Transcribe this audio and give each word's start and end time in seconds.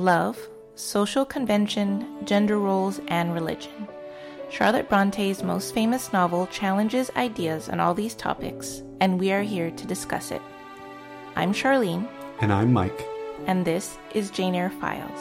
love, 0.00 0.48
social 0.74 1.24
convention, 1.24 2.06
gender 2.24 2.58
roles, 2.58 3.00
and 3.08 3.34
religion. 3.34 3.86
Charlotte 4.50 4.88
Bronte's 4.88 5.42
most 5.42 5.74
famous 5.74 6.12
novel 6.12 6.46
challenges 6.48 7.10
ideas 7.14 7.68
on 7.68 7.78
all 7.78 7.94
these 7.94 8.14
topics, 8.14 8.82
and 9.00 9.20
we 9.20 9.30
are 9.30 9.42
here 9.42 9.70
to 9.70 9.86
discuss 9.86 10.30
it. 10.32 10.42
I'm 11.36 11.52
Charlene. 11.52 12.08
And 12.40 12.52
I'm 12.52 12.72
Mike. 12.72 13.06
And 13.46 13.64
this 13.64 13.98
is 14.14 14.30
Jane 14.30 14.54
Eyre 14.54 14.70
Files. 14.70 15.20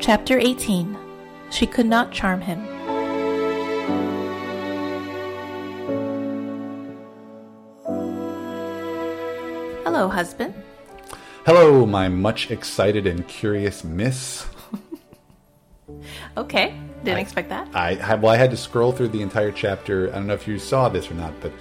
Chapter 0.00 0.38
18 0.38 0.98
She 1.50 1.66
Could 1.66 1.86
Not 1.86 2.10
Charm 2.10 2.40
Him. 2.40 2.79
Hello, 10.00 10.08
husband. 10.08 10.54
Hello, 11.44 11.84
my 11.84 12.08
much 12.08 12.50
excited 12.50 13.06
and 13.06 13.28
curious 13.28 13.84
miss. 13.84 14.46
okay, 16.38 16.74
didn't 17.04 17.18
I, 17.18 17.20
expect 17.20 17.50
that. 17.50 17.68
I 17.74 18.14
well, 18.14 18.32
I 18.32 18.38
had 18.38 18.50
to 18.50 18.56
scroll 18.56 18.92
through 18.92 19.08
the 19.08 19.20
entire 19.20 19.52
chapter. 19.52 20.08
I 20.08 20.12
don't 20.14 20.26
know 20.26 20.32
if 20.32 20.48
you 20.48 20.58
saw 20.58 20.88
this 20.88 21.10
or 21.10 21.14
not, 21.16 21.38
but 21.42 21.52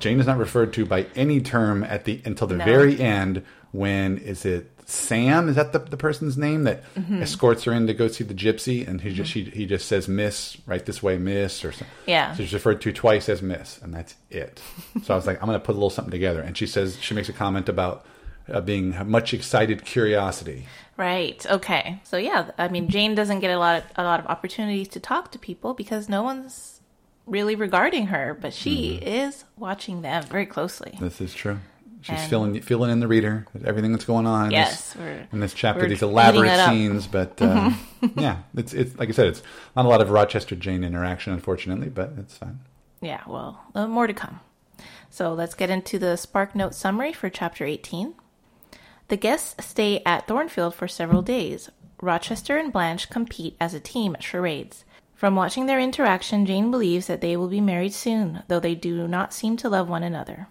Jane 0.00 0.18
is 0.18 0.26
not 0.26 0.38
referred 0.38 0.72
to 0.72 0.86
by 0.86 1.06
any 1.14 1.40
term 1.40 1.84
at 1.84 2.04
the 2.04 2.20
until 2.24 2.48
the 2.48 2.56
No. 2.56 2.64
very 2.64 2.98
end. 2.98 3.44
When 3.70 4.18
is 4.18 4.44
it 4.44 4.72
Sam? 4.90 5.48
Is 5.50 5.56
that 5.56 5.72
the, 5.72 5.80
the 5.80 5.98
person's 5.98 6.38
name 6.38 6.64
that 6.64 6.82
Mm-hmm. 6.94 7.22
escorts 7.22 7.64
her 7.64 7.72
in 7.72 7.86
to 7.88 7.94
go 7.94 8.08
see 8.08 8.24
the 8.24 8.32
gypsy? 8.34 8.88
And 8.88 9.00
he 9.02 9.12
just 9.12 9.30
she, 9.30 9.44
he 9.44 9.66
just 9.66 9.86
says 9.86 10.08
Miss 10.08 10.56
right 10.66 10.84
this 10.84 11.02
way, 11.02 11.18
Miss 11.18 11.62
or 11.64 11.72
something. 11.72 11.86
Yeah. 12.06 12.32
So 12.34 12.42
she's 12.42 12.54
referred 12.54 12.80
to 12.80 12.92
twice 12.92 13.28
as 13.28 13.42
Miss, 13.42 13.78
and 13.82 13.92
that's 13.92 14.14
it. 14.30 14.60
so 15.04 15.12
I 15.12 15.16
was 15.16 15.26
like, 15.26 15.40
I'm 15.42 15.46
going 15.46 15.60
to 15.60 15.64
put 15.64 15.72
a 15.72 15.78
little 15.78 15.90
something 15.90 16.10
together. 16.10 16.40
And 16.40 16.56
she 16.56 16.66
says 16.66 16.98
she 17.00 17.12
makes 17.14 17.28
a 17.28 17.32
comment 17.34 17.68
about 17.68 18.06
uh, 18.50 18.62
being 18.62 18.96
much 19.10 19.34
excited 19.34 19.84
curiosity. 19.84 20.66
Right. 20.96 21.44
Okay. 21.48 22.00
So 22.04 22.16
yeah, 22.16 22.50
I 22.56 22.68
mean, 22.68 22.88
Jane 22.88 23.14
doesn't 23.14 23.40
get 23.40 23.50
a 23.50 23.58
lot 23.58 23.82
of, 23.82 23.84
a 23.96 24.02
lot 24.04 24.20
of 24.20 24.26
opportunities 24.26 24.88
to 24.88 25.00
talk 25.00 25.30
to 25.32 25.38
people 25.38 25.74
because 25.74 26.08
no 26.08 26.22
one's 26.22 26.80
really 27.26 27.54
regarding 27.54 28.06
her, 28.06 28.36
but 28.40 28.54
she 28.54 28.96
Mm-hmm. 29.02 29.06
is 29.06 29.44
watching 29.58 30.00
them 30.00 30.22
very 30.24 30.46
closely. 30.46 30.96
This 30.98 31.20
is 31.20 31.34
true. 31.34 31.58
She's 32.00 32.18
And- 32.20 32.30
filling 32.30 32.60
filling 32.62 32.90
in 32.90 33.00
the 33.00 33.08
reader 33.08 33.46
with 33.52 33.64
everything 33.66 33.90
that's 33.92 34.04
going 34.04 34.26
on. 34.26 34.46
in 34.46 34.50
Yes, 34.52 34.92
this, 34.92 35.02
we're- 35.02 35.26
in 35.32 35.40
this 35.40 35.52
chapter, 35.52 35.88
these 35.88 36.02
elaborate 36.02 36.66
scenes. 36.66 37.06
But 37.06 37.40
uh, 37.42 37.70
yeah, 38.16 38.38
it's 38.56 38.72
it's 38.72 38.96
like 38.98 39.08
I 39.08 39.12
said, 39.12 39.26
it's 39.26 39.42
not 39.74 39.84
a 39.84 39.88
lot 39.88 40.00
of 40.00 40.10
Rochester 40.10 40.54
Jane 40.54 40.84
interaction, 40.84 41.32
unfortunately, 41.32 41.88
but 41.88 42.12
it's 42.18 42.36
fine. 42.36 42.60
Yeah. 43.00 43.22
Well, 43.26 43.60
uh, 43.74 43.86
more 43.86 44.06
to 44.06 44.14
come. 44.14 44.40
So 45.10 45.32
let's 45.32 45.54
get 45.54 45.70
into 45.70 45.98
the 45.98 46.16
Spark 46.16 46.54
Note 46.54 46.74
summary 46.74 47.12
for 47.12 47.28
Chapter 47.30 47.64
18. 47.64 48.14
The 49.08 49.16
guests 49.16 49.54
stay 49.66 50.02
at 50.04 50.26
Thornfield 50.28 50.74
for 50.74 50.86
several 50.86 51.22
days. 51.22 51.70
Rochester 52.00 52.56
and 52.58 52.72
Blanche 52.72 53.08
compete 53.10 53.56
as 53.60 53.74
a 53.74 53.80
team 53.80 54.14
at 54.14 54.22
charades. 54.22 54.84
From 55.14 55.34
watching 55.34 55.66
their 55.66 55.80
interaction, 55.80 56.46
Jane 56.46 56.70
believes 56.70 57.06
that 57.08 57.20
they 57.20 57.36
will 57.36 57.48
be 57.48 57.60
married 57.60 57.92
soon, 57.94 58.42
though 58.46 58.60
they 58.60 58.76
do 58.76 59.08
not 59.08 59.32
seem 59.32 59.56
to 59.56 59.68
love 59.68 59.88
one 59.88 60.04
another. 60.04 60.46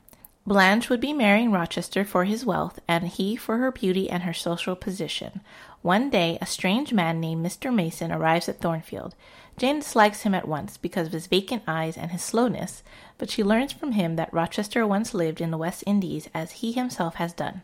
Blanche 0.47 0.89
would 0.89 1.01
be 1.01 1.11
marrying 1.11 1.51
Rochester 1.51 2.05
for 2.05 2.23
his 2.23 2.45
wealth, 2.45 2.79
and 2.87 3.05
he 3.09 3.35
for 3.35 3.57
her 3.57 3.69
beauty 3.69 4.09
and 4.09 4.23
her 4.23 4.31
social 4.31 4.77
position. 4.77 5.41
One 5.81 6.09
day, 6.09 6.37
a 6.39 6.45
strange 6.45 6.93
man 6.93 7.19
named 7.19 7.45
Mr. 7.45 7.73
Mason 7.73 8.13
arrives 8.13 8.47
at 8.47 8.61
Thornfield. 8.61 9.13
Jane 9.57 9.79
dislikes 9.79 10.21
him 10.21 10.33
at 10.33 10.47
once 10.47 10.77
because 10.77 11.07
of 11.07 11.11
his 11.11 11.27
vacant 11.27 11.63
eyes 11.67 11.97
and 11.97 12.11
his 12.11 12.21
slowness, 12.21 12.81
but 13.17 13.29
she 13.29 13.43
learns 13.43 13.73
from 13.73 13.91
him 13.91 14.15
that 14.15 14.33
Rochester 14.33 14.87
once 14.87 15.13
lived 15.13 15.41
in 15.41 15.51
the 15.51 15.57
West 15.57 15.83
Indies 15.85 16.29
as 16.33 16.51
he 16.53 16.71
himself 16.71 17.15
has 17.15 17.33
done. 17.33 17.61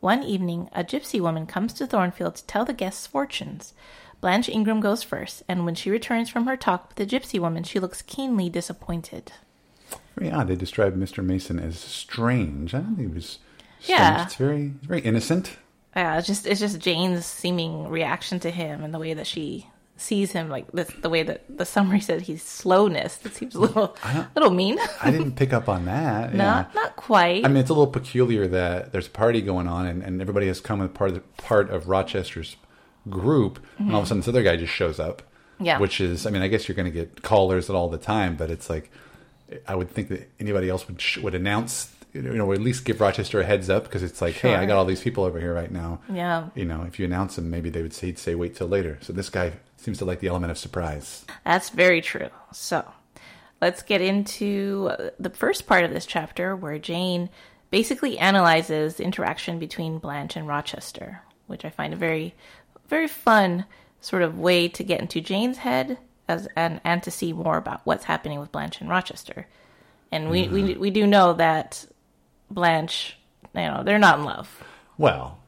One 0.00 0.22
evening, 0.22 0.68
a 0.74 0.84
gypsy 0.84 1.22
woman 1.22 1.46
comes 1.46 1.72
to 1.72 1.86
Thornfield 1.86 2.34
to 2.36 2.46
tell 2.46 2.66
the 2.66 2.74
guests 2.74 3.06
fortunes. 3.06 3.72
Blanche 4.20 4.50
Ingram 4.50 4.80
goes 4.80 5.02
first, 5.02 5.42
and 5.48 5.64
when 5.64 5.74
she 5.74 5.90
returns 5.90 6.28
from 6.28 6.46
her 6.46 6.58
talk 6.58 6.88
with 6.88 6.96
the 6.98 7.06
gypsy 7.06 7.40
woman, 7.40 7.62
she 7.62 7.80
looks 7.80 8.02
keenly 8.02 8.50
disappointed. 8.50 9.32
Very 10.16 10.30
odd. 10.32 10.48
They 10.48 10.56
described 10.56 10.96
Mr. 10.96 11.24
Mason 11.24 11.58
as 11.58 11.78
strange. 11.78 12.74
I 12.74 12.78
don't 12.78 12.96
think 12.96 13.08
he 13.08 13.14
was. 13.14 13.38
Strange. 13.80 14.00
Yeah. 14.00 14.24
it's 14.24 14.34
very 14.34 14.72
it's 14.78 14.86
very 14.86 15.00
innocent. 15.00 15.56
Yeah, 15.96 16.18
it's 16.18 16.26
just 16.26 16.46
it's 16.46 16.60
just 16.60 16.78
Jane's 16.78 17.26
seeming 17.26 17.88
reaction 17.88 18.38
to 18.40 18.50
him 18.50 18.84
and 18.84 18.92
the 18.92 18.98
way 18.98 19.14
that 19.14 19.26
she 19.26 19.66
sees 19.96 20.32
him, 20.32 20.48
like 20.48 20.70
the, 20.72 20.84
the 21.02 21.10
way 21.10 21.22
that 21.22 21.44
the 21.54 21.64
summary 21.64 22.00
said 22.00 22.22
he's 22.22 22.42
slowness. 22.42 23.16
That 23.16 23.34
seems 23.34 23.54
a 23.54 23.60
little 23.60 23.96
little 24.34 24.50
mean. 24.50 24.78
I 25.02 25.10
didn't 25.10 25.36
pick 25.36 25.52
up 25.52 25.68
on 25.68 25.84
that. 25.86 26.30
yeah. 26.32 26.36
not 26.36 26.74
not 26.74 26.96
quite. 26.96 27.44
I 27.44 27.48
mean, 27.48 27.58
it's 27.58 27.70
a 27.70 27.74
little 27.74 27.86
peculiar 27.86 28.46
that 28.48 28.92
there's 28.92 29.06
a 29.06 29.10
party 29.10 29.40
going 29.42 29.68
on, 29.68 29.86
and, 29.86 30.02
and 30.02 30.20
everybody 30.20 30.46
has 30.46 30.60
come 30.60 30.80
as 30.82 30.90
part 30.90 31.10
of 31.10 31.14
the, 31.16 31.20
part 31.42 31.70
of 31.70 31.88
Rochester's 31.88 32.56
group, 33.08 33.64
and 33.78 33.92
all 33.92 33.98
of 33.98 34.04
a 34.04 34.06
sudden 34.06 34.20
this 34.20 34.28
other 34.28 34.42
guy 34.42 34.56
just 34.56 34.72
shows 34.72 34.98
up. 34.98 35.22
Mm-hmm. 35.22 35.66
Yeah. 35.66 35.78
Which 35.78 36.00
is, 36.00 36.26
I 36.26 36.30
mean, 36.30 36.42
I 36.42 36.48
guess 36.48 36.68
you're 36.68 36.76
going 36.76 36.90
to 36.90 36.98
get 36.98 37.22
callers 37.22 37.68
at 37.68 37.76
all 37.76 37.88
the 37.90 37.98
time, 37.98 38.36
but 38.36 38.50
it's 38.50 38.70
like, 38.70 38.90
I 39.66 39.74
would 39.74 39.90
think 39.90 40.08
that 40.08 40.30
anybody 40.38 40.68
else 40.68 40.86
would 40.86 41.02
would 41.22 41.34
announce, 41.34 41.92
you 42.12 42.22
know, 42.22 42.46
or 42.46 42.54
at 42.54 42.60
least 42.60 42.84
give 42.84 43.00
Rochester 43.00 43.40
a 43.40 43.44
heads 43.44 43.68
up 43.70 43.84
because 43.84 44.02
it's 44.02 44.20
like, 44.20 44.34
hey, 44.34 44.54
I 44.54 44.66
got 44.66 44.76
all 44.76 44.84
these 44.84 45.02
people 45.02 45.24
over 45.24 45.40
here 45.40 45.54
right 45.54 45.70
now. 45.70 46.00
Yeah. 46.12 46.48
You 46.54 46.64
know, 46.64 46.82
if 46.82 46.98
you 46.98 47.04
announce 47.04 47.36
them, 47.36 47.50
maybe 47.50 47.70
they 47.70 47.82
would 47.82 47.92
say, 47.92 48.08
he'd 48.08 48.18
say, 48.18 48.34
wait 48.34 48.56
till 48.56 48.68
later. 48.68 48.98
So 49.00 49.12
this 49.12 49.30
guy 49.30 49.52
seems 49.76 49.98
to 49.98 50.04
like 50.04 50.20
the 50.20 50.28
element 50.28 50.50
of 50.50 50.58
surprise. 50.58 51.24
That's 51.44 51.70
very 51.70 52.00
true. 52.00 52.28
So, 52.52 52.84
let's 53.60 53.82
get 53.82 54.00
into 54.00 54.90
the 55.18 55.30
first 55.30 55.66
part 55.66 55.84
of 55.84 55.90
this 55.90 56.06
chapter 56.06 56.54
where 56.54 56.78
Jane 56.78 57.30
basically 57.70 58.18
analyzes 58.18 58.96
the 58.96 59.04
interaction 59.04 59.58
between 59.58 59.98
Blanche 59.98 60.36
and 60.36 60.46
Rochester, 60.46 61.22
which 61.46 61.64
I 61.64 61.70
find 61.70 61.92
a 61.92 61.96
very, 61.96 62.34
very 62.88 63.08
fun 63.08 63.64
sort 64.00 64.22
of 64.22 64.38
way 64.38 64.68
to 64.68 64.82
get 64.82 65.00
into 65.00 65.20
Jane's 65.20 65.58
head 65.58 65.98
as 66.30 66.48
and, 66.56 66.80
and 66.84 67.02
to 67.02 67.10
see 67.10 67.32
more 67.34 67.58
about 67.58 67.82
what's 67.84 68.04
happening 68.04 68.40
with 68.40 68.50
Blanche 68.52 68.80
and 68.80 68.88
Rochester. 68.88 69.46
And 70.12 70.30
we, 70.30 70.48
we, 70.48 70.74
we 70.74 70.90
do 70.90 71.06
know 71.06 71.34
that 71.34 71.84
Blanche, 72.50 73.16
you 73.54 73.60
know, 73.62 73.82
they're 73.84 73.98
not 73.98 74.18
in 74.18 74.24
love. 74.24 74.62
Well, 74.98 75.38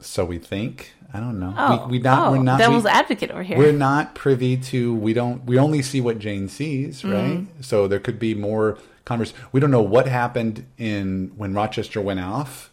so 0.00 0.24
we 0.24 0.38
think. 0.38 0.92
I 1.14 1.20
don't 1.20 1.38
know. 1.40 1.52
Oh, 1.56 1.86
we, 1.86 1.92
we 1.92 1.98
not. 1.98 2.28
oh, 2.28 2.32
we're 2.32 2.42
not. 2.42 2.58
devil's 2.58 2.84
we- 2.84 2.90
advocate 2.90 3.30
over 3.30 3.42
here. 3.42 3.58
We're 3.58 3.72
not 3.72 4.14
privy 4.14 4.56
to. 4.56 4.94
We 4.94 5.12
don't. 5.12 5.44
We 5.44 5.58
only 5.58 5.82
see 5.82 6.00
what 6.00 6.18
Jane 6.18 6.48
sees, 6.48 7.02
Mm-hmm. 7.02 7.12
right? 7.12 7.46
So 7.60 7.86
there 7.86 7.98
could 8.00 8.18
be 8.18 8.34
more 8.34 8.78
convers. 9.04 9.34
We 9.52 9.60
don't 9.60 9.70
know 9.70 9.82
what 9.82 10.06
happened 10.08 10.64
in 10.78 11.32
when 11.36 11.52
Rochester 11.52 12.00
went 12.00 12.20
off, 12.20 12.70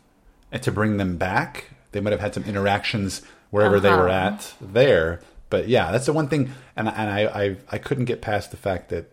and 0.51 0.61
to 0.63 0.71
bring 0.71 0.97
them 0.97 1.17
back. 1.17 1.71
They 1.91 1.99
might 1.99 2.11
have 2.11 2.21
had 2.21 2.33
some 2.35 2.43
interactions 2.43 3.23
wherever 3.49 3.79
they 3.79 3.89
were 3.89 4.07
Uh-huh. 4.07 4.35
at 4.35 4.53
there. 4.61 5.19
But 5.49 5.67
yeah, 5.67 5.91
that's 5.91 6.05
the 6.05 6.13
one 6.13 6.27
thing. 6.27 6.51
And 6.75 6.87
and 6.87 7.09
I 7.09 7.21
I, 7.25 7.55
I 7.71 7.77
couldn't 7.77 8.05
get 8.05 8.21
past 8.21 8.51
the 8.51 8.57
fact 8.57 8.89
that, 8.89 9.11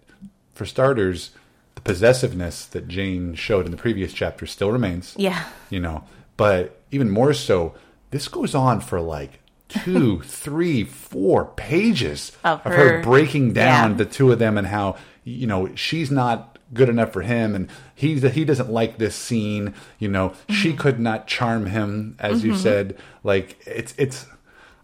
for 0.55 0.67
starters, 0.67 1.31
the 1.77 1.81
possessiveness 1.83 2.65
that 2.67 2.89
Jane 2.89 3.35
showed 3.35 3.65
in 3.67 3.71
the 3.71 3.77
previous 3.77 4.13
chapter 4.13 4.47
still 4.47 4.71
remains 4.73 5.15
yeah. 5.19 5.45
you 5.71 5.79
know 5.81 6.05
but 6.39 6.81
even 6.91 7.11
more 7.11 7.33
so 7.35 7.75
this 8.11 8.29
goes 8.29 8.55
on 8.55 8.81
for 8.81 9.01
like 9.01 9.41
two 9.69 10.21
three 10.25 10.85
four 10.85 11.45
pages 11.57 12.33
Of 12.45 12.61
of 12.65 12.73
her, 12.73 12.97
her- 12.99 13.03
breaking 13.03 13.53
down 13.53 13.91
yeah. 13.93 13.97
the 13.99 14.05
two 14.07 14.33
of 14.33 14.39
them 14.39 14.57
and 14.57 14.67
how 14.67 14.97
you 15.25 15.47
know 15.47 15.75
she's 15.75 16.11
not 16.11 16.59
good 16.73 16.89
enough 16.89 17.13
for 17.13 17.23
him 17.23 17.55
and 17.55 17.69
he 17.95 18.19
he 18.21 18.45
doesn't 18.45 18.71
like 18.71 18.97
this 18.99 19.15
scene 19.15 19.75
you 19.99 20.09
know 20.09 20.33
she 20.49 20.71
Mm-hmm. 20.71 20.79
could 20.79 20.99
not 21.01 21.27
charm 21.27 21.67
him 21.67 22.17
as 22.19 22.43
you 22.43 22.57
said 22.57 22.97
like 23.23 23.57
it's 23.67 23.95
it's 23.99 24.27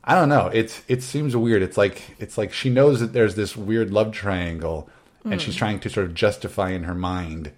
I 0.04 0.14
don't 0.14 0.28
know. 0.28 0.50
It's 0.52 0.82
it 0.88 1.02
seems 1.02 1.36
weird. 1.36 1.62
It's 1.62 1.76
like 1.76 2.16
it's 2.18 2.36
like 2.36 2.52
she 2.52 2.70
knows 2.70 3.00
that 3.00 3.12
there's 3.12 3.34
this 3.36 3.56
weird 3.56 3.90
love 3.92 4.12
triangle, 4.12 4.88
and 5.24 5.34
Mm. 5.34 5.40
she's 5.40 5.54
trying 5.56 5.78
to 5.80 5.88
sort 5.90 6.06
of 6.06 6.14
justify 6.14 6.70
in 6.70 6.84
her 6.84 6.94
mind 6.94 7.52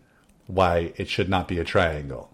why 0.47 0.93
it 0.97 1.09
should 1.09 1.29
not 1.31 1.49
be 1.49 1.59
a 1.59 1.65
triangle. 1.65 2.31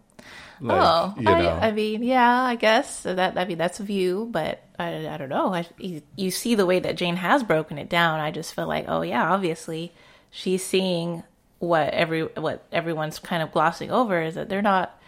Like, 0.63 0.79
oh, 0.83 1.15
you 1.17 1.23
know, 1.23 1.59
I, 1.63 1.69
I 1.69 1.73
mean, 1.73 2.03
yeah, 2.03 2.43
I 2.43 2.55
guess 2.57 3.01
So 3.01 3.15
that. 3.15 3.39
I 3.39 3.45
mean, 3.47 3.57
that's 3.57 3.81
a 3.81 3.83
view, 3.85 4.29
but 4.31 4.63
I, 4.79 5.07
I 5.09 5.17
don't 5.17 5.31
know. 5.31 5.55
I, 5.55 5.67
you, 5.79 6.03
you 6.17 6.31
see 6.31 6.55
the 6.55 6.67
way 6.67 6.81
that 6.81 6.97
Jane 6.97 7.17
has 7.17 7.43
broken 7.43 7.79
it 7.79 7.89
down. 7.89 8.21
I 8.21 8.31
just 8.31 8.53
feel 8.55 8.67
like, 8.67 8.85
oh 8.89 9.01
yeah, 9.03 9.31
obviously, 9.33 9.93
she's 10.31 10.63
seeing 10.65 11.23
what 11.61 11.91
every 11.95 12.25
what 12.25 12.65
everyone's 12.73 13.19
kind 13.19 13.43
of 13.43 13.53
glossing 13.53 13.91
over 13.91 14.21
is 14.21 14.35
that 14.35 14.49
they're 14.49 14.61
not. 14.61 15.00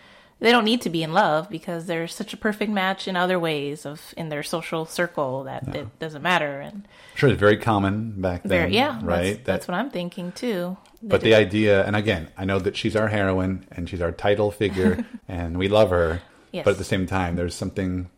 They 0.43 0.51
don't 0.51 0.65
need 0.65 0.81
to 0.83 0.91
be 0.91 1.05
in 1.05 1.13
love 1.13 1.49
because 1.49 1.87
they're 1.87 2.09
such 2.09 2.35
a 2.35 2.37
perfect 2.37 2.73
match 2.73 3.07
in 3.07 3.15
other 3.15 3.39
ways 3.39 3.87
of 3.87 4.13
in 4.17 4.29
their 4.29 4.43
social 4.43 4.85
circle 4.85 5.45
that 5.45 5.69
it 5.73 5.99
doesn't 6.01 6.21
matter. 6.21 6.61
And 6.61 6.83
sure 7.15 7.31
it's 7.31 7.39
very 7.39 7.57
common 7.57 8.21
back 8.21 8.43
then. 8.43 8.73
yeah, 8.73 8.99
right. 9.05 9.37
That's, 9.37 9.45
that's 9.45 9.69
what 9.69 9.77
I'm 9.77 9.91
thinking 9.91 10.33
too. 10.33 10.77
But 11.01 11.21
the 11.21 11.37
idea, 11.37 11.85
and 11.85 11.95
again, 11.95 12.29
I 12.37 12.45
know 12.45 12.59
that 12.59 12.77
she's 12.77 12.97
our 12.97 13.07
heroine 13.07 13.67
and 13.71 13.89
she's 13.89 14.03
our 14.03 14.11
title 14.11 14.51
figure, 14.51 15.07
and 15.29 15.59
we 15.59 15.69
love 15.69 15.91
her. 15.91 16.23
Yes. 16.51 16.65
But 16.65 16.73
at 16.73 16.79
the 16.79 16.85
same 16.85 17.07
time, 17.07 17.37
there's 17.37 17.55
something 17.55 18.11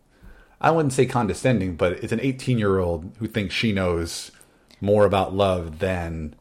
I 0.63 0.71
wouldn't 0.71 0.95
say 0.95 1.05
condescending, 1.05 1.77
but 1.77 1.93
it's 1.93 2.13
an 2.13 2.21
18 2.21 2.59
year 2.59 2.79
old 2.79 3.13
who 3.19 3.27
thinks 3.27 3.55
she 3.55 3.73
knows 3.73 4.31
more 4.81 5.05
about 5.05 5.35
love 5.35 5.79
than 5.79 6.35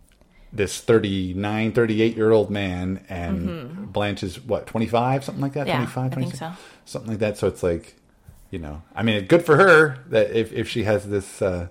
this 0.53 0.79
39, 0.79 1.71
38 1.71 2.15
year 2.15 2.31
old 2.31 2.49
man, 2.51 3.03
and 3.09 3.91
Blanche 3.91 4.23
is 4.23 4.39
what, 4.39 4.67
25, 4.67 5.23
something 5.23 5.41
like 5.41 5.53
that? 5.53 5.61
Mm-hmm. 5.67 5.69
Yeah, 5.69 5.75
25, 5.77 6.11
26? 6.11 6.39
so. 6.39 6.51
Something 6.85 7.09
like 7.11 7.19
that. 7.19 7.37
So 7.37 7.47
it's 7.47 7.63
like, 7.63 7.95
you 8.51 8.59
know, 8.59 8.83
I 8.95 9.01
mean, 9.03 9.25
good 9.25 9.43
for 9.45 9.57
her 9.57 9.97
that 10.09 10.31
if, 10.31 10.53
if 10.53 10.69
she 10.69 10.83
has 10.83 11.09
this, 11.09 11.41
uh, 11.41 11.67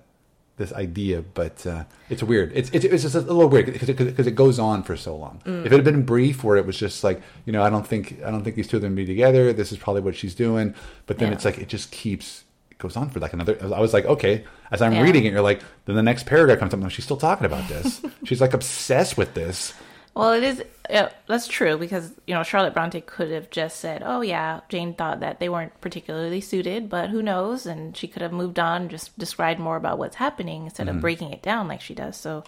this 0.57 0.71
idea, 0.73 1.23
but 1.33 1.65
uh, 1.65 1.85
it's 2.11 2.21
weird. 2.21 2.51
It's, 2.53 2.69
it's 2.71 2.85
it's 2.85 3.01
just 3.01 3.15
a 3.15 3.21
little 3.21 3.49
weird 3.49 3.65
because 3.65 3.89
it, 3.89 3.97
because 3.97 4.27
it 4.27 4.35
goes 4.35 4.59
on 4.59 4.83
for 4.83 4.95
so 4.95 5.15
long. 5.15 5.41
Mm. 5.45 5.61
If 5.65 5.71
it 5.71 5.75
had 5.77 5.83
been 5.83 6.03
brief, 6.03 6.43
where 6.43 6.57
it 6.57 6.65
was 6.67 6.77
just 6.77 7.03
like, 7.03 7.23
you 7.45 7.51
know, 7.51 7.63
I 7.63 7.71
don't 7.71 7.87
think 7.87 8.19
I 8.23 8.29
don't 8.29 8.43
think 8.43 8.55
these 8.55 8.67
two 8.67 8.79
going 8.79 8.91
to 8.91 8.95
be 8.95 9.03
together. 9.05 9.51
This 9.51 9.71
is 9.71 9.79
probably 9.79 10.03
what 10.03 10.15
she's 10.15 10.35
doing. 10.35 10.75
But 11.07 11.17
then 11.17 11.29
Yeah. 11.29 11.33
it's 11.35 11.43
like 11.45 11.57
it 11.57 11.69
just 11.69 11.89
keeps 11.89 12.42
it 12.73 12.81
goes 12.81 12.97
on 12.97 13.09
for 13.09 13.19
like 13.19 13.33
another. 13.33 13.57
I 13.61 13.79
was 13.79 13.93
like, 13.93 14.05
okay. 14.05 14.43
As 14.71 14.81
I'm 14.81 14.93
Yeah. 14.93 15.03
reading 15.03 15.25
it, 15.25 15.31
you're 15.33 15.41
like, 15.41 15.61
then 15.85 15.95
the 15.95 16.03
next 16.03 16.25
paragraph 16.25 16.59
comes 16.59 16.73
up. 16.73 16.79
No, 16.79 16.89
she's 16.89 17.05
still 17.05 17.17
talking 17.17 17.45
about 17.45 17.67
this. 17.67 18.01
she's 18.23 18.41
like 18.41 18.53
obsessed 18.53 19.17
with 19.17 19.33
this. 19.33 19.73
Well, 20.15 20.33
it 20.33 20.43
is. 20.43 20.63
Yeah, 20.89 21.09
that's 21.27 21.47
true 21.47 21.77
because 21.77 22.13
you 22.27 22.35
know 22.35 22.43
Charlotte 22.43 22.73
Bronte 22.73 23.01
could 23.01 23.31
have 23.31 23.49
just 23.49 23.79
said, 23.79 24.03
"Oh 24.05 24.21
yeah, 24.21 24.59
Jane 24.69 24.93
thought 24.93 25.21
that 25.21 25.39
they 25.39 25.49
weren't 25.49 25.79
particularly 25.81 26.41
suited, 26.41 26.87
but 26.89 27.09
who 27.09 27.23
knows?" 27.23 27.65
And 27.65 27.97
she 27.97 28.07
could 28.07 28.21
have 28.21 28.31
moved 28.31 28.59
on, 28.59 28.83
and 28.83 28.91
just 28.91 29.17
described 29.17 29.59
more 29.59 29.75
about 29.75 29.97
what's 29.97 30.17
happening 30.17 30.65
instead 30.65 30.87
of 30.87 30.93
mm-hmm. 30.95 31.01
breaking 31.01 31.33
it 31.33 31.41
down 31.41 31.67
like 31.67 31.81
she 31.81 31.95
does. 31.95 32.15
So, 32.15 32.43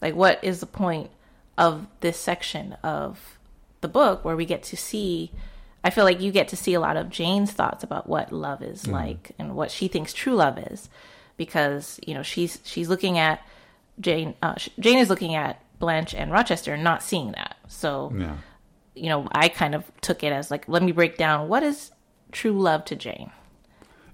like, 0.00 0.14
what 0.14 0.38
is 0.44 0.60
the 0.60 0.66
point 0.66 1.10
of 1.58 1.86
this 2.00 2.18
section 2.18 2.74
of 2.84 3.38
the 3.80 3.88
book 3.88 4.24
where 4.24 4.36
we 4.36 4.44
get 4.44 4.62
to 4.64 4.76
see? 4.76 5.32
I 5.82 5.90
feel 5.90 6.04
like 6.04 6.20
you 6.20 6.30
get 6.30 6.48
to 6.48 6.56
see 6.56 6.74
a 6.74 6.80
lot 6.80 6.96
of 6.96 7.08
Jane's 7.08 7.52
thoughts 7.52 7.82
about 7.84 8.08
what 8.08 8.32
love 8.32 8.62
is 8.62 8.86
like 8.86 9.32
and 9.38 9.56
what 9.56 9.70
she 9.70 9.88
thinks 9.88 10.12
true 10.12 10.34
love 10.34 10.58
is, 10.58 10.88
because 11.36 11.98
you 12.06 12.14
know 12.14 12.22
she's 12.22 12.60
she's 12.64 12.88
looking 12.88 13.18
at 13.18 13.40
Jane. 13.98 14.34
Uh, 14.42 14.54
Jane 14.78 14.98
is 14.98 15.08
looking 15.08 15.34
at 15.34 15.60
Blanche 15.78 16.14
and 16.14 16.30
Rochester, 16.30 16.74
and 16.74 16.84
not 16.84 17.02
seeing 17.02 17.32
that. 17.32 17.56
So 17.68 18.12
Yeah. 18.16 18.36
you 18.94 19.08
know, 19.08 19.26
I 19.32 19.48
kind 19.48 19.74
of 19.74 19.84
took 20.02 20.22
it 20.22 20.32
as 20.32 20.50
like, 20.50 20.68
let 20.68 20.82
me 20.82 20.92
break 20.92 21.16
down 21.16 21.48
what 21.48 21.62
is 21.62 21.90
true 22.32 22.52
love 22.60 22.84
to 22.86 22.96
Jane. 22.96 23.30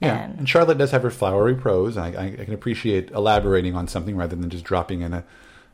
Yeah, 0.01 0.25
And- 0.25 0.39
and, 0.41 0.49
Charlotte 0.49 0.79
does 0.79 0.91
have 0.93 1.03
her 1.03 1.11
flowery 1.11 1.55
prose. 1.55 1.97
And 1.97 2.17
I, 2.17 2.23
I, 2.23 2.27
I 2.41 2.45
can 2.45 2.53
appreciate 2.55 3.11
elaborating 3.11 3.75
on 3.75 3.89
something 3.89 4.15
rather 4.17 4.37
than 4.37 4.51
just 4.51 4.65
dropping 4.65 5.01
in 5.01 5.15
a, 5.15 5.25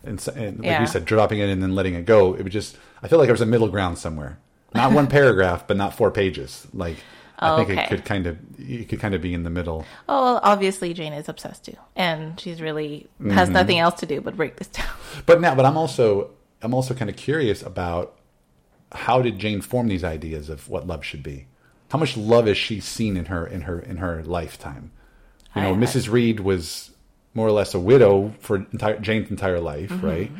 and, 0.04 0.24
and 0.36 0.58
like 0.58 0.64
Yeah. 0.66 0.80
you 0.80 0.86
said, 0.86 1.04
dropping 1.04 1.40
it 1.40 1.48
and 1.50 1.60
then 1.62 1.74
letting 1.74 1.94
it 1.94 2.06
go. 2.06 2.32
It 2.34 2.42
would 2.44 2.52
just, 2.52 2.78
I 3.02 3.08
feel 3.08 3.18
like 3.18 3.26
there 3.26 3.34
was 3.34 3.40
a 3.42 3.46
middle 3.46 3.68
ground 3.68 3.98
somewhere. 3.98 4.38
Not 4.74 4.92
one 4.92 5.06
paragraph, 5.06 5.66
but 5.66 5.76
not 5.76 5.94
four 5.94 6.10
pages. 6.10 6.66
Like 6.72 6.96
I 7.38 7.56
think 7.64 7.70
it 7.78 7.88
could 7.88 8.04
kind 8.04 8.26
of, 8.26 8.38
it 8.58 8.88
could 8.88 9.00
kind 9.00 9.14
of 9.14 9.20
be 9.22 9.34
in 9.34 9.42
the 9.42 9.50
middle. 9.50 9.84
Oh, 10.08 10.22
well, 10.34 10.40
obviously 10.42 10.94
Jane 10.94 11.12
is 11.12 11.28
obsessed 11.28 11.64
too, 11.64 11.76
and 11.96 12.38
she's 12.38 12.60
really 12.60 13.08
has 13.30 13.48
Mm-hmm. 13.48 13.52
nothing 13.52 13.78
else 13.80 14.00
to 14.00 14.06
do 14.06 14.20
but 14.20 14.36
break 14.36 14.56
this 14.56 14.68
down. 14.68 14.86
But 15.26 15.40
now, 15.40 15.54
but 15.54 15.64
I'm 15.66 15.76
also, 15.76 16.30
I'm 16.62 16.72
also 16.74 16.94
kind 16.94 17.10
of 17.10 17.16
curious 17.16 17.62
about 17.62 18.16
how 18.92 19.22
did 19.22 19.38
Jane 19.38 19.60
form 19.60 19.88
these 19.88 20.04
ideas 20.04 20.48
of 20.48 20.68
what 20.68 20.86
love 20.86 21.04
should 21.04 21.22
be? 21.22 21.46
How 21.90 21.98
much 21.98 22.16
love 22.16 22.46
has 22.46 22.56
she 22.56 22.80
seen 22.80 23.16
in 23.16 23.26
her 23.26 23.46
in 23.46 23.62
her 23.62 23.78
in 23.78 23.96
her 23.98 24.22
lifetime? 24.24 24.92
You 25.54 25.62
know, 25.62 25.72
I- 25.72 25.76
Mrs. 25.76 26.10
Reed 26.10 26.40
was 26.40 26.90
more 27.34 27.46
or 27.48 27.52
less 27.52 27.74
a 27.74 27.80
widow 27.80 28.32
for 28.40 28.56
entire, 28.56 28.98
Jane's 29.00 29.30
entire 29.30 29.60
life, 29.60 29.90
Mm-hmm. 29.90 30.06
right? 30.06 30.30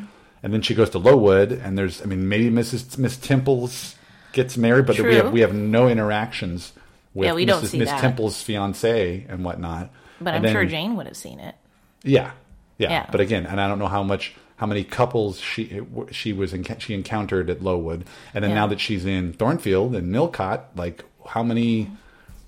And 0.41 0.53
then 0.53 0.61
she 0.61 0.75
goes 0.75 0.89
to 0.91 0.99
Lowood, 0.99 1.51
and 1.51 1.77
there's, 1.77 2.01
I 2.01 2.05
mean, 2.05 2.27
maybe 2.27 2.49
Mrs. 2.49 2.97
Miss 2.97 3.15
Temples 3.17 3.95
gets 4.33 4.57
married, 4.57 4.85
but 4.85 4.99
we 4.99 5.15
have 5.15 5.31
we 5.31 5.39
have 5.41 5.53
no 5.53 5.87
interactions 5.87 6.73
with 7.13 7.27
Yeah, 7.27 7.33
we 7.33 7.45
Mrs. 7.45 7.77
Miss 7.77 7.89
that. 7.89 8.01
Temple's 8.01 8.41
fiance 8.41 9.25
and 9.29 9.45
whatnot. 9.45 9.89
But 10.19 10.33
And 10.35 10.45
I'm 10.47 10.51
sure 10.53 10.65
Jane 10.65 10.95
would 10.95 11.05
have 11.05 11.17
seen 11.17 11.39
it. 11.39 11.55
yeah, 12.03 12.31
yeah, 12.77 12.89
Yeah. 12.89 13.05
But 13.11 13.21
again, 13.21 13.45
and 13.45 13.59
I 13.61 13.67
don't 13.67 13.79
know 13.79 13.87
how 13.87 14.03
much, 14.03 14.33
how 14.57 14.65
many 14.65 14.83
couples 14.83 15.39
she 15.39 15.81
she 16.11 16.33
was 16.33 16.53
in, 16.53 16.63
she 16.79 16.93
encountered 16.93 17.49
at 17.49 17.63
Lowood, 17.63 18.05
and 18.33 18.43
then 18.43 18.51
Yeah. 18.51 18.55
now 18.55 18.67
that 18.67 18.79
she's 18.79 19.05
in 19.05 19.33
Thornfield 19.33 19.95
and 19.95 20.11
Millcote, 20.11 20.61
like 20.75 21.03
how 21.27 21.43
many? 21.43 21.89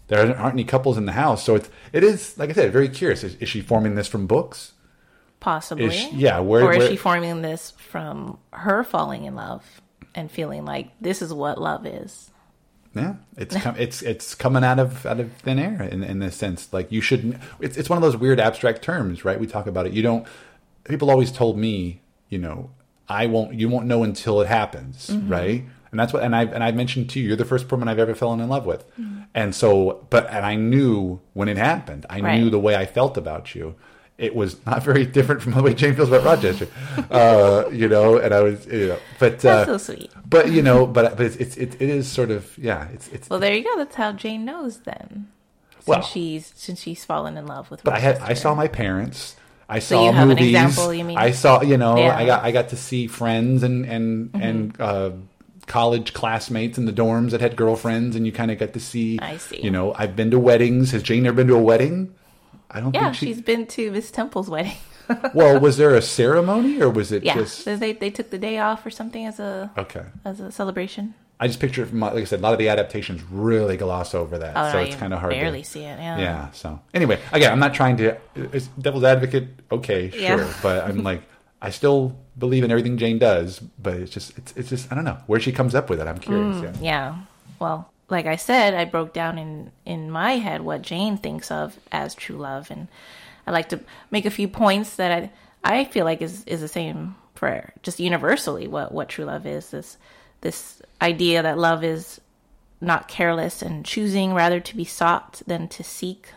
There 0.08 0.20
aren't 0.38 0.54
any 0.54 0.64
couples 0.64 0.98
in 0.98 1.06
the 1.08 1.14
house, 1.14 1.44
so 1.44 1.56
it's 1.56 1.70
it 1.92 2.04
is 2.04 2.38
like 2.38 2.50
I 2.52 2.54
said, 2.54 2.72
very 2.72 2.90
curious. 2.90 3.24
Is, 3.24 3.36
is 3.36 3.50
she 3.50 3.62
forming 3.62 3.96
this 3.96 4.08
from 4.08 4.28
books? 4.28 4.74
Possibly. 5.40 5.86
Is 5.86 5.94
she- 5.94 6.16
yeah, 6.16 6.40
where- 6.40 6.64
or 6.64 6.74
is 6.74 6.78
where- 6.80 6.90
she 6.90 6.96
forming 6.96 7.42
this 7.42 7.72
from 7.78 8.38
her 8.52 8.84
falling 8.84 9.26
in 9.26 9.36
love 9.36 9.64
and 10.16 10.32
feeling 10.32 10.66
like 10.66 10.90
this 11.00 11.22
is 11.22 11.34
what 11.34 11.60
love 11.62 11.86
is? 11.86 12.32
Yeah, 12.96 13.16
it's 13.38 13.56
com- 13.58 13.76
it's 13.80 14.02
it's 14.02 14.34
coming 14.36 14.64
out 14.64 14.80
of 14.80 15.06
out 15.06 15.20
of 15.20 15.32
thin 15.34 15.60
air 15.60 15.84
in 15.84 16.04
in 16.04 16.20
this 16.20 16.36
sense. 16.36 16.72
Like 16.72 16.92
you 16.92 17.02
shouldn't. 17.02 17.38
It's 17.60 17.78
it's 17.78 17.90
one 17.90 17.98
of 17.98 18.02
those 18.04 18.16
weird 18.18 18.40
abstract 18.40 18.82
terms, 18.82 19.26
right? 19.26 19.40
We 19.40 19.48
talk 19.48 19.68
about 19.68 19.86
it. 19.86 19.94
You 19.94 20.02
don't. 20.02 20.26
People 20.86 21.10
always 21.10 21.32
told 21.32 21.58
me, 21.58 22.02
you 22.30 22.38
know, 22.38 22.70
I 23.10 23.26
won't. 23.28 23.54
You 23.56 23.68
won't 23.70 23.86
know 23.88 24.04
until 24.04 24.40
it 24.42 24.48
happens, 24.48 25.08
Mm-hmm. 25.08 25.30
right? 25.30 25.66
And 25.92 26.00
that's 26.00 26.14
what. 26.14 26.24
And 26.24 26.36
I 26.36 26.44
and 26.46 26.64
I 26.64 26.72
mentioned 26.72 27.10
to 27.12 27.20
you, 27.20 27.28
you're 27.28 27.36
the 27.38 27.46
first 27.46 27.70
woman 27.72 27.88
I've 27.88 28.00
ever 28.00 28.16
fallen 28.16 28.40
in 28.40 28.48
love 28.50 28.66
with. 28.66 28.86
Mm-hmm. 29.00 29.22
And 29.34 29.54
so, 29.54 30.06
but 30.10 30.30
and 30.30 30.46
I 30.46 30.56
knew 30.56 31.20
when 31.34 31.50
it 31.50 31.58
happened. 31.58 32.06
I 32.10 32.22
Right. 32.22 32.40
knew 32.40 32.50
the 32.50 32.60
way 32.60 32.76
I 32.76 32.86
felt 32.86 33.18
about 33.18 33.56
you. 33.56 33.76
It 34.18 34.34
was 34.34 34.66
not 34.66 34.82
very 34.84 35.06
different 35.06 35.42
from 35.42 35.54
the 35.54 35.62
way 35.62 35.74
Jane 35.74 35.94
feels 35.96 36.08
about 36.10 36.24
Rochester, 36.24 36.68
uh, 37.12 37.66
you 37.72 37.88
know. 37.90 38.18
And 38.18 38.34
I 38.34 38.42
was, 38.42 38.66
you 38.66 38.88
know, 38.88 39.00
but 39.20 39.40
That's 39.40 39.70
uh, 39.70 39.78
so 39.78 39.78
sweet. 39.94 40.10
but 40.30 40.50
you 40.52 40.62
know, 40.62 40.86
but 40.86 41.18
but 41.18 41.26
it's, 41.26 41.36
it's 41.36 41.58
it, 41.58 41.82
it 41.82 41.90
is 41.90 42.08
sort 42.10 42.32
of 42.32 42.58
yeah. 42.58 42.88
It's 42.94 43.10
it's 43.10 43.30
Well, 43.30 43.40
there 43.40 43.54
you 43.54 43.64
go. 43.64 43.76
That's 43.78 43.96
how 43.96 44.14
Jane 44.14 44.46
knows 44.46 44.80
then. 44.80 45.28
Since 45.76 45.88
Well- 45.88 46.02
she's 46.02 46.54
since 46.56 46.80
she's 46.82 47.04
fallen 47.04 47.36
in 47.38 47.46
love 47.46 47.70
with. 47.70 47.84
But 47.84 47.94
I 47.96 48.00
had 48.00 48.18
I 48.20 48.34
saw 48.36 48.56
my 48.56 48.68
parents. 48.70 49.36
I 49.68 49.80
So 49.80 49.96
saw 49.96 50.06
you 50.06 50.12
have 50.14 50.30
an 50.30 50.38
movies. 50.38 50.48
example, 50.56 50.94
you 50.94 51.04
mean? 51.04 51.18
I 51.18 51.32
saw 51.32 51.62
you 51.62 51.76
know 51.76 51.98
Yeah. 51.98 52.12
Mm-hmm. 52.12 52.20
I 52.22 52.26
got 52.26 52.44
I 52.46 52.52
got 52.52 52.70
to 52.70 52.78
see 52.78 53.08
friends 53.08 53.64
and 53.64 53.86
and 53.86 54.30
and 54.34 54.80
uh, 54.80 55.12
college 55.68 56.14
classmates 56.14 56.78
in 56.78 56.86
the 56.86 56.94
dorms 56.94 57.32
that 57.32 57.42
had 57.42 57.56
girlfriends, 57.58 58.16
and 58.16 58.26
you 58.26 58.32
kind 58.32 58.52
of 58.52 58.60
got 58.60 58.74
to 58.74 58.80
see. 58.80 59.20
I 59.20 59.38
see. 59.38 59.60
You 59.62 59.72
know, 59.72 59.94
I've 59.98 60.16
been 60.16 60.32
to 60.32 60.40
weddings. 60.40 60.92
Has 60.92 61.04
Jane 61.04 61.26
ever 61.26 61.36
been 61.36 61.48
to 61.48 61.56
a 61.56 61.60
wedding? 61.62 62.14
I 62.72 62.80
don't 62.82 62.94
Yeah, 62.94 63.04
think 63.06 63.16
she. 63.16 63.26
she's 63.28 63.42
been 63.42 63.66
to 63.68 63.92
Miss 63.92 64.12
Temple's 64.12 64.50
wedding. 64.50 64.78
well, 65.34 65.60
was 65.60 65.78
there 65.78 65.94
a 65.96 66.02
ceremony 66.02 66.82
or 66.82 66.90
was 66.90 67.12
it 67.12 67.24
Yeah, 67.24 67.36
just 67.36 67.66
they 67.66 67.94
they 67.94 68.10
took 68.10 68.32
the 68.32 68.40
day 68.40 68.58
off 68.60 68.86
or 68.86 68.90
something 68.90 69.26
as 69.26 69.40
a 69.40 69.72
okay? 69.78 70.06
as 70.24 70.40
a 70.40 70.52
celebration. 70.52 71.14
I 71.40 71.48
just 71.48 71.60
picture 71.60 71.86
from 71.86 72.00
like 72.00 72.14
I 72.16 72.24
said, 72.24 72.40
a 72.40 72.42
lot 72.44 72.54
of 72.54 72.60
the 72.60 72.70
adaptations 72.70 73.22
really 73.24 73.76
gloss 73.78 74.16
over 74.16 74.38
that, 74.40 74.54
Oh, 74.56 74.72
so 74.72 74.78
no, 74.78 74.84
it's 74.86 74.96
kind 74.96 75.14
of 75.14 75.20
hard. 75.20 75.34
To 75.34 75.40
barely 75.40 75.62
to, 75.64 75.70
see 75.70 75.82
it. 75.82 76.00
Yeah. 76.00 76.18
Yeah. 76.18 76.52
So 76.52 76.80
anyway, 76.94 77.20
again, 77.34 77.52
I'm 77.52 77.60
not 77.60 77.74
trying 77.74 77.98
to. 77.98 78.18
Devil's 78.80 79.04
advocate. 79.04 79.50
Okay, 79.72 80.10
sure, 80.12 80.20
Yeah. 80.22 80.54
but 80.64 80.86
I'm 80.86 81.04
like, 81.04 81.22
I 81.62 81.70
still 81.72 82.16
believe 82.38 82.64
in 82.64 82.72
everything 82.72 82.98
Jane 82.98 83.20
does, 83.20 83.60
but 83.60 83.96
it's 83.96 84.12
just, 84.12 84.38
it's, 84.38 84.54
it's 84.56 84.70
just, 84.70 84.92
I 84.92 84.96
don't 84.96 85.04
know 85.06 85.18
where 85.28 85.40
she 85.40 85.52
comes 85.52 85.74
up 85.76 85.90
with 85.90 86.00
it. 86.00 86.08
I'm 86.08 86.20
curious. 86.20 86.56
Mm, 86.58 86.64
yeah. 86.64 86.74
Yeah. 86.82 87.16
Well, 87.60 87.92
like 88.10 88.26
I 88.26 88.36
said, 88.36 88.74
I 88.74 88.86
broke 88.86 89.14
down 89.14 89.38
in 89.38 89.72
in 89.86 90.12
my 90.12 90.34
head 90.34 90.62
what 90.62 90.82
Jane 90.82 91.18
thinks 91.18 91.50
of 91.52 91.78
as 91.92 92.16
true 92.16 92.38
love, 92.38 92.70
and 92.72 92.88
I 93.48 93.52
like 93.52 93.70
to 93.70 93.80
make 94.12 94.26
a 94.26 94.32
few 94.32 94.48
points 94.48 94.96
that 94.98 95.12
I 95.12 95.32
I 95.64 95.86
feel 95.86 96.06
like 96.06 96.22
is 96.22 96.44
is 96.46 96.62
the 96.62 96.68
same 96.68 97.16
for 97.36 97.74
just 97.84 98.00
universally 98.00 98.68
what 98.68 98.92
what 98.92 99.10
true 99.10 99.26
love 99.26 99.46
is. 99.46 99.70
This 99.72 99.98
this 100.42 100.82
idea 101.02 101.42
that 101.42 101.58
love 101.58 101.84
is 101.84 102.22
not 102.82 103.08
careless 103.08 103.62
and 103.62 103.86
choosing 103.86 104.34
rather 104.34 104.60
to 104.60 104.76
be 104.76 104.86
sought 104.86 105.42
than 105.48 105.68
to 105.70 105.84
seek. 105.84 106.28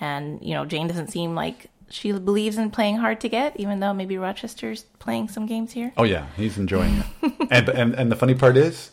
And 0.00 0.40
you 0.42 0.54
know, 0.54 0.64
Jane 0.64 0.86
doesn't 0.86 1.08
seem 1.10 1.34
like 1.34 1.68
she 1.88 2.12
believes 2.12 2.56
in 2.56 2.70
playing 2.70 2.96
hard 2.96 3.20
to 3.20 3.28
get, 3.28 3.58
even 3.58 3.80
though 3.80 3.92
maybe 3.92 4.16
Rochester's 4.16 4.84
playing 4.98 5.28
some 5.28 5.46
games 5.46 5.72
here. 5.72 5.92
Oh 5.96 6.04
yeah, 6.04 6.26
he's 6.36 6.56
enjoying 6.58 7.02
it, 7.22 7.32
and, 7.50 7.68
and 7.68 7.94
and 7.94 8.10
the 8.12 8.16
funny 8.16 8.34
part 8.34 8.56
is, 8.56 8.92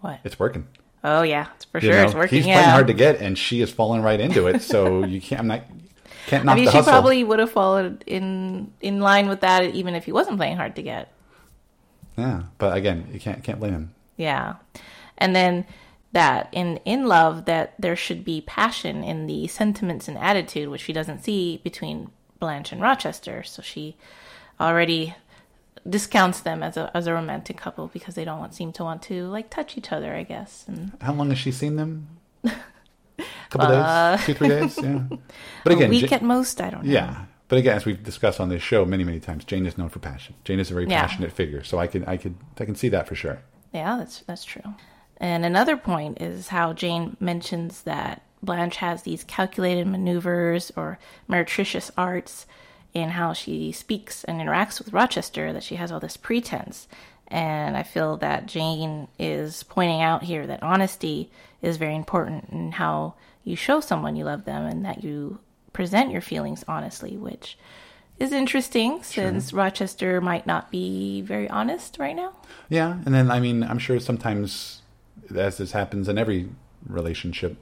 What? 0.00 0.20
it's 0.24 0.38
working. 0.38 0.66
Oh 1.08 1.22
yeah, 1.22 1.46
it's 1.54 1.64
for 1.66 1.78
You 1.78 1.88
sure 1.88 1.96
know, 1.98 2.04
it's 2.04 2.14
working. 2.14 2.38
he's 2.38 2.46
yeah. 2.46 2.54
playing 2.54 2.70
hard 2.70 2.86
to 2.88 2.92
get, 2.94 3.20
and 3.20 3.38
she 3.38 3.60
is 3.60 3.70
falling 3.70 4.02
right 4.02 4.18
into 4.18 4.48
it. 4.48 4.60
So 4.60 5.04
you 5.04 5.20
can't, 5.20 5.40
I'm 5.40 5.46
not, 5.46 5.62
can't 6.26 6.44
knock 6.44 6.54
I 6.54 6.56
mean, 6.56 6.66
she 6.66 6.76
hustle. 6.78 6.90
probably 6.92 7.22
would 7.22 7.38
have 7.38 7.52
followed 7.52 8.02
in 8.08 8.72
in 8.80 8.98
line 9.00 9.28
with 9.28 9.40
that, 9.40 9.64
even 9.74 9.94
if 9.94 10.04
he 10.04 10.10
wasn't 10.12 10.36
playing 10.36 10.56
hard 10.56 10.74
to 10.76 10.82
get. 10.82 11.12
Yeah, 12.18 12.42
but 12.58 12.76
again, 12.76 13.08
you 13.12 13.20
can't 13.20 13.44
can't 13.44 13.60
blame 13.60 13.72
him. 13.72 13.94
Yeah, 14.16 14.54
and 15.16 15.34
then 15.36 15.64
that 16.10 16.48
in 16.50 16.78
in 16.84 17.06
love 17.06 17.44
that 17.44 17.74
there 17.78 17.94
should 17.94 18.24
be 18.24 18.40
passion 18.40 19.04
in 19.04 19.28
the 19.28 19.46
sentiments 19.46 20.08
and 20.08 20.18
attitude, 20.18 20.70
which 20.70 20.80
she 20.80 20.92
doesn't 20.92 21.22
see 21.22 21.60
between 21.62 22.10
Blanche 22.40 22.72
and 22.72 22.82
Rochester. 22.82 23.44
So 23.44 23.62
she 23.62 23.96
already 24.60 25.14
discounts 25.88 26.40
them 26.40 26.62
as 26.62 26.76
a 26.76 26.90
as 26.94 27.06
a 27.06 27.12
romantic 27.14 27.56
couple 27.56 27.88
because 27.88 28.14
they 28.14 28.24
don't 28.24 28.38
want, 28.38 28.54
seem 28.54 28.72
to 28.72 28.84
want 28.84 29.02
to 29.02 29.26
like 29.28 29.50
touch 29.50 29.76
each 29.78 29.92
other, 29.92 30.14
I 30.14 30.22
guess. 30.22 30.64
And 30.68 30.92
How 31.00 31.12
long 31.12 31.30
has 31.30 31.38
she 31.38 31.52
seen 31.52 31.76
them? 31.76 32.08
A 32.44 32.52
couple 33.50 33.68
days, 33.68 34.24
two 34.26 34.34
three 34.34 34.48
days. 34.48 34.78
Yeah, 34.82 35.02
but 35.64 35.72
again, 35.72 35.84
Uh, 35.84 35.86
a 35.86 35.90
week 35.90 36.10
Ja- 36.10 36.16
at 36.16 36.22
most, 36.22 36.60
I 36.60 36.70
don't 36.70 36.84
know. 36.84 36.92
Yeah, 36.92 37.24
but 37.48 37.58
again, 37.58 37.76
as 37.76 37.84
we've 37.84 38.02
discussed 38.02 38.40
on 38.40 38.48
this 38.48 38.62
show 38.62 38.84
many, 38.84 39.04
many 39.04 39.20
times, 39.20 39.44
Jane 39.44 39.66
is 39.66 39.76
known 39.78 39.88
for 39.88 39.98
passion. 40.00 40.34
Jane 40.44 40.60
is 40.60 40.70
a 40.70 40.74
very 40.74 40.86
Yeah. 40.86 41.00
passionate 41.06 41.32
figure, 41.32 41.62
so 41.64 41.78
I 41.78 41.86
can, 41.86 42.04
I 42.04 42.16
could, 42.16 42.34
I 42.60 42.64
can 42.64 42.74
see 42.74 42.88
that 42.90 43.06
for 43.08 43.14
sure. 43.14 43.38
Yeah, 43.72 43.96
that's 43.98 44.20
that's 44.26 44.44
true. 44.44 44.62
And 45.18 45.44
another 45.44 45.76
point 45.76 46.20
is 46.20 46.48
how 46.48 46.72
Jane 46.74 47.16
mentions 47.20 47.82
that 47.82 48.22
Blanche 48.42 48.76
has 48.76 49.02
these 49.02 49.24
calculated 49.24 49.86
maneuvers 49.86 50.70
or 50.76 50.98
meretricious 51.28 51.90
arts 51.96 52.46
in 52.96 53.10
how 53.10 53.34
she 53.34 53.70
speaks 53.72 54.24
and 54.24 54.40
interacts 54.40 54.78
with 54.78 54.94
Rochester 54.94 55.52
that 55.52 55.62
she 55.62 55.74
has 55.74 55.92
all 55.92 56.00
this 56.00 56.16
pretense. 56.16 56.88
And 57.28 57.76
I 57.76 57.82
feel 57.82 58.16
that 58.18 58.46
Jane 58.46 59.08
is 59.18 59.64
pointing 59.64 60.00
out 60.00 60.22
here 60.22 60.46
that 60.46 60.62
honesty 60.62 61.30
is 61.60 61.76
very 61.76 61.94
important 61.94 62.48
in 62.48 62.72
how 62.72 63.12
you 63.44 63.54
show 63.54 63.80
someone 63.80 64.16
you 64.16 64.24
love 64.24 64.46
them 64.46 64.64
and 64.64 64.82
that 64.86 65.04
you 65.04 65.40
present 65.74 66.10
your 66.10 66.22
feelings 66.22 66.64
honestly, 66.66 67.18
which 67.18 67.58
is 68.18 68.32
interesting 68.32 69.02
since 69.02 69.52
Rochester 69.52 70.22
might 70.22 70.46
not 70.46 70.70
be 70.70 71.20
very 71.20 71.50
honest 71.50 71.98
right 71.98 72.16
now. 72.16 72.32
Yeah, 72.70 72.96
and 73.04 73.14
then 73.14 73.30
I 73.30 73.40
mean, 73.40 73.62
I'm 73.62 73.78
sure 73.78 74.00
sometimes, 74.00 74.80
as 75.34 75.58
this 75.58 75.72
happens 75.72 76.08
in 76.08 76.16
every 76.16 76.48
relationship, 76.88 77.58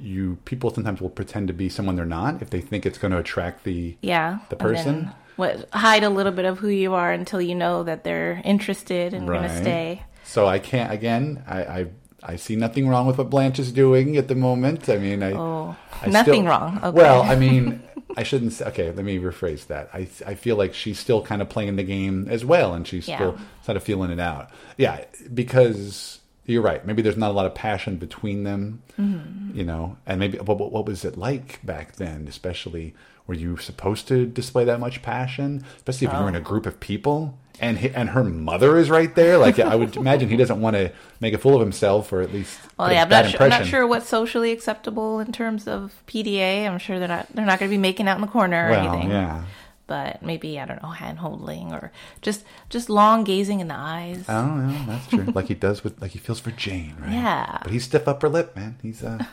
you 0.00 0.38
people 0.44 0.70
sometimes 0.72 1.00
will 1.00 1.10
pretend 1.10 1.48
to 1.48 1.54
be 1.54 1.68
someone 1.68 1.96
they're 1.96 2.04
not 2.06 2.42
if 2.42 2.50
they 2.50 2.60
think 2.60 2.86
it's 2.86 2.98
going 2.98 3.12
to 3.12 3.18
attract 3.18 3.64
the 3.64 3.96
Yeah. 4.02 4.38
the 4.48 4.56
person. 4.56 5.10
What 5.36 5.68
hide 5.72 6.02
a 6.04 6.10
little 6.10 6.32
bit 6.32 6.44
of 6.44 6.58
who 6.58 6.68
you 6.68 6.94
are 6.94 7.12
until 7.12 7.40
you 7.40 7.54
know 7.54 7.82
that 7.84 8.04
they're 8.04 8.42
interested 8.44 9.14
and 9.14 9.26
going 9.26 9.42
to 9.42 9.56
stay. 9.60 10.02
So 10.24 10.46
I 10.46 10.58
can't. 10.58 10.92
Again, 10.92 11.42
I, 11.46 11.62
I 11.64 11.86
I 12.22 12.36
see 12.36 12.54
nothing 12.56 12.86
wrong 12.88 13.06
with 13.06 13.16
what 13.16 13.30
Blanche 13.30 13.58
is 13.58 13.72
doing 13.72 14.16
at 14.18 14.28
the 14.28 14.34
moment. 14.34 14.88
I 14.90 14.98
mean, 14.98 15.22
I 15.22 15.32
Oh, 15.32 15.74
I 16.02 16.08
nothing 16.08 16.34
still- 16.34 16.44
wrong. 16.46 16.78
Okay. 16.82 16.90
Well, 16.90 17.22
I 17.22 17.34
mean, 17.36 17.82
I 18.18 18.22
shouldn't. 18.22 18.52
Say, 18.52 18.66
okay, 18.66 18.90
let 18.90 19.04
me 19.04 19.18
rephrase 19.18 19.66
that. 19.68 19.88
I 19.94 20.06
I 20.26 20.34
feel 20.34 20.56
like 20.56 20.74
she's 20.74 20.98
still 20.98 21.22
kind 21.22 21.40
of 21.40 21.48
playing 21.48 21.76
the 21.76 21.82
game 21.84 22.26
as 22.28 22.44
well, 22.44 22.74
and 22.74 22.86
she's 22.86 23.08
Yeah. 23.08 23.16
still 23.16 23.38
sort 23.64 23.76
of 23.76 23.82
feeling 23.82 24.10
it 24.10 24.20
out. 24.20 24.50
Yeah, 24.76 25.04
because 25.32 26.19
you're 26.52 26.62
right. 26.62 26.84
Maybe 26.86 27.02
there's 27.02 27.16
not 27.16 27.30
a 27.30 27.34
lot 27.34 27.46
of 27.46 27.54
passion 27.54 27.96
between 27.96 28.44
them. 28.44 28.82
Mm-hmm. 28.98 29.56
You 29.58 29.64
know, 29.64 29.96
and 30.06 30.18
maybe 30.20 30.38
what, 30.38 30.58
what 30.58 30.72
what 30.72 30.86
was 30.86 31.04
it 31.04 31.16
like 31.16 31.58
back 31.64 31.96
then? 31.96 32.26
Especially, 32.28 32.94
were 33.26 33.34
you 33.34 33.56
supposed 33.56 34.08
to 34.08 34.26
display 34.26 34.64
that 34.64 34.80
much 34.80 35.02
passion? 35.02 35.64
Especially 35.76 36.06
if 36.08 36.12
you 36.12 36.18
were 36.20 36.28
in 36.28 36.34
a 36.36 36.38
Oh. 36.38 36.42
group 36.42 36.66
of 36.66 36.80
people. 36.80 37.38
And 37.62 37.76
he, 37.76 37.90
and 37.90 38.08
her 38.10 38.24
mother 38.24 38.78
is 38.78 38.88
right 38.88 39.14
there. 39.14 39.36
Like 39.36 39.58
I 39.58 39.74
would 39.76 39.94
imagine, 40.04 40.30
he 40.30 40.36
doesn't 40.38 40.62
want 40.62 40.76
to 40.76 40.90
make 41.20 41.34
a 41.34 41.38
fool 41.38 41.56
of 41.56 41.60
himself, 41.60 42.10
or 42.10 42.22
at 42.22 42.32
least 42.32 42.58
Well, 42.78 42.90
yeah, 42.90 43.02
I'm 43.02 43.10
not, 43.10 43.26
sure, 43.30 43.42
I'm 43.42 43.50
not 43.50 43.66
sure 43.66 43.86
what's 43.86 44.08
socially 44.08 44.50
acceptable 44.50 45.20
in 45.20 45.30
terms 45.30 45.68
of 45.68 45.92
PDA. 46.06 46.66
I'm 46.66 46.78
sure 46.78 46.98
they're 46.98 47.06
not 47.08 47.26
they're 47.34 47.44
not 47.44 47.58
going 47.58 47.70
to 47.70 47.74
be 47.76 47.78
making 47.80 48.08
out 48.08 48.14
in 48.14 48.22
the 48.22 48.28
corner 48.28 48.68
or 48.68 48.70
Well, 48.70 48.88
anything. 48.94 49.10
yeah. 49.10 49.44
But 49.90 50.22
maybe 50.22 50.60
I 50.60 50.66
don't 50.66 50.80
know, 50.84 50.90
hand 50.90 51.18
holding 51.18 51.72
or 51.72 51.90
just 52.22 52.44
just 52.68 52.88
long 52.88 53.24
gazing 53.24 53.58
in 53.58 53.66
the 53.66 53.74
eyes. 53.74 54.24
Oh, 54.28 54.68
yeah, 54.70 54.84
that's 54.86 55.06
true. 55.08 55.24
like 55.34 55.46
he 55.48 55.54
does 55.54 55.82
with, 55.82 56.00
like 56.00 56.12
he 56.12 56.18
feels 56.20 56.38
for 56.38 56.52
Jane, 56.52 56.94
right? 57.00 57.10
Yeah. 57.10 57.58
But 57.64 57.72
he's 57.72 57.82
stiff 57.84 58.06
upper 58.06 58.28
lip, 58.28 58.54
man. 58.54 58.76
He's 58.82 59.02
a, 59.02 59.26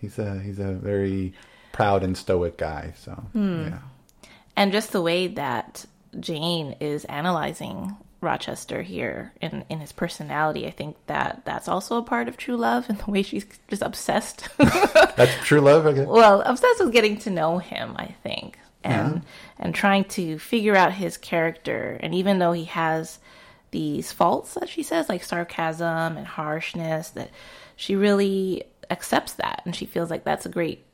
he's 0.00 0.18
a, 0.18 0.40
he's 0.40 0.58
a 0.58 0.72
very 0.72 1.34
proud 1.70 2.02
and 2.02 2.16
stoic 2.18 2.58
guy. 2.58 2.94
So 2.98 3.12
Hmm. 3.32 3.62
yeah, 3.68 3.78
and 4.56 4.72
just 4.72 4.90
the 4.90 5.00
way 5.00 5.28
that 5.28 5.86
Jane 6.18 6.74
is 6.80 7.04
analyzing 7.04 7.96
Rochester 8.20 8.82
here 8.82 9.32
in 9.40 9.64
in 9.68 9.78
his 9.78 9.92
personality, 9.92 10.66
I 10.66 10.70
think 10.72 10.96
that 11.06 11.42
that's 11.44 11.68
also 11.68 11.96
a 11.96 12.02
part 12.02 12.26
of 12.26 12.36
true 12.36 12.56
love 12.56 12.88
and 12.88 12.98
the 12.98 13.10
way 13.10 13.22
she's 13.22 13.46
just 13.68 13.82
obsessed. 13.82 14.48
that's 14.58 15.34
true 15.46 15.60
love. 15.60 15.86
Okay. 15.86 16.04
well, 16.06 16.40
obsessed 16.42 16.80
with 16.84 16.92
getting 16.92 17.18
to 17.18 17.30
know 17.30 17.58
him, 17.58 17.94
I 17.96 18.14
think, 18.24 18.58
and 18.84 19.22
and 19.58 19.74
trying 19.74 20.04
to 20.04 20.38
figure 20.38 20.76
out 20.76 20.92
his 20.92 21.16
character. 21.16 21.98
And 22.00 22.14
even 22.14 22.38
though 22.38 22.52
he 22.52 22.64
has 22.64 23.18
these 23.70 24.12
faults 24.12 24.54
that 24.54 24.68
she 24.68 24.82
says, 24.82 25.08
like 25.08 25.24
sarcasm 25.24 26.16
and 26.16 26.26
harshness, 26.26 27.10
that 27.10 27.30
she 27.76 27.96
really 27.96 28.64
accepts 28.90 29.32
that, 29.34 29.62
and 29.64 29.74
she 29.74 29.86
feels 29.86 30.10
like 30.10 30.24
that's 30.24 30.46
a 30.46 30.50
great 30.50 30.84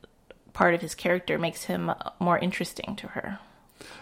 part 0.53 0.73
of 0.73 0.81
his 0.81 0.95
character, 0.95 1.37
makes 1.37 1.65
him 1.65 1.91
more 2.19 2.39
interesting 2.39 2.95
to 2.95 3.07
her. 3.07 3.39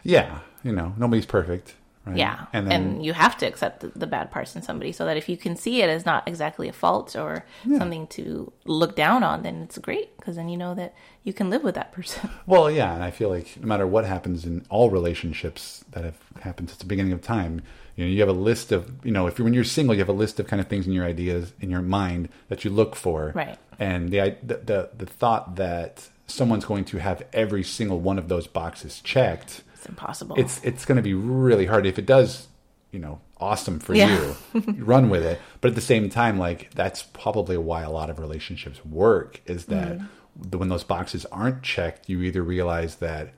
Yeah, 0.04 0.40
you 0.64 0.72
know, 0.72 0.94
nobody's 0.98 1.26
perfect, 1.26 1.76
right? 2.08 2.18
Yeah, 2.18 2.46
and 2.54 2.72
and, 2.72 3.06
you 3.06 3.14
have 3.14 3.38
to 3.38 3.46
accept 3.46 3.82
the, 3.82 3.88
the 3.90 4.08
bad 4.08 4.32
parts 4.32 4.56
in 4.56 4.62
somebody, 4.62 4.92
so 4.92 5.06
that 5.06 5.18
if 5.18 5.30
you 5.30 5.38
can 5.38 5.56
see 5.56 5.82
it 5.82 5.90
as 5.90 6.06
not 6.06 6.28
exactly 6.28 6.68
a 6.68 6.74
fault 6.74 7.16
or 7.16 7.46
something 7.78 8.08
to 8.08 8.52
look 8.66 8.96
down 8.96 9.24
on, 9.24 9.44
then 9.44 9.62
it's 9.64 9.78
great 9.78 10.16
because 10.18 10.36
then 10.36 10.50
you 10.50 10.58
know 10.58 10.74
that 10.76 10.94
you 11.24 11.34
can 11.34 11.50
live 11.50 11.64
with 11.64 11.76
that 11.76 11.92
person. 11.92 12.30
well, 12.46 12.72
yeah, 12.72 12.94
and 12.94 13.04
I 13.04 13.12
feel 13.12 13.30
like 13.30 13.58
no 13.60 13.68
matter 13.68 13.86
what 13.86 14.06
happens 14.06 14.46
in 14.46 14.66
all 14.70 14.90
relationships 14.90 15.84
that 15.92 16.04
have 16.04 16.18
happened 16.42 16.70
since 16.70 16.80
the 16.80 16.86
beginning 16.86 17.14
of 17.14 17.22
time, 17.22 17.62
you 17.96 18.06
know, 18.06 18.12
you 18.12 18.20
have 18.20 18.30
a 18.30 18.34
list 18.34 18.72
of, 18.72 18.92
you 19.04 19.12
know, 19.12 19.28
if 19.28 19.38
you're 19.38 19.44
when 19.44 19.54
you're 19.54 19.64
single, 19.64 19.96
you 19.96 20.00
have 20.00 20.10
a 20.10 20.14
list 20.14 20.40
of 20.40 20.48
kind 20.48 20.62
of 20.62 20.68
things 20.68 20.88
in 20.88 20.94
your 20.94 21.06
ideas 21.06 21.54
in 21.60 21.70
your 21.70 21.82
mind 21.82 22.30
that 22.48 22.64
you 22.64 22.72
look 22.72 22.96
for, 22.96 23.32
Right. 23.36 23.58
And 23.80 24.10
the 24.10 24.38
the 24.44 24.58
the, 24.58 24.90
the 24.98 25.06
thought 25.06 25.56
that 25.56 26.10
someone's 26.28 26.66
going 26.66 26.86
to 26.86 26.98
have 26.98 27.24
every 27.34 27.64
single 27.64 28.00
one 28.00 28.18
of 28.18 28.28
those 28.28 28.48
boxes 28.48 29.02
checked 29.02 29.64
It's 29.88 29.90
impossible. 29.90 30.36
it's 30.40 30.64
it's 30.64 30.86
going 30.86 30.98
to 30.98 31.02
be 31.02 31.14
really 31.14 31.66
hard. 31.66 31.86
If 31.86 31.98
it 31.98 32.06
does 32.06 32.48
you 32.92 33.00
know 33.00 33.20
awesome 33.40 33.80
for 33.80 33.94
Yeah. 33.94 34.34
you 34.54 34.84
run 34.84 35.10
with 35.10 35.24
it. 35.24 35.40
But 35.62 35.70
at 35.70 35.76
the 35.76 35.82
same 35.82 36.10
time 36.10 36.38
like 36.40 36.72
that's 36.74 37.04
probably 37.04 37.58
why 37.58 37.84
a 37.84 37.92
lot 37.92 38.10
of 38.10 38.20
relationships 38.20 38.84
work 38.86 39.42
is 39.46 39.66
that 39.66 39.98
mm-hmm. 39.98 40.50
the, 40.50 40.58
when 40.58 40.70
those 40.70 40.84
boxes 40.84 41.26
aren't 41.26 41.64
checked 41.64 42.10
you 42.10 42.22
either 42.22 42.42
realize 42.42 42.96
that 42.96 43.34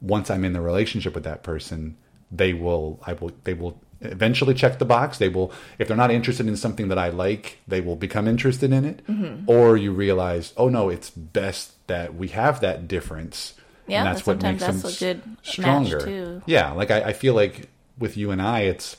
once 0.00 0.30
i'm 0.30 0.44
in 0.44 0.52
the 0.52 0.60
relationship 0.60 1.14
with 1.14 1.24
that 1.24 1.42
person 1.42 1.96
they 2.30 2.52
will 2.52 3.00
i 3.06 3.12
will 3.12 3.32
they 3.44 3.54
will 3.54 3.80
eventually 4.00 4.54
check 4.54 4.78
the 4.78 4.84
box. 4.84 5.18
They 5.18 5.28
will 5.28 5.52
if 5.78 5.88
they're 5.88 5.96
not 5.96 6.10
interested 6.10 6.46
in 6.46 6.56
something 6.56 6.88
that 6.88 6.98
i 6.98 7.08
like 7.08 7.58
they 7.66 7.80
will 7.80 7.96
become 7.96 8.28
interested 8.28 8.72
in 8.72 8.84
it. 8.84 9.06
Mm-hmm. 9.06 9.48
Or 9.48 9.76
you 9.76 9.92
realize 9.92 10.52
oh 10.56 10.68
no 10.68 10.88
it's 10.88 11.10
best 11.10 11.86
that 11.86 12.14
we 12.14 12.28
have 12.28 12.60
that 12.60 12.88
difference 12.88 13.54
Yeah, 13.86 13.98
and 13.98 14.06
that's 14.08 14.26
what 14.26 14.34
sometimes 14.40 14.60
makes 14.60 14.72
them 14.72 14.80
that's 14.80 14.96
a 15.02 15.04
good 15.04 15.22
stronger 15.42 16.00
too. 16.00 16.42
yeah, 16.46 16.72
like 16.72 16.90
I, 16.90 17.00
I 17.02 17.12
feel 17.12 17.34
like 17.34 17.68
with 17.98 18.16
you 18.16 18.30
and 18.30 18.42
I, 18.42 18.60
it's 18.60 18.96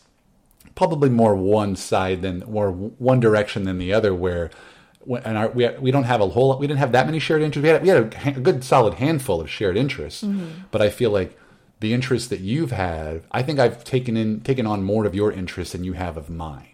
probably 0.75 1.09
more 1.09 1.35
one 1.35 1.75
side 1.75 2.21
than 2.21 2.43
or 2.43 2.71
one 2.71 3.19
direction 3.19 3.63
than 3.63 3.77
the 3.77 3.93
other. 3.93 4.13
Where 4.13 4.49
and 5.23 5.37
our, 5.37 5.49
we 5.49 5.67
we 5.79 5.91
don't 5.91 6.03
have 6.03 6.21
a 6.21 6.27
whole 6.27 6.57
we 6.57 6.67
didn't 6.67 6.79
have 6.79 6.91
that 6.93 7.05
many 7.05 7.19
shared 7.19 7.41
interests. 7.41 7.63
We 7.63 7.69
had 7.69 7.81
we 7.81 7.89
had 7.89 8.13
a, 8.35 8.37
a 8.39 8.41
good 8.41 8.63
solid 8.63 8.95
handful 8.95 9.39
of 9.41 9.49
shared 9.49 9.77
interests, 9.77 10.23
Mm-hmm. 10.23 10.63
but 10.71 10.81
I 10.81 10.89
feel 10.89 11.11
like 11.11 11.37
the 11.79 11.93
interests 11.93 12.27
that 12.29 12.39
you've 12.39 12.71
had, 12.71 13.23
I 13.31 13.43
think 13.43 13.59
I've 13.59 13.83
taken 13.83 14.17
in 14.17 14.41
taken 14.41 14.65
on 14.65 14.83
more 14.83 15.05
of 15.05 15.13
your 15.13 15.31
interests 15.31 15.73
than 15.73 15.83
you 15.83 15.93
have 15.93 16.17
of 16.17 16.29
mine. 16.29 16.69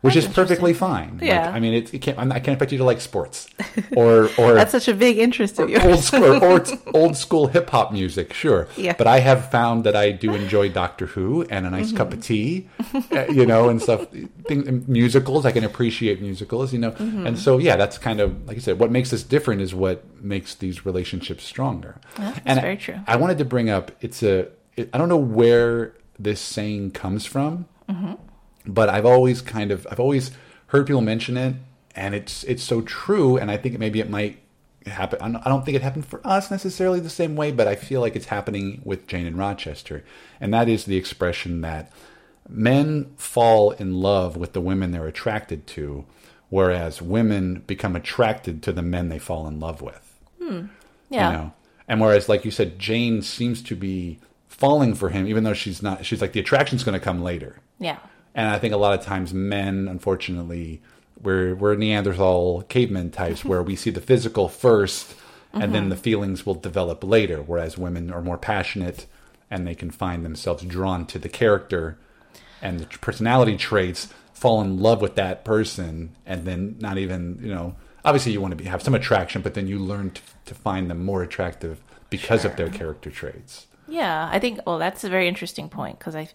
Which 0.00 0.14
That's 0.14 0.26
is 0.26 0.32
perfectly 0.32 0.74
fine. 0.74 1.18
Like, 1.18 1.26
Yeah. 1.26 1.50
I 1.50 1.58
mean, 1.58 1.74
it, 1.74 1.92
it 1.92 1.98
can't. 1.98 2.16
I'm, 2.20 2.30
I 2.30 2.38
can't 2.38 2.54
expect 2.54 2.70
you 2.70 2.78
to 2.78 2.84
like 2.84 3.00
sports, 3.00 3.48
or 3.96 4.30
or 4.38 4.54
That's 4.60 4.70
such 4.70 4.86
a 4.86 4.94
big 4.94 5.18
interest 5.18 5.58
of 5.58 5.68
yours. 5.68 5.84
old 5.84 6.04
school 6.04 6.24
or, 6.44 6.60
or 6.60 6.64
old 6.94 7.16
school 7.16 7.48
hip 7.48 7.68
hop 7.70 7.92
music, 7.92 8.32
sure. 8.32 8.68
Yeah. 8.76 8.94
But 8.96 9.08
I 9.08 9.18
have 9.18 9.50
found 9.50 9.82
that 9.82 9.96
I 9.96 10.12
do 10.12 10.34
enjoy 10.34 10.68
Doctor 10.68 11.06
Who 11.06 11.42
and 11.50 11.66
a 11.66 11.70
nice 11.70 11.90
cup 11.90 12.12
of 12.12 12.20
mm-hmm. 12.20 13.08
tea, 13.08 13.16
uh, 13.16 13.26
you 13.26 13.44
know, 13.44 13.68
and 13.68 13.82
stuff. 13.82 14.06
Thing, 14.46 14.84
musicals, 14.86 15.44
I 15.44 15.50
can 15.50 15.64
appreciate 15.64 16.20
musicals, 16.22 16.72
you 16.72 16.78
know, 16.78 16.92
mm-hmm. 16.92 17.26
and 17.26 17.36
so 17.36 17.58
yeah, 17.58 17.74
that's 17.74 17.98
kind 17.98 18.20
of 18.20 18.46
like 18.46 18.56
I 18.56 18.60
said. 18.60 18.78
What 18.78 18.92
makes 18.92 19.12
us 19.12 19.24
different 19.24 19.62
is 19.62 19.74
what 19.74 20.22
makes 20.22 20.54
these 20.54 20.86
relationships 20.86 21.42
stronger. 21.42 22.00
Yeah, 22.16 22.30
that's 22.30 22.40
and 22.46 22.60
very 22.60 22.74
I, 22.74 22.76
true. 22.76 23.00
I 23.08 23.16
wanted 23.16 23.38
to 23.38 23.44
bring 23.44 23.68
up 23.68 23.90
it's 24.00 24.22
a. 24.22 24.46
It, 24.76 24.90
I 24.92 24.98
don't 24.98 25.08
know 25.08 25.16
where 25.16 25.94
this 26.20 26.40
saying 26.40 26.92
comes 26.92 27.26
from, 27.26 27.66
mm-hmm. 27.88 28.14
But 28.68 28.88
I've 28.88 29.06
always 29.06 29.40
kind 29.42 29.72
of 29.72 29.86
I've 29.90 29.98
always 29.98 30.30
heard 30.68 30.86
people 30.86 31.00
mention 31.00 31.36
it, 31.36 31.56
and 31.96 32.14
it's 32.14 32.44
it's 32.44 32.62
so 32.62 32.82
true. 32.82 33.36
And 33.36 33.50
I 33.50 33.56
think 33.56 33.78
maybe 33.78 33.98
it 33.98 34.10
might 34.10 34.38
happen. 34.86 35.20
I 35.36 35.48
don't- 35.48 35.64
think 35.64 35.74
it 35.76 35.82
happened 35.82 36.06
for 36.06 36.20
us 36.26 36.50
necessarily 36.50 37.00
the 37.00 37.10
same 37.10 37.34
way, 37.36 37.50
but 37.52 37.66
I 37.66 37.74
feel 37.74 38.00
like 38.00 38.14
it's 38.16 38.26
happening 38.26 38.80
with 38.84 39.06
Jane 39.06 39.26
and 39.26 39.36
Rochester, 39.36 40.04
and 40.40 40.54
that 40.54 40.68
is 40.68 40.84
the 40.84 40.96
expression 40.96 41.60
that 41.62 41.90
men 42.48 43.10
fall 43.16 43.72
in 43.72 43.94
love 44.00 44.36
with 44.36 44.52
the 44.54 44.60
women 44.60 44.90
they're 44.92 45.06
attracted 45.06 45.66
to, 45.66 46.06
whereas 46.48 47.02
women 47.02 47.62
become 47.66 47.94
attracted 47.96 48.62
to 48.62 48.72
the 48.72 48.80
men 48.82 49.08
they 49.10 49.18
fall 49.18 49.46
in 49.46 49.60
love 49.60 49.82
with. 49.82 50.18
Hmm. 50.42 50.66
yeah. 51.10 51.30
You 51.30 51.36
know? 51.36 51.52
And 51.86 52.00
whereas, 52.00 52.28
like 52.28 52.44
you 52.44 52.50
said, 52.50 52.78
Jane 52.78 53.20
seems 53.22 53.62
to 53.62 53.74
be 53.76 54.18
falling 54.46 54.94
for 54.94 55.08
him, 55.10 55.26
even 55.26 55.44
though 55.44 55.54
she's 55.54 55.82
not. 55.82 56.04
She's 56.04 56.20
like 56.20 56.32
the 56.32 56.40
attraction's 56.40 56.84
going 56.84 56.98
to 56.98 57.04
come 57.04 57.22
later. 57.22 57.56
Yeah. 57.78 57.98
And 58.38 58.46
I 58.46 58.60
think 58.60 58.72
a 58.72 58.76
lot 58.76 58.96
of 58.96 59.04
times 59.04 59.34
men, 59.34 59.88
unfortunately, 59.88 60.80
we're 61.20 61.56
we're 61.56 61.74
Neanderthal 61.74 62.62
caveman 62.68 63.10
types 63.10 63.44
where 63.44 63.64
we 63.64 63.74
see 63.74 63.90
the 63.90 64.00
physical 64.00 64.48
1st 64.48 65.12
and 65.54 65.74
then 65.74 65.82
mm-hmm. 65.82 65.88
the 65.88 65.96
feelings 65.96 66.46
will 66.46 66.54
develop 66.54 67.02
later. 67.02 67.42
Whereas 67.42 67.76
women 67.76 68.12
are 68.12 68.22
more 68.22 68.38
passionate 68.38 69.06
and 69.50 69.66
they 69.66 69.74
can 69.74 69.90
find 69.90 70.24
themselves 70.24 70.62
drawn 70.62 71.04
to 71.06 71.18
the 71.18 71.28
character 71.28 71.98
and 72.62 72.78
the 72.78 72.86
personality 72.98 73.56
traits, 73.56 74.06
fall 74.34 74.60
in 74.60 74.78
love 74.78 75.00
with 75.00 75.16
that 75.16 75.44
person, 75.44 76.14
and 76.24 76.44
then 76.44 76.76
not 76.78 76.96
even 76.96 77.40
you 77.42 77.52
know. 77.52 77.74
Obviously, 78.04 78.30
you 78.30 78.40
want 78.40 78.52
to 78.52 78.56
be, 78.56 78.66
have 78.66 78.84
some 78.84 78.94
attraction, 78.94 79.42
but 79.42 79.54
then 79.54 79.66
you 79.66 79.80
learn 79.80 80.12
to, 80.12 80.22
to 80.44 80.54
find 80.54 80.88
them 80.88 81.04
more 81.04 81.24
attractive 81.24 81.82
because 82.08 82.44
of 82.44 82.54
their 82.54 82.68
character 82.68 83.10
traits. 83.10 83.66
Yeah, 83.88 84.28
I 84.30 84.38
think. 84.38 84.60
Well, 84.64 84.78
that's 84.78 85.02
a 85.02 85.08
very 85.08 85.26
interesting 85.26 85.68
point 85.68 85.98
because 85.98 86.14
I, 86.14 86.28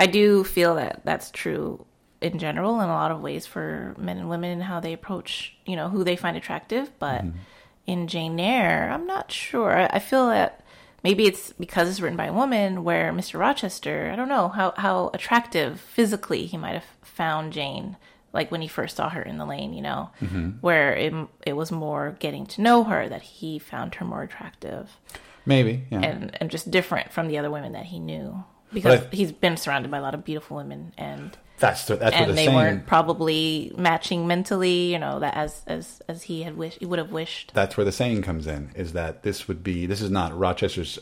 I 0.00 0.06
do 0.06 0.44
feel 0.44 0.76
that 0.76 1.02
that's 1.04 1.30
true 1.30 1.84
in 2.20 2.38
general 2.38 2.80
in 2.80 2.88
a 2.88 2.92
lot 2.94 3.10
of 3.10 3.20
ways 3.20 3.46
for 3.46 3.94
men 3.98 4.18
and 4.18 4.28
women 4.28 4.50
and 4.50 4.62
how 4.62 4.80
they 4.80 4.92
approach, 4.92 5.54
you 5.66 5.76
know, 5.76 5.88
who 5.88 6.04
they 6.04 6.16
find 6.16 6.36
attractive. 6.36 6.90
But 6.98 7.22
Mm-hmm. 7.24 7.38
in 7.86 8.06
Jane 8.08 8.38
Eyre, 8.40 8.90
I'm 8.92 9.06
not 9.06 9.30
sure. 9.32 9.72
I- 9.92 9.98
feel 9.98 10.28
that 10.28 10.64
maybe 11.04 11.26
it's 11.26 11.52
because 11.54 11.88
it's 11.88 12.00
written 12.00 12.16
by 12.16 12.26
a 12.26 12.32
woman 12.32 12.82
where 12.84 13.12
Mr. 13.12 13.38
Rochester, 13.38 14.10
I 14.12 14.16
don't 14.16 14.28
know 14.28 14.48
how, 14.48 14.74
how 14.76 15.10
attractive 15.14 15.80
physically 15.80 16.46
he 16.46 16.56
might 16.56 16.74
have 16.74 16.84
found 17.02 17.52
Jane, 17.52 17.96
like 18.32 18.50
when 18.50 18.60
he 18.62 18.68
first 18.68 18.96
saw 18.96 19.08
her 19.08 19.22
in 19.22 19.38
the 19.38 19.46
lane, 19.46 19.72
you 19.72 19.82
know, 19.82 20.10
Mm-hmm. 20.20 20.50
where 20.60 20.92
it, 20.94 21.14
it 21.46 21.52
was 21.54 21.70
more 21.72 22.16
getting 22.18 22.46
to 22.46 22.60
know 22.62 22.84
her 22.84 23.08
that 23.08 23.22
he 23.22 23.58
found 23.58 23.94
her 23.96 24.04
more 24.04 24.22
attractive 24.22 24.90
Maybe. 25.46 25.84
Yeah. 25.90 26.00
and, 26.00 26.36
and 26.40 26.50
just 26.50 26.70
different 26.70 27.10
from 27.12 27.28
the 27.28 27.38
other 27.38 27.50
women 27.50 27.72
that 27.72 27.86
he 27.86 27.98
knew. 28.00 28.44
Because 28.72 29.00
I- 29.02 29.08
he's 29.10 29.32
been 29.32 29.56
surrounded 29.56 29.90
by 29.90 29.98
a 29.98 30.02
lot 30.02 30.14
of 30.14 30.24
beautiful 30.24 30.56
women 30.58 30.92
and 30.98 31.36
that's 31.58 31.86
the, 31.86 31.96
that's 31.96 32.12
what 32.14 32.20
and 32.20 32.28
they're 32.28 32.36
they 32.36 32.44
saying. 32.46 32.56
weren't 32.56 32.86
probably 32.86 33.72
matching 33.76 34.28
mentally, 34.28 34.92
you 34.92 34.98
know, 34.98 35.18
that 35.20 35.34
as 35.36 35.62
as 35.66 36.00
as 36.08 36.22
he 36.24 36.42
had 36.42 36.56
wished 36.56 36.78
he 36.78 36.86
would 36.86 36.98
have 37.00 37.10
wished. 37.10 37.50
that's 37.54 37.76
where 37.76 37.84
the 37.84 37.90
saying 37.92 38.22
comes 38.22 38.46
in 38.46 38.70
is 38.76 38.92
that 38.92 39.22
this 39.24 39.48
would 39.48 39.64
be 39.64 39.84
this 39.86 40.00
is 40.00 40.10
not 40.10 40.36
Rochester's 40.38 40.98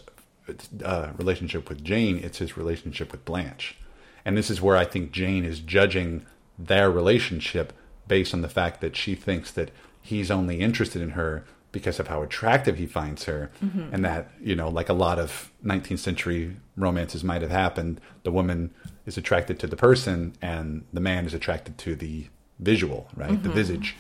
uh, 0.85 1.11
relationship 1.19 1.69
with 1.69 1.83
Jane 1.83 2.19
it's 2.19 2.39
his 2.39 2.57
relationship 2.57 3.11
with 3.13 3.25
Blanche 3.25 3.77
and 4.25 4.37
this 4.37 4.49
is 4.51 4.63
where 4.63 4.77
I 4.77 4.85
think 4.85 5.11
Jane 5.13 5.45
is 5.45 5.61
judging 5.61 6.25
their 6.59 6.91
relationship 6.91 7.73
based 8.09 8.33
on 8.33 8.43
the 8.43 8.49
fact 8.49 8.81
that 8.81 8.95
she 8.97 9.15
thinks 9.17 9.51
that 9.51 9.71
he's 10.01 10.31
only 10.31 10.61
interested 10.61 11.03
in 11.03 11.11
her 11.11 11.45
because 11.77 12.01
of 12.01 12.09
how 12.09 12.23
attractive 12.23 12.77
he 12.79 12.87
finds 12.87 13.25
her 13.25 13.51
mm-hmm. 13.63 13.93
and 13.93 14.05
that 14.05 14.31
you 14.41 14.57
know 14.57 14.69
like 14.69 14.89
a 14.89 14.99
lot 15.07 15.19
of 15.19 15.53
19th 15.65 15.99
century 15.99 16.57
romances 16.77 17.23
might 17.23 17.43
have 17.43 17.51
happened 17.51 18.01
the 18.23 18.33
woman 18.33 18.73
is 19.05 19.17
attracted 19.17 19.59
to 19.59 19.67
the 19.67 19.77
person 19.77 20.35
and 20.41 20.85
the 20.93 21.01
man 21.01 21.27
is 21.27 21.35
attracted 21.35 21.77
to 21.79 21.95
the 21.95 22.27
visual 22.59 23.09
right? 23.17 23.31
The 23.43 23.49
mm-hmm. 23.49 23.53
visage. 23.53 23.97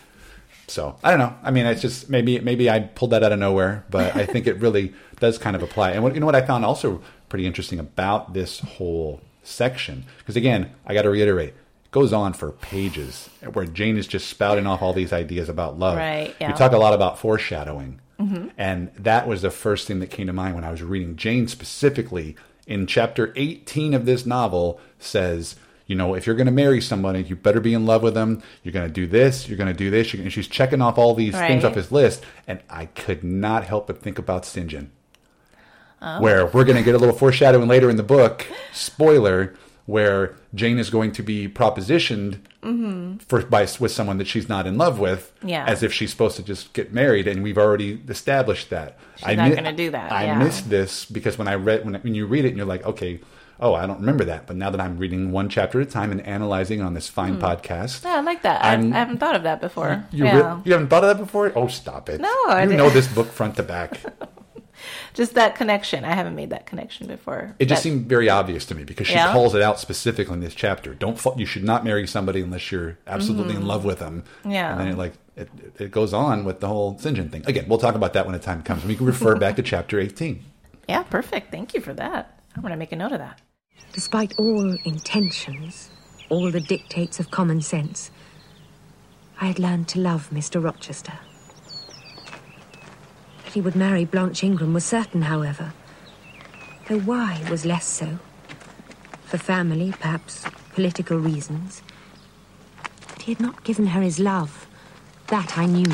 So 0.68 0.96
I 1.04 1.10
don't 1.10 1.20
know. 1.20 1.34
I 1.42 1.50
mean, 1.50 1.66
it's 1.66 1.82
just 1.82 2.10
maybe 2.10 2.40
maybe 2.40 2.68
I 2.68 2.80
pulled 2.80 3.12
that 3.12 3.22
out 3.22 3.32
of 3.32 3.38
nowhere, 3.38 3.84
but 3.88 4.16
I 4.16 4.26
think 4.26 4.46
it 4.46 4.56
really 4.56 4.94
does 5.20 5.38
kind 5.38 5.54
of 5.54 5.62
apply. 5.62 5.92
And 5.92 6.02
what 6.02 6.14
you 6.14 6.20
know 6.20 6.26
what 6.26 6.34
I 6.34 6.44
found 6.44 6.64
also 6.64 7.02
pretty 7.28 7.46
interesting 7.46 7.78
about 7.78 8.34
this 8.34 8.60
whole 8.60 9.20
section? 9.42 10.04
Because 10.18 10.36
again, 10.36 10.72
I 10.84 10.94
got 10.94 11.02
to 11.02 11.10
reiterate, 11.10 11.50
it 11.50 11.56
goes 11.96 12.12
on 12.12 12.34
for 12.34 12.50
pages 12.52 13.30
where 13.54 13.64
Jane 13.64 13.96
is 13.96 14.06
just 14.06 14.28
spouting 14.28 14.66
off 14.66 14.82
all 14.82 14.92
these 14.92 15.14
ideas 15.14 15.48
about 15.48 15.78
love. 15.78 15.96
Right, 15.96 16.36
yeah. 16.38 16.48
We 16.48 16.52
talk 16.54 16.72
a 16.72 16.76
lot 16.76 16.92
about 16.92 17.18
foreshadowing, 17.18 18.00
and 18.58 18.90
that 18.98 19.26
was 19.26 19.40
the 19.40 19.50
first 19.50 19.86
thing 19.86 20.00
that 20.00 20.08
came 20.10 20.26
to 20.26 20.32
mind 20.34 20.54
when 20.54 20.64
I 20.64 20.70
was 20.70 20.82
reading 20.82 21.16
Jane 21.16 21.48
specifically 21.48 22.36
in 22.66 22.86
chapter 22.86 23.32
18 23.34 23.94
of 23.94 24.04
this 24.04 24.26
novel 24.26 24.78
says 24.98 25.56
you 25.86 25.94
know, 25.94 26.14
if 26.14 26.26
you're 26.26 26.34
going 26.36 26.46
to 26.46 26.52
marry 26.52 26.80
somebody, 26.80 27.22
you 27.22 27.36
better 27.36 27.60
be 27.60 27.72
in 27.72 27.86
love 27.86 28.02
with 28.02 28.14
them. 28.14 28.42
You're 28.64 28.72
going 28.72 28.88
to 28.88 28.92
do 28.92 29.06
this. 29.06 29.48
You're 29.48 29.56
going 29.56 29.72
to 29.72 29.84
do 29.84 29.88
this. 29.88 30.12
And 30.14 30.32
she's 30.32 30.48
checking 30.48 30.82
off 30.82 30.98
all 30.98 31.14
these 31.14 31.32
things 31.32 31.64
off 31.64 31.76
his 31.76 31.92
list, 31.92 32.24
and 32.48 32.58
I 32.68 32.86
could 32.86 33.22
not 33.22 33.62
help 33.64 33.86
but 33.86 34.02
think 34.02 34.18
about 34.18 34.44
St. 34.44 34.66
John, 34.66 34.90
Oh. 36.02 36.20
where 36.20 36.44
we're 36.46 36.64
going 36.64 36.76
to 36.76 36.82
get 36.82 36.94
a 36.94 36.98
little 36.98 37.14
foreshadowing 37.14 37.68
later 37.68 37.88
in 37.88 37.96
the 37.96 38.02
book. 38.02 38.44
Spoiler: 38.72 39.54
where 39.86 40.34
Jane 40.54 40.78
is 40.78 40.90
going 40.90 41.12
to 41.12 41.22
be 41.22 41.48
propositioned 41.48 42.38
for 43.28 43.42
by 43.42 43.68
with 43.80 43.92
someone 43.92 44.18
that 44.18 44.26
she's 44.26 44.48
not 44.48 44.66
in 44.66 44.76
love 44.76 44.98
with, 44.98 45.32
Mm-hmm. 45.38 45.48
Yeah. 45.48 45.64
as 45.66 45.82
if 45.82 45.92
she's 45.92 46.10
supposed 46.10 46.36
to 46.36 46.42
just 46.42 46.72
get 46.72 46.92
married, 46.92 47.26
and 47.28 47.42
we've 47.42 47.58
already 47.58 48.00
established 48.08 48.70
that. 48.70 48.98
She's 49.16 49.36
not 49.36 49.54
gonna 49.54 49.72
do 49.72 49.90
that, 49.92 50.10
I 50.12 50.24
yeah. 50.24 50.38
missed 50.38 50.68
this 50.68 51.04
because 51.04 51.38
when 51.38 51.46
I 51.48 51.54
read 51.54 51.84
when, 51.84 51.94
when 51.94 52.14
you 52.14 52.26
read 52.26 52.44
it 52.44 52.48
and 52.48 52.56
you're 52.56 52.66
like, 52.66 52.84
okay, 52.84 53.20
oh, 53.60 53.72
I 53.74 53.86
don't 53.86 54.00
remember 54.00 54.24
that. 54.24 54.46
But 54.46 54.56
now 54.56 54.68
that 54.70 54.80
I'm 54.80 54.98
reading 54.98 55.30
one 55.32 55.48
chapter 55.48 55.80
at 55.80 55.86
a 55.86 55.90
time 55.90 56.10
and 56.12 56.20
analyzing 56.22 56.82
on 56.82 56.92
this 56.94 57.08
fine 57.08 57.38
podcast, 57.40 58.04
Yeah, 58.04 58.16
I 58.16 58.20
like 58.20 58.42
that. 58.42 58.62
I, 58.64 58.70
I'm- 58.72 58.92
I 58.92 58.96
haven't 58.98 59.18
thought 59.18 59.36
of 59.36 59.44
that 59.44 59.60
before. 59.60 60.04
you 60.10 60.24
yeah. 60.24 60.56
re- 60.56 60.62
you 60.64 60.72
haven't 60.72 60.88
thought 60.88 61.04
of 61.04 61.16
that 61.16 61.22
before? 61.24 61.52
Oh, 61.54 61.68
stop 61.68 62.08
it! 62.08 62.20
No, 62.20 62.28
I 62.48 62.62
you 62.64 62.68
didn't. 62.70 62.78
know 62.78 62.90
this 62.90 63.06
book 63.06 63.28
front 63.28 63.56
to 63.56 63.62
back. 63.62 64.00
Just 65.14 65.34
that 65.34 65.54
connection. 65.54 66.04
I 66.04 66.14
haven't 66.14 66.34
made 66.34 66.50
that 66.50 66.66
connection 66.66 67.06
before. 67.06 67.54
It 67.58 67.66
just 67.66 67.82
That- 67.82 67.88
seemed 67.88 68.06
very 68.06 68.28
obvious 68.28 68.64
to 68.66 68.74
me 68.74 68.84
because 68.84 69.06
she 69.06 69.14
Yeah? 69.14 69.32
calls 69.32 69.54
it 69.54 69.62
out 69.62 69.78
specifically 69.80 70.34
in 70.34 70.40
this 70.40 70.54
chapter. 70.54 70.94
Don't 70.94 71.18
fa- 71.18 71.32
you 71.36 71.46
should 71.46 71.64
not 71.64 71.84
marry 71.84 72.06
somebody 72.06 72.40
unless 72.40 72.70
you're 72.70 72.98
absolutely 73.06 73.54
in 73.56 73.66
love 73.66 73.84
with 73.84 73.98
them. 73.98 74.22
Mm-hmm. 74.40 74.50
Yeah. 74.52 74.70
and 74.72 74.80
then 74.80 74.88
it 74.88 74.98
like 74.98 75.14
it, 75.36 75.48
it 75.78 75.90
goes 75.90 76.14
on 76.14 76.44
with 76.44 76.60
the 76.60 76.66
whole 76.68 76.96
St. 76.98 77.14
John 77.16 77.28
thing. 77.28 77.42
Again, 77.46 77.66
we'll 77.68 77.78
talk 77.78 77.94
about 77.94 78.14
that 78.14 78.24
when 78.24 78.32
the 78.32 78.38
time 78.38 78.62
comes. 78.62 78.84
We 78.84 78.96
can 78.96 79.04
refer 79.06 79.36
back 79.44 79.56
to 79.56 79.62
chapter 79.62 80.00
18. 80.00 80.42
Yeah, 80.88 81.02
perfect. 81.02 81.50
Thank 81.50 81.74
you 81.74 81.80
for 81.82 81.92
that. 81.94 82.40
I'm 82.54 82.62
going 82.62 82.70
to 82.72 82.78
make 82.78 82.92
a 82.92 82.96
note 82.96 83.12
of 83.12 83.18
that. 83.18 83.40
Despite 83.92 84.32
all 84.38 84.76
intentions, 84.84 85.90
all 86.30 86.50
the 86.50 86.60
dictates 86.60 87.20
of 87.20 87.30
common 87.30 87.60
sense, 87.60 88.10
I 89.40 89.46
had 89.48 89.58
learned 89.58 89.88
to 89.88 90.00
love 90.00 90.30
Mr. 90.32 90.62
Rochester. 90.62 91.12
He 93.56 93.62
would 93.62 93.74
marry 93.74 94.04
Blanche 94.04 94.44
Ingram 94.44 94.74
was 94.74 94.84
certain, 94.84 95.22
however, 95.22 95.72
though 96.88 96.98
why 96.98 97.42
was 97.50 97.64
less 97.64 97.86
so. 97.86 98.18
For 99.24 99.38
family, 99.38 99.94
perhaps 99.98 100.44
political 100.74 101.16
reasons. 101.16 101.80
But 103.08 103.22
he 103.22 103.32
had 103.32 103.40
not 103.40 103.64
given 103.64 103.86
her 103.86 104.02
his 104.02 104.18
love. 104.18 104.68
That 105.28 105.56
I 105.56 105.64
knew. 105.64 105.90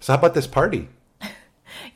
So 0.00 0.12
how 0.12 0.18
about 0.18 0.34
this 0.34 0.46
party? 0.46 0.90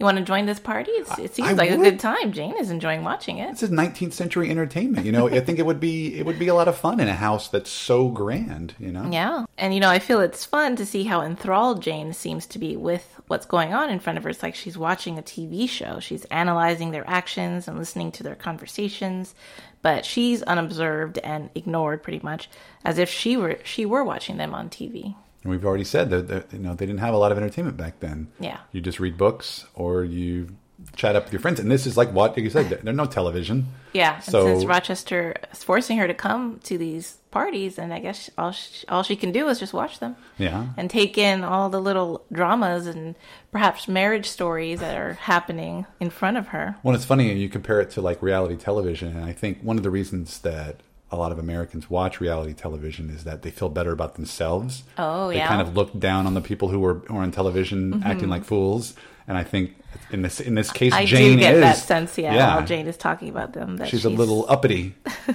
You 0.00 0.06
want 0.06 0.16
to 0.16 0.24
join 0.24 0.46
this 0.46 0.58
party? 0.58 0.92
It's, 0.92 1.18
it 1.18 1.34
seems 1.34 1.50
I 1.50 1.52
like 1.52 1.70
a 1.70 1.76
good 1.76 2.00
time. 2.00 2.32
Jane 2.32 2.56
is 2.58 2.70
enjoying 2.70 3.04
watching 3.04 3.36
it. 3.36 3.50
This 3.50 3.64
is 3.64 3.68
19th 3.68 4.14
century 4.14 4.48
entertainment. 4.48 5.04
You 5.04 5.12
know, 5.12 5.28
I 5.28 5.40
think 5.40 5.58
it 5.58 5.66
would 5.66 5.78
be 5.78 6.18
it 6.18 6.24
would 6.24 6.38
be 6.38 6.48
a 6.48 6.54
lot 6.54 6.68
of 6.68 6.78
fun 6.78 7.00
in 7.00 7.08
a 7.08 7.14
house 7.14 7.48
that's 7.48 7.68
so 7.68 8.08
grand. 8.08 8.74
You 8.78 8.92
know, 8.92 9.10
Yeah. 9.10 9.44
And, 9.58 9.74
you 9.74 9.80
know, 9.80 9.90
I 9.90 9.98
feel 9.98 10.20
it's 10.20 10.46
fun 10.46 10.74
to 10.76 10.86
see 10.86 11.04
how 11.04 11.20
enthralled 11.20 11.82
Jane 11.82 12.14
seems 12.14 12.46
to 12.46 12.58
be 12.58 12.78
with 12.78 13.20
what's 13.26 13.44
going 13.44 13.74
on 13.74 13.90
in 13.90 14.00
front 14.00 14.16
of 14.16 14.24
her. 14.24 14.30
It's 14.30 14.42
like 14.42 14.54
she's 14.54 14.78
watching 14.78 15.18
a 15.18 15.22
TV 15.22 15.68
show. 15.68 16.00
She's 16.00 16.24
analyzing 16.26 16.92
their 16.92 17.06
actions 17.06 17.68
and 17.68 17.78
listening 17.78 18.10
to 18.12 18.22
their 18.22 18.34
conversations, 18.34 19.34
but 19.82 20.06
she's 20.06 20.42
unobserved 20.44 21.18
and 21.18 21.50
ignored 21.54 22.02
pretty 22.02 22.20
much 22.22 22.48
as 22.86 22.96
if 22.96 23.10
she 23.10 23.36
were 23.36 23.58
she 23.64 23.84
were 23.84 24.02
watching 24.02 24.38
them 24.38 24.54
on 24.54 24.70
TV. 24.70 25.14
And 25.42 25.50
we've 25.50 25.64
already 25.64 25.84
said 25.84 26.10
that, 26.10 26.28
that 26.28 26.52
you 26.52 26.58
know 26.58 26.74
they 26.74 26.86
didn't 26.86 27.00
have 27.00 27.14
a 27.14 27.18
lot 27.18 27.32
of 27.32 27.38
entertainment 27.38 27.76
back 27.76 28.00
then. 28.00 28.28
Yeah. 28.38 28.58
you 28.72 28.80
just 28.80 29.00
read 29.00 29.16
books 29.16 29.66
or 29.74 30.04
you 30.04 30.48
chat 30.96 31.14
up 31.14 31.24
with 31.24 31.32
your 31.32 31.40
friends, 31.40 31.60
and 31.60 31.70
this 31.70 31.86
is 31.86 31.96
like 31.96 32.10
what 32.12 32.32
like 32.32 32.38
you 32.44 32.50
said. 32.50 32.68
There, 32.70 32.78
there's 32.82 32.96
no 32.96 33.04
television. 33.06 33.68
Yeah, 33.92 34.16
and 34.16 34.24
So- 34.24 34.44
since 34.46 34.64
Rochester 34.64 35.34
is 35.52 35.62
forcing 35.64 35.98
her 35.98 36.06
to 36.06 36.14
come 36.14 36.58
to 36.64 36.78
these 36.78 37.18
parties, 37.30 37.78
and 37.78 37.92
I 37.92 37.98
guess 38.00 38.28
all 38.38 38.50
she, 38.52 38.86
all 38.88 39.02
she 39.02 39.14
can 39.14 39.30
do 39.30 39.48
is 39.48 39.58
just 39.60 39.72
watch 39.72 39.98
them. 39.98 40.16
Yeah. 40.38 40.68
and 40.76 40.88
take 40.90 41.16
in 41.18 41.44
all 41.44 41.68
the 41.68 41.80
little 41.80 42.22
dramas 42.32 42.86
and 42.86 43.14
perhaps 43.52 43.88
marriage 43.88 44.26
stories 44.26 44.80
that 44.80 44.96
are 44.96 45.14
happening 45.14 45.86
in 46.00 46.08
front 46.10 46.36
of 46.38 46.48
her. 46.48 46.76
Well, 46.82 46.94
it's 46.94 47.04
funny 47.04 47.32
you 47.34 47.48
compare 47.48 47.80
it 47.80 47.90
to 47.92 48.00
like 48.00 48.22
reality 48.22 48.56
television, 48.56 49.16
and 49.16 49.24
I 49.24 49.32
think 49.32 49.60
one 49.62 49.76
of 49.76 49.82
the 49.82 49.90
reasons 49.90 50.38
that 50.40 50.80
a 51.10 51.16
lot 51.16 51.32
of 51.32 51.38
Americans 51.38 51.90
watch 51.90 52.20
reality 52.20 52.54
television 52.54 53.10
is 53.10 53.24
that 53.24 53.42
they 53.42 53.50
feel 53.50 53.68
better 53.68 53.92
about 53.92 54.14
themselves. 54.14 54.84
Oh, 54.96 55.28
they 55.28 55.36
yeah. 55.36 55.48
kind 55.48 55.60
of 55.60 55.76
look 55.76 55.98
down 55.98 56.26
on 56.26 56.34
the 56.34 56.40
people 56.40 56.68
who 56.68 56.78
were, 56.78 56.94
who 56.94 57.16
are 57.16 57.22
on 57.22 57.32
television 57.32 58.02
acting 58.04 58.28
like 58.28 58.44
fools, 58.44 58.94
and 59.26 59.36
I 59.36 59.44
think 59.44 59.74
in 60.10 60.22
this 60.22 60.40
in 60.40 60.54
this 60.54 60.70
case, 60.70 60.92
I 60.92 61.04
Jane 61.04 61.36
do 61.36 61.42
get 61.42 61.54
is 61.54 61.60
that 61.60 61.76
sense, 61.78 62.16
yeah, 62.16 62.34
yeah. 62.34 62.56
while 62.56 62.66
Jane 62.66 62.86
is 62.86 62.96
talking 62.96 63.28
about 63.28 63.52
them. 63.52 63.76
That 63.78 63.88
she's, 63.88 64.04
a 64.04 64.10
little 64.10 64.46
uppity. 64.48 64.94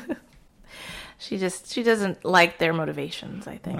She 1.17 1.37
just 1.37 1.71
she 1.71 1.83
doesn't 1.83 2.25
like 2.25 2.57
their 2.57 2.73
motivations. 2.73 3.47
I 3.47 3.57
think. 3.57 3.79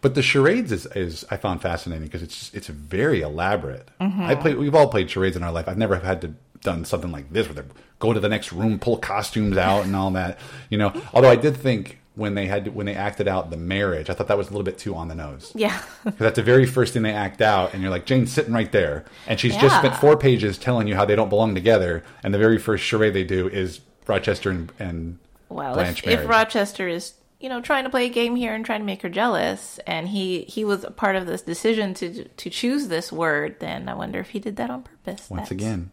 But 0.00 0.14
the 0.14 0.22
charades 0.22 0.70
is, 0.70 0.86
is 0.94 1.24
I 1.30 1.36
found 1.36 1.62
fascinating 1.62 2.04
because 2.04 2.22
it's 2.22 2.52
it's 2.54 2.66
very 2.66 3.22
elaborate. 3.22 3.88
Mm-hmm. 4.00 4.22
I 4.22 4.34
play 4.34 4.54
we've 4.54 4.74
all 4.74 4.88
played 4.88 5.10
charades 5.10 5.36
in 5.36 5.42
our 5.42 5.52
life. 5.52 5.66
I've 5.66 5.78
never 5.78 5.96
had 5.96 6.20
to 6.20 6.34
done 6.64 6.84
something 6.84 7.12
like 7.12 7.32
this 7.32 7.46
where 7.46 7.62
they 7.62 7.68
go 8.00 8.12
to 8.12 8.18
the 8.18 8.28
next 8.28 8.52
room, 8.52 8.80
pull 8.80 8.96
costumes 8.96 9.56
out, 9.56 9.84
and 9.84 9.94
all 9.94 10.10
that. 10.10 10.38
You 10.68 10.78
know, 10.78 10.92
although 11.12 11.30
I 11.30 11.36
did 11.36 11.56
think 11.56 12.00
when 12.16 12.34
they 12.34 12.46
had 12.46 12.74
when 12.74 12.86
they 12.86 12.94
acted 12.94 13.28
out 13.28 13.50
the 13.50 13.56
marriage, 13.56 14.10
I 14.10 14.14
thought 14.14 14.28
that 14.28 14.38
was 14.38 14.48
a 14.48 14.50
little 14.50 14.64
bit 14.64 14.78
too 14.78 14.94
on 14.94 15.08
the 15.08 15.14
nose. 15.14 15.52
Yeah, 15.54 15.80
Because 16.04 16.18
that's 16.18 16.36
the 16.36 16.42
very 16.42 16.66
first 16.66 16.92
thing 16.92 17.02
they 17.02 17.12
act 17.12 17.40
out, 17.40 17.72
and 17.72 17.82
you're 17.82 17.90
like, 17.90 18.06
Jane's 18.06 18.32
sitting 18.32 18.52
right 18.52 18.70
there, 18.72 19.04
and 19.28 19.38
she's 19.38 19.56
just 19.56 19.76
spent 19.76 19.96
four 19.96 20.16
pages 20.16 20.58
telling 20.58 20.88
you 20.88 20.96
how 20.96 21.04
they 21.04 21.16
don't 21.16 21.28
belong 21.28 21.54
together, 21.54 22.02
and 22.22 22.34
the 22.34 22.38
very 22.38 22.58
first 22.58 22.82
charade 22.84 23.14
they 23.14 23.24
do 23.24 23.48
is 23.48 23.80
Rochester 24.06 24.50
and, 24.50 24.72
and 24.78 25.18
well, 25.48 25.74
Blanche 25.74 26.04
if, 26.04 26.20
if. 26.20 26.28
Rochester 26.28 26.88
is 26.88 27.14
you 27.40 27.48
know 27.48 27.60
trying 27.60 27.84
to 27.84 27.90
play 27.90 28.06
a 28.06 28.10
game 28.10 28.36
here 28.36 28.54
and 28.54 28.64
trying 28.64 28.80
to 28.80 28.86
make 28.86 29.02
her 29.02 29.08
jealous, 29.08 29.80
and 29.86 30.08
he 30.08 30.42
he 30.42 30.64
was 30.64 30.84
a 30.84 30.90
part 30.90 31.16
of 31.16 31.26
this 31.26 31.42
decision 31.42 31.94
to 31.94 32.24
to 32.24 32.50
choose 32.50 32.88
this 32.88 33.10
word, 33.10 33.56
then 33.60 33.88
I 33.88 33.94
wonder 33.94 34.20
if 34.20 34.30
he 34.30 34.38
did 34.38 34.56
that 34.56 34.70
on 34.70 34.82
purpose. 34.82 35.28
once 35.28 35.48
That's- 35.48 35.50
again, 35.50 35.90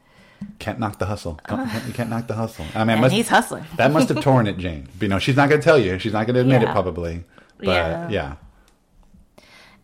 can't 0.60 0.80
knock 0.80 1.00
the 1.00 1.06
hustle. 1.06 1.40
Don't, 1.48 1.70
you 1.88 1.94
can't 1.94 2.10
knock 2.10 2.28
the 2.28 2.36
hustle. 2.36 2.66
I 2.76 2.80
mean, 2.84 2.92
and 2.92 3.02
must- 3.02 3.14
he's 3.16 3.28
hustling. 3.30 3.66
that 3.78 3.92
must 3.92 4.10
have 4.10 4.22
torn 4.22 4.48
at 4.48 4.58
Jane. 4.58 4.88
But, 4.94 5.02
you 5.04 5.08
know, 5.10 5.20
she's 5.20 5.36
not 5.36 5.50
going 5.50 5.62
to 5.62 5.66
tell 5.66 5.78
you. 5.78 5.98
She's 6.00 6.14
not 6.14 6.26
going 6.28 6.36
to 6.36 6.42
admit 6.42 6.64
it 6.64 6.70
probably. 6.70 7.24
But 7.58 7.68
Yeah. 7.68 8.10
yeah. 8.10 8.36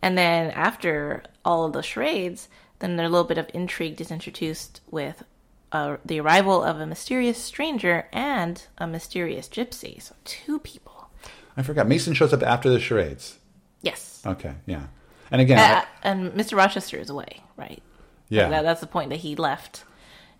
And 0.02 0.16
then 0.16 0.50
after 0.52 1.24
all 1.44 1.64
of 1.64 1.72
the 1.72 1.82
charades, 1.82 2.48
then 2.78 2.98
a 2.98 3.02
little 3.02 3.24
bit 3.24 3.38
of 3.38 3.50
intrigue 3.52 4.00
is 4.00 4.10
introduced 4.10 4.80
with 4.90 5.24
uh, 5.72 5.96
the 6.04 6.20
arrival 6.20 6.62
of 6.62 6.80
a 6.80 6.86
mysterious 6.86 7.36
stranger 7.42 8.06
and 8.12 8.64
a 8.78 8.86
mysterious 8.86 9.48
gypsy. 9.48 10.00
So 10.00 10.14
two 10.24 10.58
people. 10.60 11.10
I 11.56 11.62
forgot. 11.62 11.88
Mason 11.88 12.14
shows 12.14 12.32
up 12.32 12.42
after 12.42 12.70
the 12.70 12.78
charades. 12.78 13.38
Yes. 13.82 14.22
Okay, 14.24 14.54
yeah. 14.66 14.84
And 15.30 15.40
again, 15.40 15.58
Uh, 15.58 15.84
and 16.02 16.32
Mr. 16.32 16.56
Rochester 16.56 16.96
is 16.98 17.10
away, 17.10 17.42
right? 17.56 17.82
Yeah. 18.28 18.48
That, 18.48 18.62
that's 18.62 18.80
the 18.80 18.86
point 18.86 19.10
that 19.10 19.16
he 19.16 19.34
left, 19.36 19.84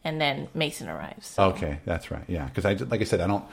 and 0.05 0.21
then 0.21 0.49
Mason 0.55 0.89
arrives. 0.89 1.35
Okay, 1.39 1.81
that's 1.85 2.11
right. 2.11 2.25
Yeah, 2.29 2.45
because 2.45 2.65
I 2.65 2.75
like 2.75 3.01
I 3.01 3.05
said, 3.05 3.21
I 3.21 3.27
don't 3.27 3.45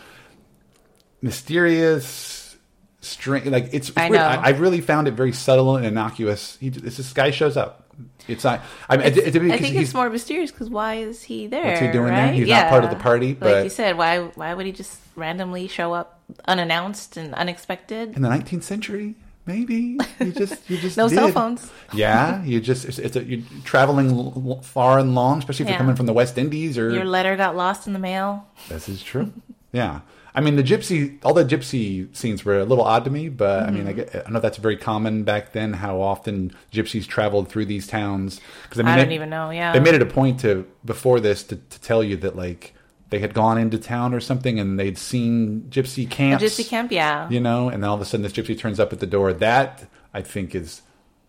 mysterious, 1.22 2.56
strange. 3.02 3.48
Like 3.48 3.66
it's, 3.74 3.90
it's 3.90 3.98
I 3.98 4.10
weird. 4.10 4.22
know. 4.22 4.28
I, 4.28 4.36
I 4.36 4.50
really 4.50 4.82
found 4.82 5.08
it 5.08 5.12
very 5.12 5.32
subtle 5.34 5.76
and 5.76 5.86
innocuous. 5.86 6.58
He, 6.60 6.68
it's 6.68 6.98
this 6.98 7.14
guy 7.14 7.32
shows 7.32 7.58
up. 7.58 7.82
It's 8.28 8.44
not. 8.44 8.62
I 8.90 8.98
mean, 8.98 9.08
it, 9.08 9.18
it, 9.18 9.52
I 9.52 9.58
think 9.58 9.76
it's 9.76 9.94
more 9.94 10.10
mysterious 10.10 10.52
because 10.52 10.70
why 10.70 10.96
is 10.96 11.24
he 11.24 11.48
there? 11.48 11.66
What's 11.66 11.80
he 11.80 11.92
doing 11.92 12.08
there? 12.14 12.26
right? 12.26 12.34
He's 12.34 12.48
not 12.48 12.70
part 12.70 12.84
of 12.84 12.90
the 12.90 12.96
party, 12.98 13.30
like 13.30 13.40
but- 13.40 13.64
you 13.64 13.70
said, 13.70 13.98
why 13.98 14.20
why 14.36 14.54
would 14.54 14.66
he 14.66 14.72
just 14.72 15.00
randomly 15.16 15.68
show 15.68 15.94
up 15.94 16.22
unannounced 16.48 17.18
and 17.18 17.34
unexpected? 17.34 18.16
in 18.16 18.22
the 18.22 18.30
19th 18.30 18.64
century. 18.64 19.16
Maybe 19.46 19.98
you 20.20 20.32
just 20.32 20.70
you 20.70 20.78
just 20.78 20.98
No 21.02 21.08
did. 21.08 21.16
cell 21.16 21.32
phones. 21.32 21.72
Yeah, 21.94 22.44
you 22.44 22.60
just 22.60 22.86
it's, 22.86 22.98
it's 23.00 23.16
a, 23.16 23.24
you're 23.24 23.44
traveling 23.64 24.10
l- 24.12 24.62
far 24.64 24.98
and 25.00 25.14
long, 25.14 25.40
especially 25.40 25.64
if 25.64 25.68
Yeah. 25.70 25.74
you're 25.74 25.80
coming 25.80 25.96
from 25.96 26.08
the 26.08 26.14
West 26.14 26.38
Indies 26.38 26.78
or 26.78 26.90
Your 26.92 27.06
letter 27.06 27.36
got 27.36 27.56
lost 27.56 27.86
in 27.88 27.94
the 27.94 28.00
mail. 28.00 28.48
This 28.70 28.90
is 28.90 29.04
true. 29.04 29.32
yeah. 29.72 30.00
I 30.38 30.42
mean, 30.42 30.58
the 30.58 30.64
gypsy, 30.64 31.18
all 31.24 31.34
the 31.34 31.46
gypsy 31.46 32.14
scenes 32.14 32.44
were 32.44 32.60
a 32.60 32.66
little 32.66 32.84
odd 32.84 33.06
to 33.06 33.10
me, 33.10 33.30
but 33.30 33.64
I 33.64 33.72
mean, 33.72 33.88
I, 33.88 33.94
Mm-hmm. 33.94 34.12
get, 34.18 34.28
I 34.28 34.30
know 34.32 34.42
that's 34.42 34.58
very 34.58 34.76
common 34.76 35.24
back 35.24 35.54
then. 35.54 35.72
How 35.72 36.02
often 36.02 36.52
gypsies 36.74 37.08
traveled 37.08 37.48
through 37.48 37.68
these 37.68 37.88
towns? 37.88 38.42
Because 38.64 38.80
I 38.82 38.84
mean 38.84 38.94
I 38.94 38.98
don't 38.98 39.14
even 39.14 39.30
know. 39.30 39.50
Yeah, 39.52 39.72
They 39.72 39.80
made 39.80 39.94
it 39.96 40.02
a 40.02 40.06
point 40.06 40.42
to 40.42 40.68
before 40.84 41.22
this 41.22 41.42
to, 41.44 41.56
to 41.56 41.82
tell 41.82 42.04
you 42.04 42.18
that 42.18 42.36
like 42.36 42.74
they 43.10 43.20
had 43.20 43.34
gone 43.34 43.58
into 43.58 43.78
town 43.78 44.14
or 44.14 44.20
something 44.20 44.60
and 44.60 44.80
they'd 44.80 44.98
seen 44.98 45.68
gypsy 45.70 46.06
a 46.06 46.10
camps, 46.10 46.44
gypsy 46.44 46.68
camp. 46.68 46.92
Yeah, 46.92 47.30
you 47.30 47.40
know, 47.40 47.70
and 47.70 47.82
then 47.84 47.90
all 47.90 47.96
of 47.96 48.02
a 48.02 48.06
sudden 48.06 48.24
this 48.24 48.34
gypsy 48.34 48.58
turns 48.58 48.80
up 48.80 48.92
at 48.94 49.00
the 49.00 49.08
door. 49.08 49.32
That 49.34 49.88
I 50.14 50.22
think 50.22 50.56
is 50.56 50.82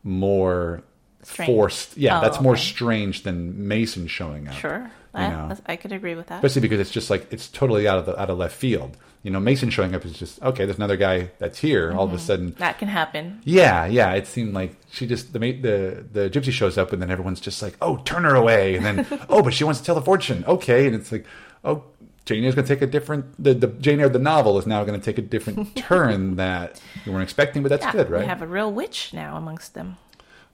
more 0.03 0.83
Strange. 1.23 1.47
forced. 1.49 1.97
Yeah, 1.97 2.19
Oh, 2.19 2.23
that's 2.23 2.41
more 2.41 2.55
okay. 2.55 2.63
strange 2.63 3.23
than 3.25 3.67
Mason 3.69 4.07
showing 4.07 4.49
up. 4.49 4.55
sure. 4.55 4.91
You 5.17 5.23
I, 5.23 5.29
know. 5.31 5.57
I 5.67 5.77
could 5.77 5.93
agree 5.93 6.15
with 6.15 6.27
that. 6.29 6.37
especially 6.37 6.63
because 6.63 6.81
it's 6.81 6.91
just 6.91 7.11
like 7.11 7.27
it's 7.33 7.49
totally 7.49 7.89
out 7.89 7.99
of 7.99 8.07
the 8.07 8.21
out 8.21 8.31
of 8.31 8.39
left 8.39 8.55
field. 8.55 8.97
You 9.23 9.33
know, 9.33 9.41
Mason 9.41 9.71
showing 9.71 9.93
up 9.95 10.05
is 10.05 10.13
just 10.13 10.41
okay. 10.43 10.65
There's 10.67 10.77
another 10.77 10.97
guy 10.97 11.31
that's 11.39 11.59
here. 11.59 11.93
All 11.93 12.05
of 12.05 12.11
Mm-hmm. 12.11 12.17
a 12.17 12.21
sudden, 12.21 12.51
that 12.59 12.79
can 12.79 12.87
happen. 12.89 13.41
yeah, 13.45 13.85
yeah. 13.87 14.13
It 14.13 14.27
seemed 14.29 14.55
like 14.55 14.77
she 14.91 15.07
just 15.07 15.33
the 15.33 15.39
the 15.39 16.05
the 16.13 16.31
gypsy 16.31 16.53
shows 16.53 16.79
up, 16.79 16.93
and 16.93 17.03
then 17.03 17.11
everyone's 17.11 17.41
just 17.41 17.61
like, 17.63 17.75
oh, 17.81 17.97
turn 18.05 18.23
her 18.25 18.35
away, 18.37 18.77
and 18.77 18.85
then 18.85 19.07
oh, 19.29 19.43
but 19.43 19.53
she 19.53 19.65
wants 19.65 19.81
to 19.81 19.87
tell 19.87 19.95
the 19.97 20.03
fortune. 20.03 20.45
Okay, 20.47 20.87
and 20.87 20.95
it's 20.95 21.11
like, 21.11 21.27
oh, 21.65 21.83
Jane 22.25 22.45
Eyre's 22.45 22.55
going 22.55 22.67
to 22.67 22.73
take 22.75 22.83
a 22.83 22.87
different 22.87 23.25
the 23.43 23.55
the 23.55 23.67
Jane 23.67 23.99
Eyre 23.99 24.09
the 24.09 24.19
novel 24.21 24.59
is 24.59 24.67
now 24.67 24.85
going 24.85 24.99
to 25.01 25.05
take 25.05 25.19
a 25.19 25.23
different 25.23 25.75
turn 25.91 26.37
that 26.37 26.81
you 27.05 27.11
weren't 27.11 27.25
expecting, 27.25 27.63
but 27.65 27.71
that's 27.71 27.85
Yeah, 27.85 27.93
good, 27.93 28.11
right? 28.11 28.21
We 28.21 28.27
have 28.29 28.43
a 28.43 28.47
real 28.47 28.71
witch 28.73 29.13
now 29.13 29.37
amongst 29.37 29.75
them. 29.75 29.97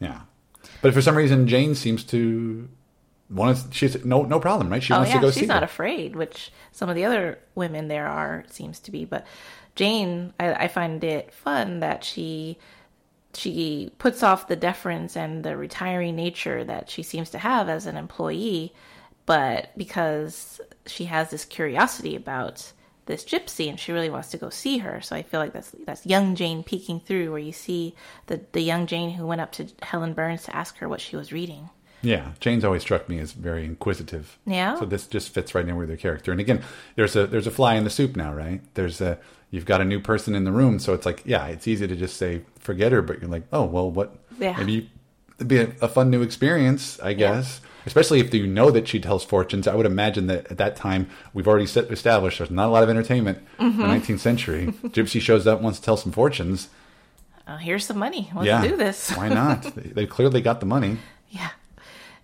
yeah, 0.01 0.21
but 0.81 0.95
for 0.95 1.03
some 1.03 1.17
reason, 1.17 1.47
Jane 1.47 1.75
seems 1.75 2.05
to 2.05 2.69
want 3.33 3.59
to. 3.59 3.73
She's 3.73 4.05
no 4.05 4.23
no 4.23 4.41
problem, 4.41 4.71
right? 4.71 4.83
She 4.83 4.95
oh 4.95 4.99
wants 4.99 5.11
yeah, 5.11 5.17
to 5.17 5.21
go 5.21 5.31
she's 5.31 5.35
see 5.37 5.41
She's 5.41 5.49
not 5.49 5.63
her. 5.63 5.67
afraid, 5.67 6.17
which 6.17 6.53
some 6.73 6.89
of 6.89 6.97
the 6.97 7.05
other 7.05 7.39
women 7.55 7.89
there 7.89 8.09
are 8.09 8.45
seems 8.51 8.81
to 8.81 8.91
be. 8.91 9.05
But 9.05 9.27
Jane, 9.77 10.35
I, 10.41 10.55
I 10.55 10.69
find 10.69 11.03
it 11.05 11.33
fun 11.35 11.81
that 11.81 12.05
she 12.05 12.59
she 13.35 13.93
puts 13.99 14.23
off 14.23 14.49
the 14.49 14.57
deference 14.57 15.17
and 15.17 15.45
the 15.45 15.57
retiring 15.57 16.17
nature 16.17 16.65
that 16.65 16.91
she 16.91 17.03
seems 17.03 17.31
to 17.31 17.39
have 17.39 17.69
as 17.69 17.87
an 17.87 17.97
employee, 17.97 18.75
but 19.27 19.71
because 19.77 20.61
she 20.87 21.07
has 21.07 21.31
this 21.31 21.45
curiosity 21.47 22.17
about 22.17 22.73
this 23.07 23.25
gypsy 23.25 23.69
and 23.69 23.81
she 23.81 23.93
really 23.93 24.11
wants 24.11 24.31
to 24.31 24.39
go 24.39 24.51
see 24.51 24.79
her. 24.79 25.01
So 25.01 25.17
I 25.17 25.23
feel 25.23 25.41
like 25.41 25.53
that's 25.53 25.75
that's 25.87 26.07
young 26.07 26.35
Jane 26.37 26.63
peeking 26.63 27.01
through 27.01 27.31
where 27.31 27.41
you 27.41 27.53
see 27.53 27.95
the 28.27 28.41
the 28.53 28.61
young 28.63 28.87
Jane 28.87 29.11
who 29.11 29.27
went 29.27 29.41
up 29.41 29.53
to 29.53 29.67
Helen 29.83 30.15
Burns 30.15 30.45
to 30.45 30.57
ask 30.57 30.77
her 30.79 30.89
what 30.89 31.01
she 31.01 31.17
was 31.17 31.33
reading. 31.33 31.71
Yeah, 32.03 32.33
Jane's 32.41 32.65
always 32.65 32.83
struck 32.83 33.09
me 33.09 33.19
as 33.21 33.33
very 33.33 33.65
inquisitive. 33.65 34.39
Yeah? 34.47 34.79
So 34.79 34.85
this 34.87 35.07
just 35.07 35.29
fits 35.33 35.55
right 35.55 35.67
in 35.69 35.77
with 35.77 35.89
her 35.89 35.97
character. 35.97 36.33
And 36.33 36.41
again, 36.41 36.63
there's 36.97 37.15
a 37.17 37.27
there's 37.27 37.47
a 37.47 37.51
fly 37.51 37.75
in 37.75 37.85
the 37.85 37.91
soup 37.91 38.17
now, 38.17 38.33
right? 38.35 38.61
There's 38.75 39.01
a 39.01 39.19
you've 39.51 39.67
got 39.67 39.81
a 39.81 39.85
new 39.85 40.01
person 40.01 40.35
in 40.35 40.45
the 40.45 40.53
room, 40.53 40.79
so 40.79 40.95
it's 40.95 41.07
like 41.07 41.23
yeah, 41.25 41.47
it's 41.47 41.67
easy 41.69 41.87
to 41.87 41.97
just 41.97 42.17
say 42.17 42.43
forget 42.59 42.93
her, 42.93 43.03
but 43.03 43.21
you're 43.21 43.31
like 43.31 43.45
oh 43.53 43.65
well, 43.65 43.91
what? 43.91 44.17
Yeah. 44.39 44.57
Maybe 44.59 44.91
it'd 45.37 45.49
be 45.49 45.59
a, 45.59 45.73
a 45.81 45.89
fun 45.89 46.11
new 46.11 46.23
experience, 46.23 46.99
I 47.01 47.13
guess. 47.13 47.61
Especially 47.85 48.21
if 48.21 48.33
you 48.33 48.47
know 48.47 48.71
that 48.71 48.87
she 48.87 49.01
tells 49.01 49.25
fortunes. 49.25 49.67
I 49.67 49.75
would 49.75 49.87
imagine 49.87 50.29
that 50.29 50.49
at 50.53 50.59
that 50.59 50.77
time 50.77 51.09
we've 51.35 51.49
already 51.49 51.67
set, 51.67 51.91
established 51.91 52.39
there's 52.39 52.49
not 52.51 52.69
a 52.69 52.71
lot 52.71 52.85
of 52.85 52.89
entertainment 52.89 53.39
Mm-hmm. 53.59 53.81
in 53.81 53.89
the 53.89 53.95
19th 53.97 54.19
century. 54.21 54.67
Gypsy 54.85 55.21
shows 55.21 55.47
up 55.49 55.61
wants 55.61 55.79
to 55.81 55.85
tell 55.85 55.97
some 55.97 56.13
fortunes. 56.13 56.69
Oh, 57.49 57.57
here's 57.57 57.85
some 57.85 57.99
money. 57.99 58.31
Let's 58.35 58.47
yeah, 58.47 58.63
do 58.63 58.77
this. 58.77 59.11
why 59.17 59.29
not? 59.29 59.63
They, 59.75 59.83
they 59.83 60.07
clearly 60.07 60.41
got 60.41 60.61
the 60.61 60.67
money. 60.67 60.99
Yeah. 61.31 61.49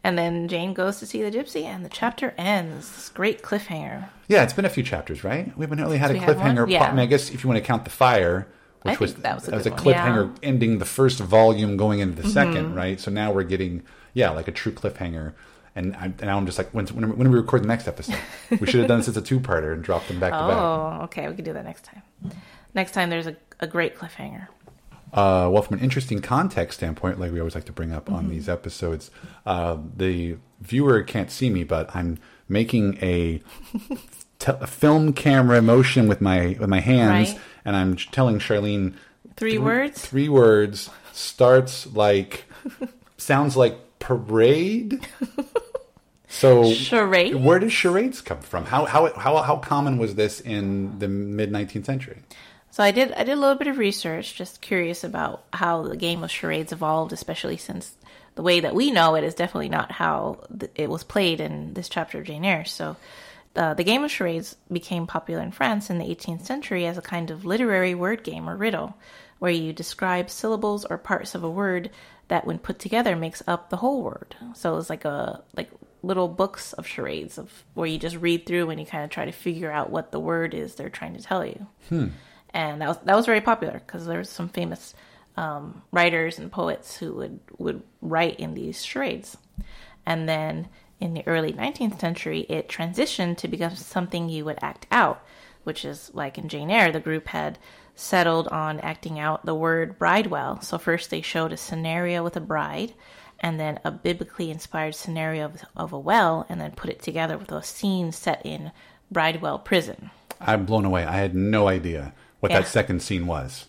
And 0.04 0.16
then 0.16 0.48
Jane 0.48 0.74
goes 0.74 1.00
to 1.00 1.06
see 1.06 1.22
the 1.22 1.30
gypsy, 1.30 1.64
and 1.64 1.84
the 1.84 1.88
chapter 1.88 2.32
ends. 2.38 2.90
This 2.94 3.08
great 3.08 3.42
cliffhanger. 3.42 4.08
Yeah, 4.28 4.44
it's 4.44 4.52
been 4.52 4.64
a 4.64 4.70
few 4.70 4.82
chapters, 4.82 5.24
right? 5.24 5.56
We 5.56 5.64
haven't 5.64 5.80
really 5.80 5.98
had 5.98 6.10
a 6.12 6.18
cliffhanger. 6.18 6.70
Yeah. 6.70 6.84
I 6.84 6.90
mean, 6.90 7.00
I 7.00 7.06
guess 7.06 7.30
if 7.30 7.42
you 7.42 7.48
want 7.48 7.58
to 7.58 7.66
count 7.66 7.84
the 7.84 7.90
fire, 7.90 8.46
which 8.82 9.00
was 9.00 9.14
that 9.16 9.34
was 9.34 9.48
a 9.48 9.56
a 9.56 9.62
good 9.62 9.72
one, 9.72 9.80
cliffhanger 9.80 10.32
yeah. 10.34 10.48
ending 10.48 10.78
the 10.78 10.84
first 10.84 11.18
volume, 11.18 11.76
going 11.76 11.98
into 11.98 12.14
the 12.16 12.22
Mm-hmm. 12.22 12.30
second, 12.30 12.74
right? 12.74 13.00
So 13.00 13.10
now 13.10 13.32
we're 13.32 13.42
getting 13.42 13.82
yeah, 14.14 14.30
like 14.30 14.48
a 14.48 14.52
true 14.52 14.72
cliffhanger. 14.72 15.32
And, 15.76 15.94
I, 15.94 16.06
and 16.06 16.22
now 16.22 16.36
I'm 16.36 16.46
just 16.46 16.58
like, 16.58 16.70
when, 16.70 16.86
when, 16.88 17.16
when 17.16 17.26
do 17.26 17.30
we 17.30 17.38
record 17.38 17.62
the 17.62 17.68
next 17.68 17.86
episode? 17.86 18.18
We 18.50 18.66
should 18.66 18.80
have 18.80 18.88
done 18.88 18.98
this 18.98 19.06
as 19.06 19.16
a 19.16 19.22
two-parter 19.22 19.72
and 19.72 19.82
dropped 19.82 20.08
them 20.08 20.18
back 20.18 20.32
to 20.32 20.38
back. 20.38 20.56
Oh, 20.56 21.04
okay. 21.04 21.28
We 21.28 21.36
can 21.36 21.44
do 21.44 21.52
that 21.52 21.64
next 21.64 21.84
time. 21.84 22.02
Next 22.74 22.92
time, 22.92 23.10
there's 23.10 23.28
a, 23.28 23.36
a 23.60 23.66
great 23.68 23.96
cliffhanger. 23.96 24.48
Uh, 25.12 25.48
well, 25.50 25.62
from 25.62 25.78
an 25.78 25.82
interesting 25.84 26.20
context 26.20 26.78
standpoint, 26.78 27.18
like 27.18 27.32
we 27.32 27.38
always 27.40 27.54
like 27.54 27.64
to 27.64 27.72
bring 27.72 27.92
up 27.92 28.06
Mm-hmm. 28.06 28.14
on 28.14 28.28
these 28.28 28.48
episodes, 28.48 29.10
uh, 29.46 29.76
the 29.96 30.36
viewer 30.60 31.02
can't 31.02 31.30
see 31.30 31.50
me, 31.50 31.64
but 31.64 31.94
I'm 31.96 32.18
making 32.48 32.98
a, 33.02 33.42
te- 34.38 34.52
a 34.60 34.66
film 34.66 35.12
camera 35.12 35.62
motion 35.62 36.08
with 36.08 36.20
my 36.20 36.56
with 36.60 36.68
my 36.68 36.80
hands, 36.80 37.30
Right. 37.32 37.40
and 37.64 37.74
I'm 37.76 37.96
telling 37.96 38.38
Charlene 38.38 38.94
Three 39.36 39.52
th- 39.52 39.62
words? 39.62 40.04
Three 40.04 40.28
words 40.28 40.90
starts 41.12 41.86
like 41.86 42.44
sounds 43.16 43.56
like 43.56 43.98
parade. 43.98 45.06
So 46.30 46.70
Charade? 46.74 47.36
Where 47.36 47.58
did 47.58 47.72
charades 47.72 48.20
come 48.20 48.40
from? 48.42 48.66
How 48.66 48.84
how 48.84 49.10
how 49.14 49.38
how 49.38 49.56
common 49.56 49.96
was 49.96 50.14
this 50.14 50.40
in 50.40 50.98
the 50.98 51.08
mid 51.08 51.50
19th 51.50 51.86
century? 51.86 52.18
So 52.78 52.84
I 52.84 52.92
did 52.92 53.10
I 53.14 53.24
did 53.24 53.32
a 53.32 53.40
little 53.40 53.56
bit 53.56 53.66
of 53.66 53.76
research, 53.76 54.36
just 54.36 54.60
curious 54.60 55.02
about 55.02 55.42
how 55.52 55.82
the 55.82 55.96
game 55.96 56.22
of 56.22 56.30
charades 56.30 56.70
evolved, 56.70 57.12
especially 57.12 57.56
since 57.56 57.96
the 58.36 58.42
way 58.42 58.60
that 58.60 58.72
we 58.72 58.92
know 58.92 59.16
it 59.16 59.24
is 59.24 59.34
definitely 59.34 59.68
not 59.68 59.90
how 59.90 60.44
th- 60.56 60.70
it 60.76 60.88
was 60.88 61.02
played 61.02 61.40
in 61.40 61.74
this 61.74 61.88
chapter 61.88 62.20
of 62.20 62.26
Jane 62.26 62.44
Eyre. 62.44 62.64
So 62.64 62.96
uh, 63.56 63.74
the 63.74 63.82
game 63.82 64.04
of 64.04 64.12
charades 64.12 64.54
became 64.70 65.08
popular 65.08 65.42
in 65.42 65.50
France 65.50 65.90
in 65.90 65.98
the 65.98 66.04
18th 66.04 66.46
century 66.46 66.86
as 66.86 66.96
a 66.96 67.02
kind 67.02 67.32
of 67.32 67.44
literary 67.44 67.96
word 67.96 68.22
game 68.22 68.48
or 68.48 68.56
riddle, 68.56 68.94
where 69.40 69.50
you 69.50 69.72
describe 69.72 70.30
syllables 70.30 70.84
or 70.84 70.98
parts 70.98 71.34
of 71.34 71.42
a 71.42 71.50
word 71.50 71.90
that, 72.28 72.46
when 72.46 72.60
put 72.60 72.78
together, 72.78 73.16
makes 73.16 73.42
up 73.48 73.70
the 73.70 73.78
whole 73.78 74.04
word. 74.04 74.36
So 74.54 74.76
it's 74.76 74.88
like 74.88 75.04
a 75.04 75.42
like 75.56 75.68
little 76.04 76.28
books 76.28 76.74
of 76.74 76.86
charades 76.86 77.38
of 77.38 77.64
where 77.74 77.88
you 77.88 77.98
just 77.98 78.14
read 78.18 78.46
through 78.46 78.70
and 78.70 78.78
you 78.78 78.86
kind 78.86 79.02
of 79.02 79.10
try 79.10 79.24
to 79.24 79.32
figure 79.32 79.72
out 79.72 79.90
what 79.90 80.12
the 80.12 80.20
word 80.20 80.54
is 80.54 80.76
they're 80.76 80.88
trying 80.88 81.16
to 81.16 81.22
tell 81.22 81.44
you 81.44 81.66
and 82.50 82.80
that 82.80 82.88
was 82.88 82.98
that 82.98 83.16
was 83.16 83.26
very 83.26 83.40
popular 83.40 83.82
because 83.84 84.06
there 84.06 84.18
was 84.18 84.28
some 84.28 84.48
famous 84.48 84.94
um, 85.36 85.82
writers 85.92 86.38
and 86.38 86.50
poets 86.50 86.96
who 86.96 87.12
would 87.14 87.40
would 87.58 87.82
write 88.00 88.38
in 88.40 88.54
these 88.54 88.84
charades, 88.84 89.36
and 90.06 90.28
then 90.28 90.68
in 91.00 91.14
the 91.14 91.26
early 91.26 91.52
19th 91.52 92.00
century, 92.00 92.40
it 92.48 92.68
transitioned 92.68 93.36
to 93.38 93.48
become 93.48 93.76
something 93.76 94.28
you 94.28 94.44
would 94.44 94.58
act 94.60 94.86
out, 94.90 95.22
which 95.64 95.84
is 95.84 96.10
like 96.12 96.38
in 96.38 96.48
Jane 96.48 96.70
Eyre, 96.70 96.90
the 96.90 97.00
group 97.00 97.28
had 97.28 97.58
settled 97.94 98.48
on 98.48 98.80
acting 98.80 99.18
out 99.18 99.44
the 99.44 99.54
word 99.54 99.98
bridewell. 99.98 100.60
So 100.60 100.78
first 100.78 101.10
they 101.10 101.20
showed 101.20 101.52
a 101.52 101.56
scenario 101.56 102.24
with 102.24 102.36
a 102.36 102.40
bride, 102.40 102.94
and 103.40 103.60
then 103.60 103.78
a 103.84 103.90
biblically 103.90 104.50
inspired 104.50 104.94
scenario 104.94 105.46
of, 105.46 105.64
of 105.76 105.92
a 105.92 105.98
well, 105.98 106.46
and 106.48 106.60
then 106.60 106.72
put 106.72 106.90
it 106.90 107.02
together 107.02 107.38
with 107.38 107.52
a 107.52 107.62
scene 107.62 108.12
set 108.12 108.44
in 108.44 108.72
Bridewell 109.10 109.60
prison. 109.64 110.10
I'm 110.40 110.64
blown 110.64 110.84
away. 110.84 111.04
I 111.04 111.16
had 111.16 111.34
no 111.34 111.68
idea 111.68 112.12
what 112.40 112.52
Yeah. 112.52 112.60
that 112.60 112.68
second 112.68 113.00
scene 113.02 113.26
was 113.26 113.66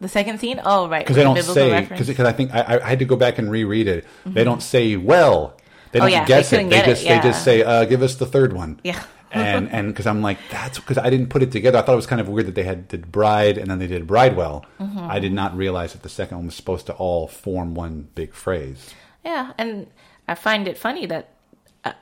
The 0.00 0.08
second 0.08 0.38
scene? 0.38 0.60
Oh, 0.64 0.88
right. 0.88 1.04
because 1.04 1.16
they 1.16 1.22
don't 1.22 1.40
say 1.42 1.80
because 1.88 2.08
I 2.20 2.32
think 2.32 2.52
I, 2.54 2.80
I 2.82 2.88
had 2.88 2.98
to 2.98 3.04
go 3.04 3.16
back 3.16 3.38
and 3.38 3.50
reread 3.50 3.86
it. 3.88 4.04
They 4.26 4.44
don't 4.44 4.62
say 4.62 4.96
well. 4.96 5.56
They 5.92 5.98
Oh, 6.00 6.04
don't 6.04 6.12
yeah, 6.12 6.24
guess 6.24 6.50
they 6.50 6.64
it. 6.64 6.70
They 6.70 6.78
it, 6.80 6.84
just 6.86 7.02
they 7.04 7.20
just 7.20 7.44
say 7.44 7.62
uh, 7.62 7.84
give 7.84 8.02
us 8.02 8.14
the 8.16 8.26
third 8.26 8.52
one. 8.52 8.80
Yeah. 8.82 9.02
and 9.32 9.70
and 9.70 9.88
because 9.88 10.06
I'm 10.06 10.20
like 10.22 10.38
that's 10.50 10.78
because 10.78 10.98
I 10.98 11.08
didn't 11.08 11.28
put 11.28 11.42
it 11.42 11.52
together. 11.52 11.78
I 11.78 11.82
thought 11.82 11.92
it 11.94 11.96
was 11.96 12.06
kind 12.06 12.20
of 12.20 12.28
weird 12.28 12.46
that 12.48 12.54
they 12.54 12.64
had 12.64 12.88
did 12.88 13.10
bride 13.12 13.56
and 13.58 13.70
then 13.70 13.78
they 13.78 13.86
did 13.86 14.06
bridewell. 14.06 14.64
Mm-hmm. 14.80 14.98
I 14.98 15.18
did 15.20 15.32
not 15.32 15.56
realize 15.56 15.92
that 15.92 16.02
the 16.02 16.08
second 16.10 16.36
one 16.38 16.46
was 16.46 16.54
supposed 16.54 16.86
to 16.86 16.92
all 16.94 17.28
form 17.28 17.74
one 17.74 18.08
big 18.14 18.34
phrase. 18.34 18.90
Yeah, 19.24 19.52
and 19.56 19.86
I 20.28 20.34
find 20.34 20.66
it 20.68 20.76
funny 20.76 21.06
that 21.06 21.28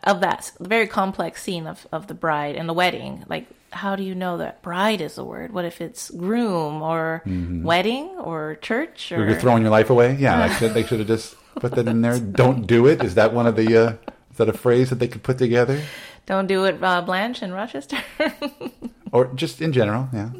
of 0.04 0.20
that 0.20 0.52
very 0.60 0.86
complex 0.86 1.42
scene 1.42 1.66
of, 1.66 1.86
of 1.92 2.06
the 2.06 2.14
bride 2.14 2.56
and 2.56 2.68
the 2.68 2.72
wedding, 2.72 3.24
like 3.28 3.46
how 3.72 3.96
do 3.96 4.02
you 4.02 4.14
know 4.14 4.38
that 4.38 4.62
bride 4.62 5.00
is 5.00 5.16
a 5.16 5.24
word? 5.24 5.52
What 5.52 5.64
if 5.64 5.80
it's 5.80 6.10
groom 6.10 6.82
or 6.82 7.22
wedding 7.26 8.08
or 8.18 8.56
church 8.56 9.12
or 9.12 9.24
You're 9.26 9.38
throwing 9.38 9.62
your 9.62 9.70
life 9.70 9.90
away. 9.90 10.16
Yeah, 10.18 10.46
like 10.46 10.72
they 10.74 10.82
should 10.86 10.98
have 10.98 11.08
just 11.08 11.36
put 11.56 11.72
that 11.72 11.86
in 11.88 12.00
there. 12.02 12.18
Don't 12.18 12.66
do 12.66 12.86
it. 12.86 13.02
Is 13.02 13.14
that 13.14 13.32
one 13.32 13.46
of 13.46 13.56
the? 13.56 13.76
Uh, 13.76 13.92
is 14.30 14.36
that 14.36 14.48
a 14.48 14.52
phrase 14.52 14.90
that 14.90 14.98
they 14.98 15.08
could 15.08 15.22
put 15.22 15.38
together, 15.38 15.82
Don't 16.26 16.46
do 16.46 16.64
it, 16.64 16.82
uh, 16.82 17.02
Blanche 17.02 17.42
in 17.42 17.52
Rochester. 17.52 17.98
or 19.12 19.26
just 19.34 19.60
in 19.60 19.72
general? 19.72 20.08
Yeah. 20.12 20.30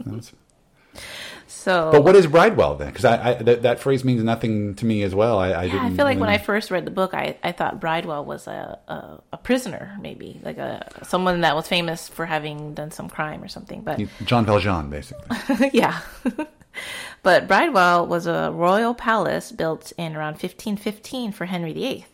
So, 1.61 1.91
But 1.93 2.05
what 2.05 2.17
is 2.17 2.27
Bridewell 2.27 2.79
then? 2.79 2.89
Because 2.89 3.05
I, 3.05 3.33
I 3.33 3.35
that, 3.35 3.63
that 3.63 3.81
phrase 3.81 4.03
means 4.03 4.23
nothing 4.23 4.77
to 4.77 4.87
me 4.87 5.03
as 5.03 5.15
well. 5.15 5.39
I, 5.39 5.51
I 5.51 5.65
yeah. 5.65 5.85
I 5.85 5.91
feel 5.91 6.07
like 6.07 6.19
when 6.19 6.31
I 6.31 6.39
first 6.39 6.71
read 6.71 6.87
the 6.87 6.91
book, 6.91 7.13
I, 7.13 7.37
I 7.43 7.53
thought 7.53 7.79
Bridewell 7.79 8.25
was 8.25 8.47
a, 8.47 8.79
a 8.89 9.23
a 9.35 9.37
prisoner, 9.37 9.95
maybe 10.01 10.41
like 10.43 10.57
a 10.57 10.89
someone 11.03 11.43
that 11.43 11.55
was 11.55 11.69
famous 11.69 12.09
for 12.09 12.25
having 12.25 12.73
done 12.73 12.91
some 12.93 13.11
crime 13.11 13.45
or 13.45 13.49
something. 13.49 13.83
But 13.83 14.01
John 14.25 14.47
Valjean, 14.47 14.89
basically. 14.89 15.71
yeah. 15.75 16.01
but 17.23 17.47
Bridewell 17.47 18.07
was 18.07 18.27
a 18.27 18.51
royal 18.55 18.95
palace 18.95 19.53
built 19.53 19.93
in 19.99 20.17
around 20.17 20.41
1515 20.41 21.33
for 21.33 21.45
Henry 21.45 21.75
VIII. 21.75 22.07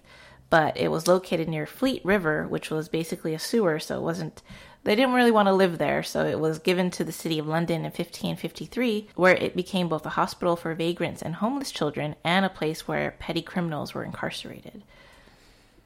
But 0.50 0.76
it 0.76 0.88
was 0.88 1.06
located 1.06 1.48
near 1.48 1.66
Fleet 1.66 2.04
River, 2.04 2.48
which 2.48 2.68
was 2.68 2.88
basically 2.88 3.32
a 3.32 3.38
sewer, 3.38 3.78
so 3.78 3.96
it 3.96 4.02
wasn't. 4.02 4.42
They 4.86 4.94
didn't 4.94 5.14
really 5.14 5.32
want 5.32 5.48
to 5.48 5.52
live 5.52 5.78
there, 5.78 6.04
so 6.04 6.24
it 6.24 6.38
was 6.38 6.60
given 6.60 6.92
to 6.92 7.02
the 7.02 7.10
city 7.10 7.40
of 7.40 7.48
London 7.48 7.78
in 7.78 7.86
1553, 7.86 9.08
where 9.16 9.34
it 9.34 9.56
became 9.56 9.88
both 9.88 10.06
a 10.06 10.10
hospital 10.10 10.54
for 10.54 10.76
vagrants 10.76 11.22
and 11.22 11.34
homeless 11.34 11.72
children 11.72 12.14
and 12.22 12.46
a 12.46 12.48
place 12.48 12.86
where 12.86 13.16
petty 13.18 13.42
criminals 13.42 13.94
were 13.94 14.04
incarcerated. 14.04 14.84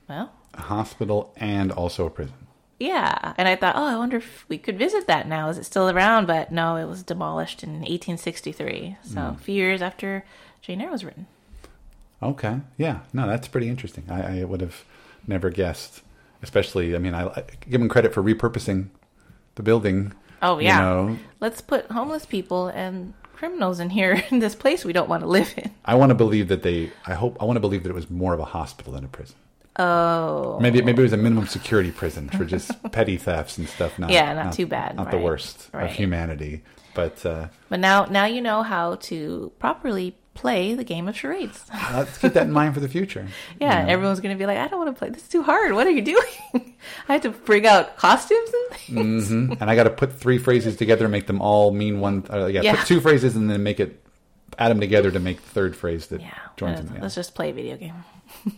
Well, 0.06 0.34
a 0.52 0.60
hospital 0.60 1.32
and 1.38 1.72
also 1.72 2.04
a 2.04 2.10
prison. 2.10 2.34
yeah. 2.78 3.32
And 3.38 3.48
I 3.48 3.56
thought, 3.56 3.76
oh, 3.76 3.86
I 3.86 3.96
wonder 3.96 4.18
if 4.18 4.44
we 4.50 4.58
could 4.58 4.76
visit 4.76 5.06
that 5.06 5.26
now. 5.26 5.48
Is 5.48 5.56
it 5.56 5.64
still 5.64 5.88
around? 5.88 6.26
But 6.26 6.52
no, 6.52 6.76
it 6.76 6.84
was 6.84 7.02
demolished 7.02 7.62
in 7.62 7.76
1863. 7.76 8.98
So 9.02 9.12
hmm. 9.12 9.18
a 9.18 9.38
few 9.38 9.54
years 9.54 9.80
after 9.80 10.26
Jane 10.60 10.82
Eyre 10.82 10.90
was 10.90 11.06
written. 11.06 11.26
Okay. 12.22 12.60
Yeah. 12.76 12.98
No, 13.14 13.26
that's 13.26 13.48
pretty 13.48 13.70
interesting. 13.70 14.04
I, 14.10 14.40
I 14.40 14.44
would 14.44 14.60
have 14.60 14.84
never 15.26 15.48
guessed. 15.48 16.02
Especially, 16.42 16.94
I 16.94 16.98
mean, 16.98 17.14
I, 17.14 17.26
I 17.26 17.44
give 17.68 17.81
them 17.81 17.88
credit 17.88 18.14
for 18.14 18.22
repurposing 18.22 18.88
the 19.57 19.62
building. 19.62 20.12
Oh, 20.42 20.59
you 20.59 20.66
yeah. 20.66 20.81
know. 20.81 21.18
Let's 21.40 21.61
put 21.61 21.90
homeless 21.90 22.24
people 22.24 22.68
and 22.68 23.12
criminals 23.35 23.81
in 23.81 23.90
here 23.90 24.22
in 24.31 24.38
this 24.38 24.55
place 24.55 24.85
we 24.85 24.92
don't 24.92 25.09
want 25.09 25.22
to 25.22 25.29
live 25.29 25.53
in. 25.57 25.70
I 25.85 25.94
want 25.94 26.11
to 26.11 26.14
believe 26.14 26.48
that 26.48 26.62
they. 26.62 26.92
I 27.07 27.14
hope. 27.14 27.37
I 27.40 27.44
want 27.44 27.57
to 27.57 27.61
believe 27.61 27.83
that 27.83 27.90
it 27.90 27.94
was 27.94 28.11
more 28.11 28.35
of 28.35 28.40
a 28.40 28.44
hospital 28.44 28.92
than 28.92 29.05
a 29.05 29.09
prison. 29.09 29.37
Oh. 29.76 30.59
Maybe 30.61 30.83
maybe 30.83 31.00
it 31.00 31.05
was 31.05 31.12
a 31.12 31.16
minimum 31.16 31.46
security 31.46 31.90
prison 31.90 32.29
for 32.29 32.44
just 32.44 32.70
petty 32.92 33.16
thefts 33.16 33.57
and 33.57 33.68
stuff. 33.68 33.98
Not, 33.98 34.11
Yeah, 34.11 34.35
not 34.35 34.53
too 34.53 34.66
bad, 34.66 34.96
Not 34.96 35.11
the 35.11 35.18
worst 35.18 35.70
right. 35.72 35.90
of 35.90 35.92
humanity. 35.92 36.62
But 36.94 37.24
uh, 37.24 37.48
But 37.68 37.81
now, 37.81 38.05
now 38.07 38.24
you 38.24 38.40
know 38.40 38.62
how 38.62 38.96
to 38.96 39.53
properly 39.59 40.16
play 40.35 40.75
the 40.75 40.85
game 40.85 41.09
of 41.09 41.16
charades. 41.16 41.64
let's 41.93 42.16
keep 42.19 42.33
that 42.35 42.45
in 42.47 42.53
mind 42.53 42.73
for 42.75 42.81
the 42.81 42.88
future. 42.88 43.27
Yeah, 43.61 43.85
everyone's 43.87 44.21
going 44.21 44.35
to 44.35 44.38
be 44.38 44.47
like, 44.47 44.59
I 44.59 44.69
don't 44.69 44.79
want 44.79 44.95
to 44.95 44.99
play. 44.99 45.11
This 45.11 45.23
is 45.25 45.29
too 45.29 45.43
hard. 45.43 45.73
What 45.75 45.87
are 45.87 45.90
you 45.90 46.03
doing? 46.03 46.33
I 47.09 47.12
have 47.14 47.23
to 47.23 47.31
bring 47.31 47.66
out 47.66 47.97
costumes 47.99 48.51
and 48.71 48.79
things. 48.79 49.29
hmm 49.29 49.53
And 49.61 49.71
I 49.71 49.75
got 49.77 49.85
to 49.85 49.90
put 49.90 50.12
three 50.14 50.38
phrases 50.38 50.77
together 50.77 51.05
and 51.05 51.12
make 51.12 51.27
them 51.27 51.40
all 51.43 51.71
mean 51.73 52.01
one. 52.01 52.25
Uh, 52.33 52.47
yeah, 52.47 52.62
Yeah. 52.62 52.77
put 52.77 52.87
two 52.87 53.01
phrases 53.01 53.37
and 53.37 53.51
then 53.51 53.62
make 53.62 53.81
it 53.81 54.03
add 54.59 54.71
them 54.71 54.81
together 54.81 55.11
to 55.11 55.19
make 55.21 55.37
the 55.43 55.49
third 55.51 55.77
phrase 55.77 56.07
that 56.09 56.21
Yeah, 56.21 56.33
joins 56.57 56.81
them. 56.81 56.95
Yeah. 56.97 57.03
let's 57.03 57.14
just 57.14 57.35
play 57.35 57.51
a 57.51 57.53
video 57.53 57.77
game. 57.77 57.95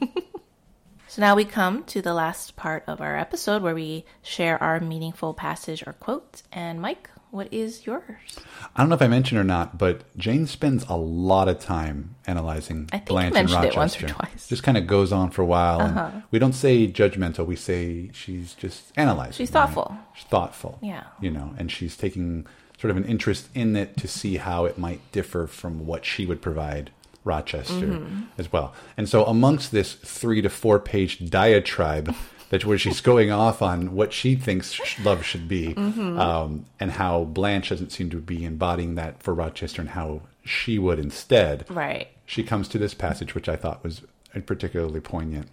so 1.09 1.21
now 1.21 1.35
we 1.37 1.45
come 1.45 1.85
to 1.85 2.01
the 2.03 2.15
last 2.15 2.57
part 2.57 2.85
of 2.87 3.01
our 3.01 3.17
episode 3.19 3.63
where 3.63 3.75
we 3.75 4.05
share 4.23 4.63
our 4.63 4.81
meaningful 4.81 5.35
passage 5.35 5.83
or 5.87 5.93
quote. 5.95 6.43
And 6.53 6.81
Mike, 6.81 7.11
what 7.33 7.53
is 7.53 7.87
yours? 7.87 8.38
I 8.77 8.81
don't 8.83 8.88
know 8.88 8.95
if 8.95 9.03
I 9.03 9.09
mentioned 9.09 9.40
or 9.40 9.45
not, 9.45 9.77
but 9.79 10.03
Jane 10.16 10.47
spends 10.47 10.85
a 10.88 10.95
lot 10.97 11.49
of 11.49 11.59
time 11.59 12.14
analyzing 12.27 12.88
I 12.92 12.99
think 12.99 13.09
Blanche 13.09 13.27
and 13.35 13.49
mentioned 13.51 13.64
it 13.64 13.77
Rochester. 13.77 14.07
once 14.07 14.12
or 14.12 14.14
twice. 14.27 14.47
Just 14.49 14.62
kind 14.62 14.77
of 14.79 14.87
goes 14.87 15.12
on 15.12 15.31
for 15.31 15.42
a 15.42 15.47
while. 15.47 15.81
and 15.81 15.99
Uh-huh. 15.99 16.21
we 16.31 16.38
don't 16.38 16.53
say 16.53 16.87
judgmental. 16.87 17.45
We 17.45 17.57
say 17.57 18.11
she's 18.12 18.55
just 18.55 18.92
analyzing. 18.97 19.33
She's 19.33 19.49
right? 19.53 19.64
thoughtful. 19.64 19.97
She's 20.14 20.27
thoughtful. 20.27 20.79
Yeah. 20.81 21.05
You 21.21 21.31
know, 21.33 21.55
and 21.59 21.73
she's 21.73 21.97
taking 21.97 22.47
sort 22.79 22.90
of 22.92 22.97
an 22.97 23.05
interest 23.05 23.49
in 23.55 23.75
it 23.77 23.97
to 23.97 24.07
see 24.09 24.37
how 24.37 24.64
it 24.66 24.77
might 24.79 25.01
differ 25.12 25.47
from 25.47 25.87
what 25.87 26.05
she 26.05 26.27
would 26.27 26.40
provide 26.42 26.90
Rochester 27.25 27.73
Mm-hmm. 27.87 28.23
as 28.37 28.53
well. 28.53 28.75
And 28.97 29.09
so 29.09 29.25
amongst 29.25 29.73
this 29.73 29.95
three 29.95 30.42
to 30.42 30.49
four 30.51 30.79
page 30.79 31.31
diatribe 31.31 32.14
that's 32.53 32.67
where 32.67 32.77
she's 32.77 33.01
going 33.01 33.31
off 33.31 33.62
on 33.62 33.95
what 33.95 34.12
she 34.12 34.35
thinks 34.37 34.79
love 35.05 35.25
should 35.25 35.49
be 35.49 35.73
Mm-hmm. 35.75 36.21
um, 36.21 36.67
and 36.79 36.93
how 36.93 37.25
Blanche 37.25 37.71
doesn't 37.71 37.93
seem 37.93 38.11
to 38.11 38.19
be 38.19 38.45
embodying 38.45 38.95
that 38.97 39.23
for 39.23 39.33
Rochester 39.33 39.81
and 39.81 39.91
how 39.91 40.21
she 40.45 40.79
would 40.79 40.99
instead 40.99 41.65
Right. 41.71 42.09
she 42.27 42.43
comes 42.43 42.69
to 42.69 42.79
this 42.79 42.95
passage 42.95 43.35
which 43.35 43.49
i 43.49 43.57
thought 43.57 43.83
was 43.85 44.03
particularly 44.47 45.01
poignant 45.01 45.49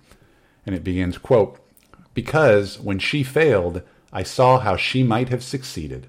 and 0.65 0.75
it 0.75 0.83
begins 0.83 1.17
quote 1.17 1.59
because 2.13 2.79
when 2.79 2.99
she 2.99 3.23
failed 3.23 3.81
i 4.11 4.23
saw 4.23 4.59
how 4.59 4.75
she 4.75 5.03
might 5.03 5.29
have 5.29 5.43
succeeded 5.43 6.07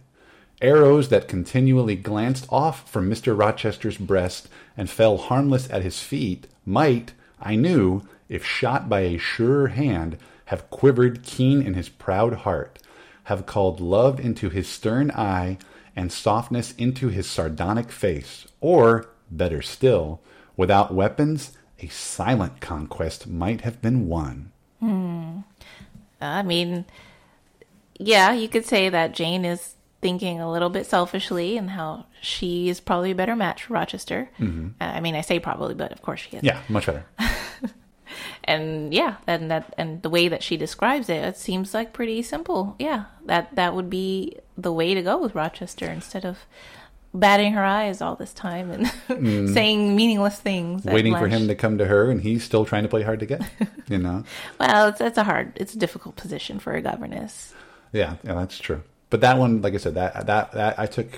arrows 0.62 1.08
that 1.10 1.28
continually 1.28 1.94
glanced 1.96 2.46
off 2.50 2.90
from 2.90 3.10
mr 3.10 3.36
rochester's 3.38 3.96
breast 3.98 4.48
and 4.76 4.88
fell 4.90 5.16
harmless 5.18 5.68
at 5.70 5.82
his 5.82 6.00
feet 6.00 6.46
might 6.64 7.12
i 7.40 7.54
knew 7.54 8.02
if 8.28 8.44
shot 8.44 8.88
by 8.88 9.00
a 9.00 9.18
surer 9.18 9.68
hand 9.68 10.16
have 10.50 10.68
quivered 10.68 11.22
keen 11.22 11.62
in 11.62 11.74
his 11.74 11.88
proud 11.88 12.34
heart 12.38 12.80
have 13.24 13.46
called 13.46 13.78
love 13.78 14.18
into 14.18 14.50
his 14.50 14.66
stern 14.66 15.08
eye 15.12 15.56
and 15.94 16.10
softness 16.10 16.72
into 16.72 17.06
his 17.06 17.30
sardonic 17.30 17.92
face, 17.92 18.48
or, 18.60 19.08
better 19.30 19.62
still, 19.62 20.20
without 20.56 20.92
weapons, 20.92 21.56
a 21.78 21.86
silent 21.86 22.60
conquest 22.60 23.28
might 23.28 23.60
have 23.60 23.80
been 23.80 24.08
won. 24.08 24.50
Hmm. 24.80 25.38
I 26.20 26.42
mean, 26.42 26.84
yeah, 27.96 28.32
you 28.32 28.48
could 28.48 28.66
say 28.66 28.88
that 28.88 29.14
Jane 29.14 29.44
is 29.44 29.76
thinking 30.02 30.40
a 30.40 30.50
little 30.50 30.70
bit 30.70 30.84
selfishly 30.84 31.56
and 31.56 31.70
how 31.70 32.06
she 32.20 32.68
is 32.68 32.80
probably 32.80 33.12
a 33.12 33.14
better 33.14 33.36
match 33.36 33.62
for 33.62 33.74
Rochester. 33.74 34.28
Uh, 34.40 34.84
I 34.84 34.98
mean, 34.98 35.14
I 35.14 35.20
say 35.20 35.38
probably, 35.38 35.74
but 35.74 35.92
of 35.92 36.02
course 36.02 36.18
she 36.20 36.30
is. 36.30 36.42
Mm-hmm. 36.42 36.46
Yeah, 36.46 36.60
much 36.68 36.86
better. 36.86 37.04
and 38.44 38.92
yeah, 38.92 39.16
and 39.26 39.50
that 39.50 39.74
and 39.78 40.02
the 40.02 40.10
way 40.10 40.28
that 40.28 40.42
she 40.42 40.56
describes 40.56 41.08
it, 41.08 41.24
it 41.24 41.36
seems 41.36 41.74
like 41.74 41.92
pretty 41.92 42.22
simple. 42.22 42.76
Yeah, 42.78 43.04
that 43.26 43.54
that 43.56 43.74
would 43.74 43.90
be 43.90 44.36
the 44.56 44.72
way 44.72 44.94
to 44.94 45.02
go 45.02 45.18
with 45.18 45.34
Rochester 45.34 45.86
instead 45.86 46.24
of 46.24 46.38
batting 47.12 47.52
her 47.52 47.64
eyes 47.64 48.00
all 48.00 48.14
this 48.14 48.32
time 48.32 48.70
and 48.70 48.86
saying 49.54 49.96
meaningless 49.96 50.38
things. 50.38 50.82
Mm. 50.82 50.92
Waiting 50.92 51.16
for 51.16 51.28
him 51.28 51.48
to 51.48 51.54
come 51.54 51.78
to 51.78 51.86
her, 51.86 52.10
and 52.10 52.20
he's 52.20 52.44
still 52.44 52.64
trying 52.64 52.84
to 52.84 52.88
play 52.88 53.02
hard 53.02 53.20
to 53.20 53.26
get. 53.26 53.42
You 53.88 53.98
know? 53.98 54.24
Well, 54.60 54.88
it's 54.88 55.00
it's 55.00 55.18
a 55.18 55.24
hard, 55.24 55.52
it's 55.56 55.74
a 55.74 55.78
difficult 55.78 56.16
position 56.16 56.58
for 56.58 56.74
a 56.74 56.82
governess. 56.82 57.54
Yeah, 57.92 58.16
yeah, 58.22 58.34
that's 58.34 58.58
true. 58.58 58.82
But 59.08 59.22
that 59.22 59.38
one, 59.38 59.62
like 59.62 59.74
I 59.74 59.78
said, 59.78 59.94
that 59.94 60.26
that 60.26 60.52
that 60.52 60.78
I 60.78 60.86
took 60.86 61.08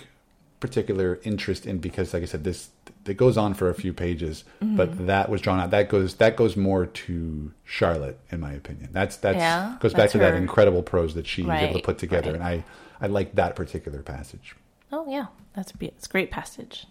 particular 0.62 1.20
interest 1.24 1.66
in 1.66 1.76
because, 1.78 2.14
like 2.14 2.22
I 2.22 2.26
said, 2.26 2.44
this 2.44 2.70
it 3.04 3.16
goes 3.18 3.36
on 3.36 3.52
for 3.54 3.68
a 3.68 3.74
few 3.74 3.92
pages, 3.92 4.44
Mm-hmm. 4.62 4.76
but 4.76 5.06
that 5.06 5.28
was 5.28 5.40
drawn 5.42 5.60
out. 5.60 5.70
That 5.72 5.88
goes 5.90 6.14
that 6.22 6.36
goes 6.36 6.56
more 6.56 6.86
to 6.86 7.52
Charlotte, 7.64 8.18
in 8.30 8.40
my 8.40 8.52
opinion. 8.52 8.88
That's 8.92 9.16
that's 9.18 9.36
Yeah, 9.36 9.76
goes 9.80 9.92
back 9.92 9.98
that's 9.98 10.12
to 10.12 10.18
that 10.18 10.34
incredible 10.34 10.82
prose 10.82 11.12
that 11.14 11.26
she 11.26 11.42
was 11.42 11.60
able 11.60 11.80
to 11.80 11.84
put 11.84 11.98
together, 11.98 12.30
right. 12.32 12.40
and 12.40 12.44
I 12.44 12.64
I 13.04 13.06
like 13.08 13.34
that 13.34 13.56
particular 13.56 14.00
passage. 14.02 14.54
Oh 14.90 15.04
yeah, 15.08 15.26
that's 15.54 15.72
a, 15.72 15.76
be- 15.76 15.88
it's 15.88 16.06
a 16.06 16.10
great 16.10 16.30
passage. 16.30 16.86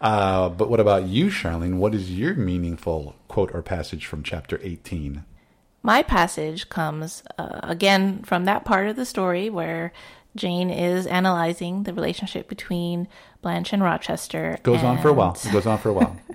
Uh, 0.00 0.48
but 0.48 0.68
what 0.70 0.80
about 0.80 1.06
you, 1.06 1.26
Charlene? 1.26 1.76
What 1.76 1.94
is 1.94 2.10
your 2.10 2.34
meaningful 2.34 3.14
quote 3.28 3.54
or 3.54 3.62
passage 3.62 4.06
from 4.06 4.22
chapter 4.22 4.58
eighteen? 4.62 5.24
My 5.82 6.02
passage 6.02 6.68
comes 6.68 7.22
uh, 7.38 7.60
again 7.62 8.22
from 8.22 8.44
that 8.44 8.64
part 8.64 8.86
of 8.88 8.96
the 8.96 9.06
story 9.06 9.48
where 9.48 9.92
Jane 10.36 10.70
is 10.70 11.06
analyzing 11.06 11.82
the 11.84 11.92
relationship 11.92 12.48
between 12.48 13.08
Blanche 13.42 13.72
and 13.72 13.82
Rochester. 13.82 14.58
Goes 14.62 14.82
on 14.82 14.98
for 14.98 15.08
a 15.08 15.12
while. 15.12 15.36
It 15.44 15.52
goes 15.52 15.66
on 15.66 15.78
for 15.78 15.88
a 15.88 15.92
while. 15.92 16.16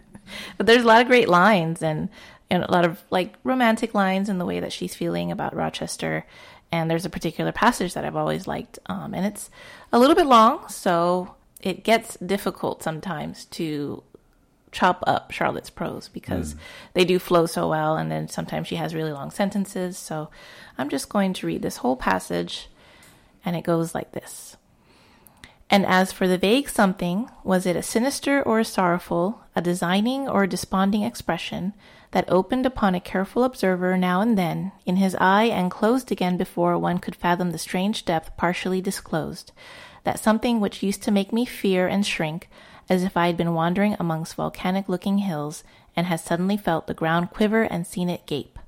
But 0.58 0.66
there's 0.66 0.84
a 0.84 0.88
lot 0.88 1.02
of 1.02 1.08
great 1.08 1.30
lines 1.30 1.84
and, 1.84 2.10
and 2.50 2.64
a 2.64 2.72
lot 2.72 2.84
of 2.84 3.04
like 3.12 3.36
romantic 3.44 3.94
lines 3.94 4.28
in 4.28 4.40
the 4.40 4.46
way 4.46 4.60
that 4.60 4.74
she's 4.74 4.96
feeling 4.96 5.32
about 5.32 5.56
Rochester. 5.56 6.26
And 6.72 6.90
there's 6.90 7.06
a 7.06 7.12
particular 7.12 7.52
passage 7.52 7.94
that 7.94 8.06
I've 8.06 8.16
always 8.16 8.48
liked. 8.48 8.80
Um, 8.88 9.14
and 9.14 9.26
it's 9.26 9.50
a 9.94 10.00
little 10.00 10.16
bit 10.16 10.26
long, 10.26 10.68
so 10.68 11.36
it 11.62 11.84
gets 11.84 12.18
difficult 12.18 12.82
sometimes 12.82 13.46
to 13.46 14.04
chop 14.72 15.04
up 15.08 15.32
Charlotte's 15.32 15.70
prose 15.70 16.10
because 16.10 16.56
they 16.94 17.06
do 17.06 17.18
flow 17.18 17.46
so 17.46 17.70
well. 17.70 17.96
And 17.96 18.12
then 18.12 18.28
sometimes 18.28 18.68
she 18.68 18.76
has 18.76 18.94
really 18.94 19.14
long 19.14 19.32
sentences. 19.32 19.98
So 19.98 20.30
I'm 20.78 20.90
just 20.90 21.08
going 21.08 21.34
to 21.34 21.48
read 21.48 21.62
this 21.62 21.78
whole 21.78 21.96
passage. 21.96 22.68
And 23.46 23.56
it 23.56 23.64
goes 23.64 23.96
like 23.96 24.12
this. 24.12 24.58
And 25.70 25.86
as 25.86 26.12
for 26.12 26.28
the 26.28 26.38
vague 26.38 26.70
something, 26.70 27.30
was 27.44 27.66
it 27.66 27.76
a 27.76 27.82
sinister 27.82 28.42
or 28.42 28.60
a 28.60 28.66
sorrowful, 28.66 29.42
a 29.56 29.62
designing 29.62 30.28
or 30.28 30.44
a 30.44 30.50
desponding 30.50 31.04
expression 31.04 31.74
that 32.12 32.30
opened 32.30 32.66
upon 32.66 32.96
a 32.96 33.00
careful 33.00 33.44
observer 33.44 33.98
now 33.98 34.22
and 34.22 34.38
then 34.38 34.72
in 34.86 34.98
his 34.98 35.16
eye 35.20 35.46
and 35.46 35.72
closed 35.72 36.12
again 36.12 36.38
before 36.38 36.78
one 36.78 37.00
could 37.00 37.16
fathom 37.16 37.52
the 37.52 37.58
strange 37.58 38.06
depth 38.06 38.38
partially 38.38 38.80
disclosed? 38.80 39.52
That 40.04 40.20
something 40.20 40.60
which 40.60 40.84
used 40.84 41.02
to 41.04 41.12
make 41.12 41.34
me 41.34 41.46
fear 41.46 41.88
and 41.88 42.06
shrink, 42.06 42.48
as 42.88 43.04
if 43.04 43.18
I 43.18 43.28
had 43.28 43.38
been 43.38 43.56
wandering 43.56 43.96
amongst 44.00 44.36
volcanic 44.36 44.88
looking 44.88 45.18
hills, 45.20 45.64
and 45.96 46.06
had 46.06 46.20
suddenly 46.20 46.58
felt 46.58 46.86
the 46.86 46.94
ground 46.94 47.32
quiver 47.32 47.64
and 47.64 47.88
seen 47.88 48.10
it 48.10 48.28
gape. 48.28 48.60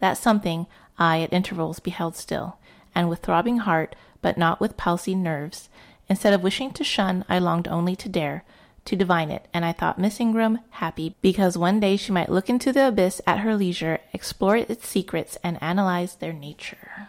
That 0.00 0.18
something 0.18 0.66
I 0.98 1.22
at 1.22 1.32
intervals 1.32 1.80
beheld 1.80 2.16
still, 2.16 2.58
and 2.94 3.08
with 3.08 3.20
throbbing 3.20 3.58
heart, 3.58 3.96
but 4.24 4.38
not 4.38 4.58
with 4.58 4.78
palsied 4.78 5.18
nerves. 5.18 5.68
Instead 6.08 6.32
of 6.32 6.42
wishing 6.42 6.72
to 6.72 6.82
shun, 6.82 7.26
I 7.28 7.38
longed 7.38 7.68
only 7.68 7.94
to 7.96 8.08
dare, 8.08 8.42
to 8.86 8.96
divine 8.96 9.30
it, 9.30 9.46
and 9.52 9.66
I 9.66 9.72
thought 9.72 9.98
Miss 9.98 10.18
Ingram 10.18 10.60
happy 10.70 11.14
because 11.20 11.58
one 11.58 11.78
day 11.78 11.98
she 11.98 12.10
might 12.10 12.30
look 12.30 12.48
into 12.48 12.72
the 12.72 12.88
abyss 12.88 13.20
at 13.26 13.40
her 13.40 13.54
leisure, 13.54 13.98
explore 14.14 14.56
its 14.56 14.88
secrets, 14.88 15.36
and 15.44 15.62
analyze 15.62 16.16
their 16.16 16.32
nature. 16.32 17.08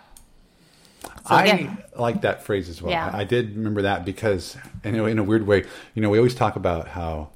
So, 1.03 1.09
I 1.27 1.45
again, 1.45 1.83
like 1.95 2.21
that 2.21 2.43
phrase 2.43 2.67
as 2.67 2.81
well. 2.81 2.91
Yeah. 2.91 3.09
I, 3.13 3.21
I 3.21 3.23
did 3.23 3.55
remember 3.55 3.83
that 3.83 4.03
because, 4.03 4.57
in 4.83 4.95
a, 4.95 5.05
in 5.05 5.17
a 5.17 5.23
weird 5.23 5.47
way, 5.47 5.63
you 5.93 6.01
know, 6.01 6.09
we 6.09 6.17
always 6.17 6.35
talk 6.35 6.57
about 6.57 6.89
how 6.89 7.29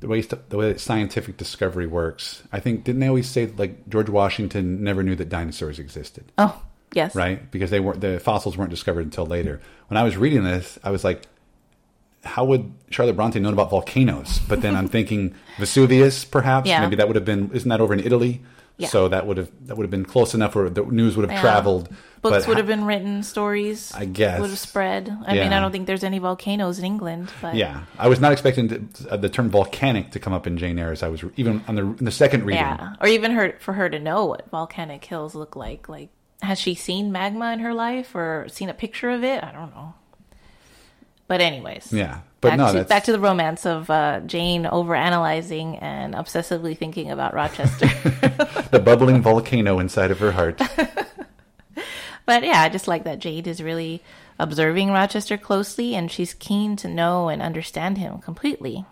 the 0.00 0.06
way 0.08 0.20
the 0.20 0.58
way 0.58 0.70
that 0.70 0.80
scientific 0.80 1.38
discovery 1.38 1.86
works. 1.86 2.42
I 2.52 2.60
think 2.60 2.84
didn't 2.84 3.00
they 3.00 3.08
always 3.08 3.30
say 3.30 3.46
like 3.46 3.88
George 3.88 4.10
Washington 4.10 4.84
never 4.84 5.02
knew 5.02 5.14
that 5.16 5.30
dinosaurs 5.30 5.78
existed, 5.78 6.30
oh 6.36 6.60
yes, 6.92 7.14
right? 7.14 7.50
Because 7.50 7.70
they 7.70 7.80
weren't 7.80 8.00
the 8.00 8.18
fossils 8.20 8.56
weren't 8.56 8.70
discovered 8.70 9.04
until 9.04 9.26
later. 9.26 9.60
When 9.88 9.96
I 9.98 10.02
was 10.02 10.16
reading 10.16 10.44
this, 10.44 10.78
I 10.84 10.90
was 10.90 11.04
like, 11.04 11.22
how 12.24 12.44
would 12.44 12.72
Charlotte 12.90 13.14
Bronte 13.16 13.40
known 13.40 13.52
about 13.52 13.70
volcanoes? 13.70 14.38
But 14.48 14.62
then 14.62 14.76
I'm 14.76 14.88
thinking 14.96 15.34
Vesuvius, 15.58 16.24
perhaps. 16.24 16.68
Yeah. 16.68 16.80
Maybe 16.80 16.96
that 16.96 17.06
would 17.08 17.16
have 17.16 17.24
been. 17.24 17.50
Isn't 17.52 17.68
that 17.68 17.80
over 17.80 17.92
in 17.94 18.00
Italy? 18.00 18.40
Yeah. 18.78 18.88
So 18.88 19.08
that 19.08 19.26
would 19.26 19.36
have 19.36 19.50
that 19.66 19.76
would 19.76 19.84
have 19.84 19.90
been 19.90 20.04
close 20.06 20.32
enough 20.34 20.54
where 20.54 20.70
the 20.70 20.82
news 20.84 21.16
would 21.16 21.28
have 21.28 21.36
Yeah. 21.36 21.40
traveled. 21.42 21.88
Books 22.22 22.44
but 22.44 22.48
would 22.48 22.54
ho- 22.54 22.60
have 22.60 22.66
been 22.68 22.84
written, 22.84 23.22
stories 23.24 23.92
I 23.94 24.04
guess. 24.04 24.40
would 24.40 24.50
have 24.50 24.58
spread. 24.58 25.08
I 25.26 25.34
mean, 25.34 25.52
I 25.52 25.58
don't 25.58 25.72
think 25.72 25.88
there's 25.88 26.04
any 26.04 26.18
volcanoes 26.20 26.78
in 26.78 26.84
England, 26.84 27.30
but 27.42 27.56
Yeah, 27.56 27.80
I 27.98 28.06
was 28.08 28.20
not 28.20 28.30
expecting 28.30 28.68
to, 28.68 29.10
uh, 29.10 29.16
the 29.16 29.28
term 29.28 29.50
volcanic 29.50 30.12
to 30.12 30.20
come 30.20 30.32
up 30.32 30.46
in 30.46 30.56
Jane 30.56 30.78
Eyre 30.78 30.92
as 30.92 31.02
I 31.02 31.08
was 31.08 31.24
even 31.36 31.62
on 31.66 31.74
the 31.74 31.82
in 31.82 32.04
the 32.04 32.12
second 32.12 32.44
reading. 32.44 32.62
yeah, 32.62 32.94
or 33.00 33.08
even 33.08 33.32
her 33.32 33.56
for 33.58 33.72
her 33.74 33.90
to 33.90 33.98
know 33.98 34.24
what 34.26 34.48
volcanic 34.50 35.04
hills 35.04 35.34
look 35.34 35.56
like. 35.56 35.88
Like, 35.88 36.10
has 36.42 36.58
she 36.58 36.74
seen 36.74 37.12
magma 37.12 37.52
in 37.52 37.60
her 37.60 37.72
life 37.74 38.14
or 38.14 38.46
seen 38.48 38.68
a 38.68 38.74
picture 38.74 39.10
of 39.10 39.24
it? 39.24 39.42
I 39.42 39.52
don't 39.52 39.74
know. 39.74 39.94
But 41.28 41.40
anyways, 41.40 41.92
Yeah, 41.92 42.20
but 42.42 42.50
back 42.50 42.58
no, 42.58 42.66
to, 42.66 42.72
that's 42.74 42.88
back 42.88 43.04
to 43.04 43.12
the 43.12 43.20
romance 43.20 43.64
of 43.64 43.88
uh, 43.88 44.20
Jane 44.20 44.64
overanalyzing 44.64 45.78
and 45.80 46.14
obsessively 46.14 46.76
thinking 46.76 47.10
about 47.10 47.32
Rochester. 47.32 47.86
the 48.70 48.82
bubbling 48.84 49.22
volcano 49.22 49.78
inside 49.78 50.10
of 50.10 50.18
her 50.18 50.32
heart. 50.32 50.60
But 52.24 52.44
yeah, 52.44 52.60
I 52.60 52.68
just 52.68 52.88
like 52.88 53.04
that 53.04 53.18
Jane 53.18 53.46
is 53.46 53.62
really 53.62 54.02
observing 54.38 54.90
Rochester 54.90 55.36
closely 55.36 55.94
and 55.94 56.10
she's 56.10 56.34
keen 56.34 56.76
to 56.76 56.88
know 56.88 57.28
and 57.28 57.42
understand 57.42 57.98
him 57.98 58.18
completely. 58.18 58.84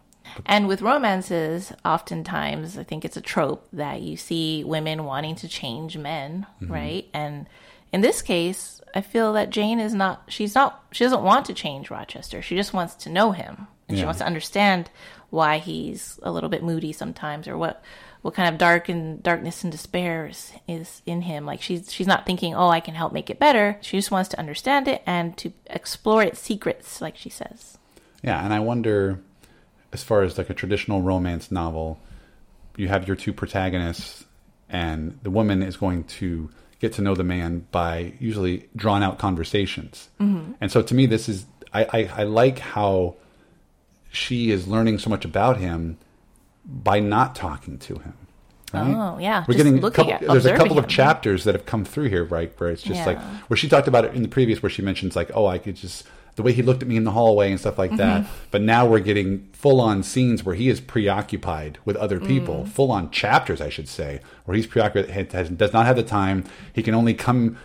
And 0.46 0.68
with 0.68 0.82
romances, 0.82 1.72
oftentimes 1.84 2.78
I 2.78 2.84
think 2.84 3.04
it's 3.04 3.16
a 3.16 3.20
trope 3.20 3.66
that 3.72 4.02
you 4.02 4.16
see 4.16 4.64
women 4.64 5.04
wanting 5.04 5.36
to 5.36 5.48
change 5.48 5.96
men, 5.96 6.46
mm-hmm. 6.60 6.72
right? 6.72 7.08
And 7.12 7.46
in 7.92 8.00
this 8.00 8.22
case, 8.22 8.80
I 8.94 9.00
feel 9.00 9.32
that 9.34 9.50
Jane 9.50 9.80
is 9.80 9.94
not, 9.94 10.24
she's 10.28 10.54
not, 10.54 10.84
she 10.92 11.04
doesn't 11.04 11.22
want 11.22 11.46
to 11.46 11.54
change 11.54 11.90
Rochester. 11.90 12.42
She 12.42 12.56
just 12.56 12.72
wants 12.72 12.94
to 12.96 13.10
know 13.10 13.32
him. 13.32 13.66
And 13.88 13.98
she 13.98 14.04
wants 14.04 14.20
to 14.20 14.26
understand 14.26 14.88
why 15.30 15.58
he's 15.58 16.20
a 16.22 16.30
little 16.30 16.48
bit 16.48 16.62
moody 16.62 16.92
sometimes 16.92 17.48
or 17.48 17.58
what 17.58 17.82
what 18.22 18.34
kind 18.34 18.52
of 18.52 18.58
dark 18.58 18.88
and 18.88 19.20
darkness 19.22 19.64
and 19.64 19.72
despair 19.72 20.26
is, 20.26 20.52
is 20.68 21.02
in 21.06 21.22
him 21.22 21.44
like 21.44 21.60
she's 21.60 21.92
she's 21.92 22.06
not 22.06 22.24
thinking 22.24 22.54
oh 22.54 22.68
i 22.68 22.78
can 22.78 22.94
help 22.94 23.12
make 23.12 23.30
it 23.30 23.38
better 23.40 23.78
she 23.80 23.96
just 23.96 24.12
wants 24.12 24.28
to 24.28 24.38
understand 24.38 24.86
it 24.86 25.02
and 25.06 25.36
to 25.36 25.52
explore 25.66 26.22
its 26.22 26.38
secrets 26.38 27.00
like 27.00 27.16
she 27.16 27.30
says 27.30 27.78
Yeah, 28.22 28.44
and 28.44 28.52
I 28.52 28.60
wonder, 28.60 29.20
as 29.92 30.02
far 30.02 30.22
as 30.22 30.38
like 30.38 30.50
a 30.50 30.54
traditional 30.54 31.02
romance 31.02 31.50
novel, 31.50 31.98
you 32.76 32.88
have 32.88 33.06
your 33.06 33.16
two 33.16 33.32
protagonists, 33.32 34.24
and 34.68 35.18
the 35.22 35.30
woman 35.30 35.62
is 35.62 35.76
going 35.76 36.04
to 36.04 36.50
get 36.78 36.92
to 36.94 37.02
know 37.02 37.14
the 37.14 37.24
man 37.24 37.66
by 37.72 38.12
usually 38.18 38.68
drawn 38.76 39.02
out 39.02 39.18
conversations. 39.18 40.08
Mm-hmm. 40.20 40.52
And 40.60 40.72
so 40.72 40.80
to 40.82 40.94
me, 40.94 41.06
this 41.06 41.28
is 41.28 41.44
I, 41.72 41.84
I, 41.84 42.10
I 42.18 42.22
like 42.24 42.58
how 42.58 43.16
she 44.10 44.50
is 44.50 44.66
learning 44.66 44.98
so 44.98 45.10
much 45.10 45.24
about 45.24 45.58
him 45.58 45.98
by 46.64 47.00
not 47.00 47.34
talking 47.34 47.78
to 47.78 47.94
him. 47.94 48.14
Right? 48.72 48.94
Oh, 48.94 49.18
yeah, 49.18 49.40
we're 49.48 49.54
just 49.54 49.56
getting 49.58 49.78
a 49.78 49.80
looking 49.80 50.04
couple, 50.10 50.12
at- 50.12 50.32
there's 50.32 50.46
a 50.46 50.56
couple 50.56 50.78
of 50.78 50.86
chapters 50.86 51.44
that 51.44 51.54
have 51.56 51.66
come 51.66 51.84
through 51.84 52.08
here, 52.08 52.24
right? 52.24 52.52
Where 52.58 52.70
it's 52.70 52.82
just 52.82 52.98
Yeah. 53.00 53.06
like 53.06 53.18
where 53.48 53.56
she 53.56 53.68
talked 53.68 53.88
about 53.88 54.04
it 54.04 54.14
in 54.14 54.22
the 54.22 54.28
previous, 54.28 54.62
where 54.62 54.70
she 54.70 54.82
mentions 54.82 55.16
like, 55.16 55.30
oh, 55.34 55.46
I 55.46 55.58
could 55.58 55.74
just 55.74 56.06
the 56.36 56.42
way 56.42 56.52
he 56.52 56.62
looked 56.62 56.82
at 56.82 56.88
me 56.88 56.96
in 56.96 57.04
the 57.04 57.10
hallway 57.10 57.50
and 57.50 57.58
stuff 57.60 57.78
like 57.78 57.96
that. 57.96 58.22
Mm-hmm. 58.22 58.32
But 58.50 58.62
now 58.62 58.86
we're 58.86 59.00
getting 59.00 59.48
full 59.52 59.80
on 59.80 60.02
scenes 60.02 60.44
where 60.44 60.54
he 60.54 60.68
is 60.68 60.80
preoccupied 60.80 61.78
with 61.84 61.96
other 61.96 62.18
people, 62.20 62.64
Mm. 62.64 62.68
full 62.68 62.90
on 62.90 63.10
chapters, 63.10 63.60
I 63.60 63.68
should 63.68 63.88
say, 63.88 64.20
where 64.44 64.56
he's 64.56 64.66
preoccupied, 64.66 65.10
has, 65.32 65.50
does 65.50 65.72
not 65.72 65.86
have 65.86 65.96
the 65.96 66.02
time. 66.02 66.44
He 66.72 66.82
can 66.82 66.94
only 66.94 67.14
come 67.14 67.56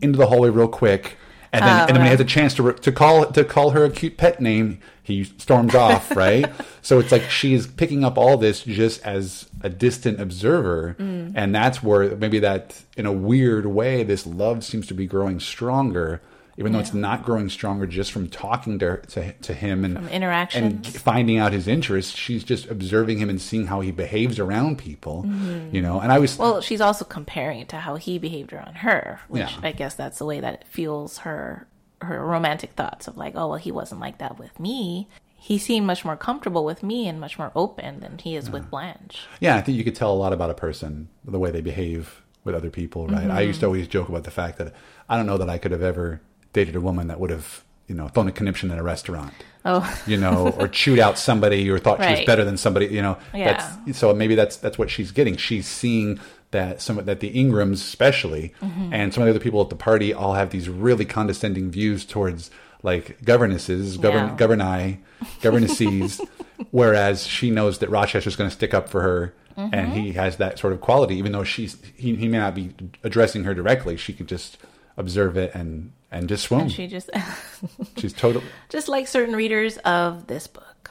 into 0.00 0.18
the 0.18 0.26
hallway 0.26 0.50
real 0.50 0.68
quick. 0.68 1.16
And 1.52 1.64
then, 1.64 1.76
Oh, 1.76 1.80
and 1.80 1.88
then 1.88 1.96
when 1.96 2.04
he 2.04 2.10
has 2.10 2.20
a 2.20 2.24
chance 2.24 2.54
to 2.54 2.72
to 2.72 2.92
call 2.92 3.26
to 3.26 3.42
call 3.44 3.70
her 3.70 3.84
a 3.84 3.90
cute 3.90 4.16
pet 4.16 4.40
name, 4.40 4.78
he 5.02 5.24
storms 5.24 5.74
off, 5.74 6.14
right? 6.24 6.46
So 6.80 7.00
it's 7.00 7.10
like 7.10 7.28
she 7.28 7.54
is 7.54 7.66
picking 7.66 8.04
up 8.04 8.16
all 8.16 8.36
this 8.36 8.62
just 8.62 9.02
as 9.04 9.48
a 9.60 9.68
distant 9.68 10.20
observer, 10.20 10.94
Mm. 11.00 11.32
and 11.34 11.52
that's 11.52 11.82
where 11.82 12.14
maybe 12.16 12.38
that, 12.38 12.82
in 12.96 13.04
a 13.04 13.12
weird 13.12 13.66
way, 13.66 14.04
this 14.04 14.24
love 14.28 14.62
seems 14.62 14.86
to 14.86 14.94
be 14.94 15.06
growing 15.08 15.40
stronger, 15.40 16.20
even 16.60 16.70
though 16.72 16.78
it's 16.78 16.94
not 16.94 17.24
growing 17.24 17.48
stronger 17.48 17.86
just 17.86 18.12
from 18.12 18.28
talking 18.28 18.78
to 18.78 18.98
to, 18.98 19.32
to 19.32 19.52
him 19.54 19.84
and 19.84 19.96
From 19.96 20.08
interactions. 20.08 20.86
and 20.86 20.86
finding 21.02 21.38
out 21.38 21.52
his 21.52 21.66
interests. 21.66 22.14
She's 22.16 22.44
just 22.44 22.70
observing 22.70 23.18
him 23.18 23.28
and 23.30 23.40
seeing 23.40 23.66
how 23.66 23.80
he 23.80 23.90
behaves 23.90 24.38
around 24.38 24.78
people, 24.78 25.24
you 25.72 25.80
know. 25.82 25.98
And 26.00 26.12
I 26.12 26.18
was 26.20 26.32
Mm-hmm. 26.34 26.42
well 26.42 26.60
she's 26.60 26.80
also 26.80 27.04
comparing 27.04 27.58
it 27.60 27.68
to 27.70 27.76
how 27.78 27.96
he 27.96 28.18
behaved 28.18 28.52
around 28.52 28.74
her 28.76 29.20
which 29.28 29.40
Yeah. 29.42 29.60
i 29.62 29.72
guess 29.72 29.94
that's 29.94 30.18
the 30.18 30.24
way 30.26 30.38
that 30.38 30.54
it 30.54 30.64
fuels 30.68 31.18
her 31.18 31.66
her 32.02 32.24
romantic 32.24 32.70
thoughts 32.72 33.08
of 33.08 33.16
like 33.16 33.34
oh 33.36 33.48
well 33.48 33.56
he 33.58 33.72
wasn't 33.72 34.00
like 34.00 34.18
that 34.18 34.38
with 34.38 34.60
me 34.60 35.08
he 35.34 35.56
seemed 35.58 35.86
much 35.86 36.04
more 36.04 36.16
comfortable 36.16 36.64
with 36.64 36.82
me 36.82 37.08
and 37.08 37.18
much 37.18 37.38
more 37.38 37.50
open 37.56 38.00
than 38.00 38.18
he 38.18 38.36
is 38.36 38.50
with 38.50 38.70
blanche 38.70 39.26
Yeah, 39.40 39.56
I 39.56 39.62
think 39.62 39.76
you 39.78 39.84
could 39.84 39.94
tell 39.96 40.12
a 40.12 40.20
lot 40.24 40.32
about 40.34 40.50
a 40.50 40.54
person 40.54 41.08
the 41.24 41.38
way 41.38 41.50
they 41.50 41.62
behave 41.62 42.22
with 42.44 42.54
other 42.54 42.70
people, 42.70 43.06
right? 43.06 43.30
I 43.30 43.40
used 43.42 43.60
to 43.60 43.66
always 43.66 43.86
joke 43.88 44.08
about 44.08 44.24
the 44.24 44.30
fact 44.30 44.56
that 44.58 44.72
I 45.08 45.16
don't 45.16 45.26
know 45.26 45.36
that 45.38 45.50
I 45.50 45.58
could 45.58 45.72
have 45.72 45.82
ever 45.82 46.20
dated 46.52 46.76
a 46.76 46.80
woman 46.80 47.08
that 47.08 47.20
would 47.20 47.30
have, 47.30 47.64
you 47.86 47.94
know, 47.94 48.08
thrown 48.08 48.28
a 48.28 48.32
conniption 48.32 48.70
in 48.70 48.78
a 48.78 48.82
restaurant, 48.82 49.32
oh 49.64 49.82
you 50.06 50.16
know, 50.16 50.48
or 50.58 50.68
chewed 50.80 50.98
out 50.98 51.18
somebody 51.18 51.68
or 51.70 51.78
thought 51.78 52.02
she 52.02 52.10
was 52.10 52.24
better 52.24 52.44
than 52.44 52.56
somebody, 52.56 52.86
you 52.86 53.02
know. 53.02 53.16
Yeah. 53.34 53.52
That's 53.86 53.98
so 53.98 54.12
maybe 54.14 54.34
that's 54.34 54.56
that's 54.56 54.78
what 54.78 54.90
she's 54.90 55.10
getting. 55.12 55.36
She's 55.36 55.66
seeing 55.66 56.18
that 56.52 56.80
some 56.80 57.04
that 57.04 57.20
the 57.20 57.30
Ingrams 57.30 57.80
especially 57.82 58.52
Mm-hmm. 58.60 58.92
and 58.92 59.14
some 59.14 59.22
of 59.22 59.26
the 59.26 59.30
other 59.30 59.40
people 59.42 59.60
at 59.62 59.68
the 59.70 59.76
party 59.76 60.12
all 60.12 60.34
have 60.34 60.50
these 60.50 60.68
really 60.68 61.04
condescending 61.04 61.70
views 61.70 62.04
towards 62.04 62.50
like 62.82 63.22
governesses, 63.24 63.96
govern 63.98 64.28
Yeah. 64.28 64.36
governi, 64.36 64.98
governesses, 65.42 66.20
whereas 66.70 67.26
she 67.26 67.50
knows 67.50 67.78
that 67.78 67.90
Rochester's 67.90 68.36
going 68.36 68.48
to 68.50 68.54
stick 68.56 68.74
up 68.74 68.88
for 68.88 69.02
her, 69.02 69.34
Mm-hmm. 69.58 69.74
and 69.74 69.92
he 69.92 70.12
has 70.12 70.36
that 70.36 70.60
sort 70.60 70.72
of 70.72 70.80
quality. 70.80 71.16
Even 71.16 71.32
though 71.32 71.42
she's 71.44 71.76
he, 71.96 72.14
he 72.14 72.28
may 72.28 72.38
not 72.38 72.54
be 72.54 72.72
addressing 73.02 73.42
her 73.44 73.52
directly, 73.52 73.96
she 73.96 74.12
could 74.12 74.28
just 74.28 74.56
observe 74.96 75.36
it 75.36 75.52
and 75.56 75.90
and 76.10 76.28
just 76.28 76.44
swoon. 76.44 76.62
and 76.62 76.72
she 76.72 76.86
just 76.86 77.10
she's 77.96 78.12
totally 78.12 78.44
just 78.68 78.88
like 78.88 79.06
certain 79.08 79.34
readers 79.36 79.76
of 79.78 80.26
this 80.26 80.46
book. 80.46 80.90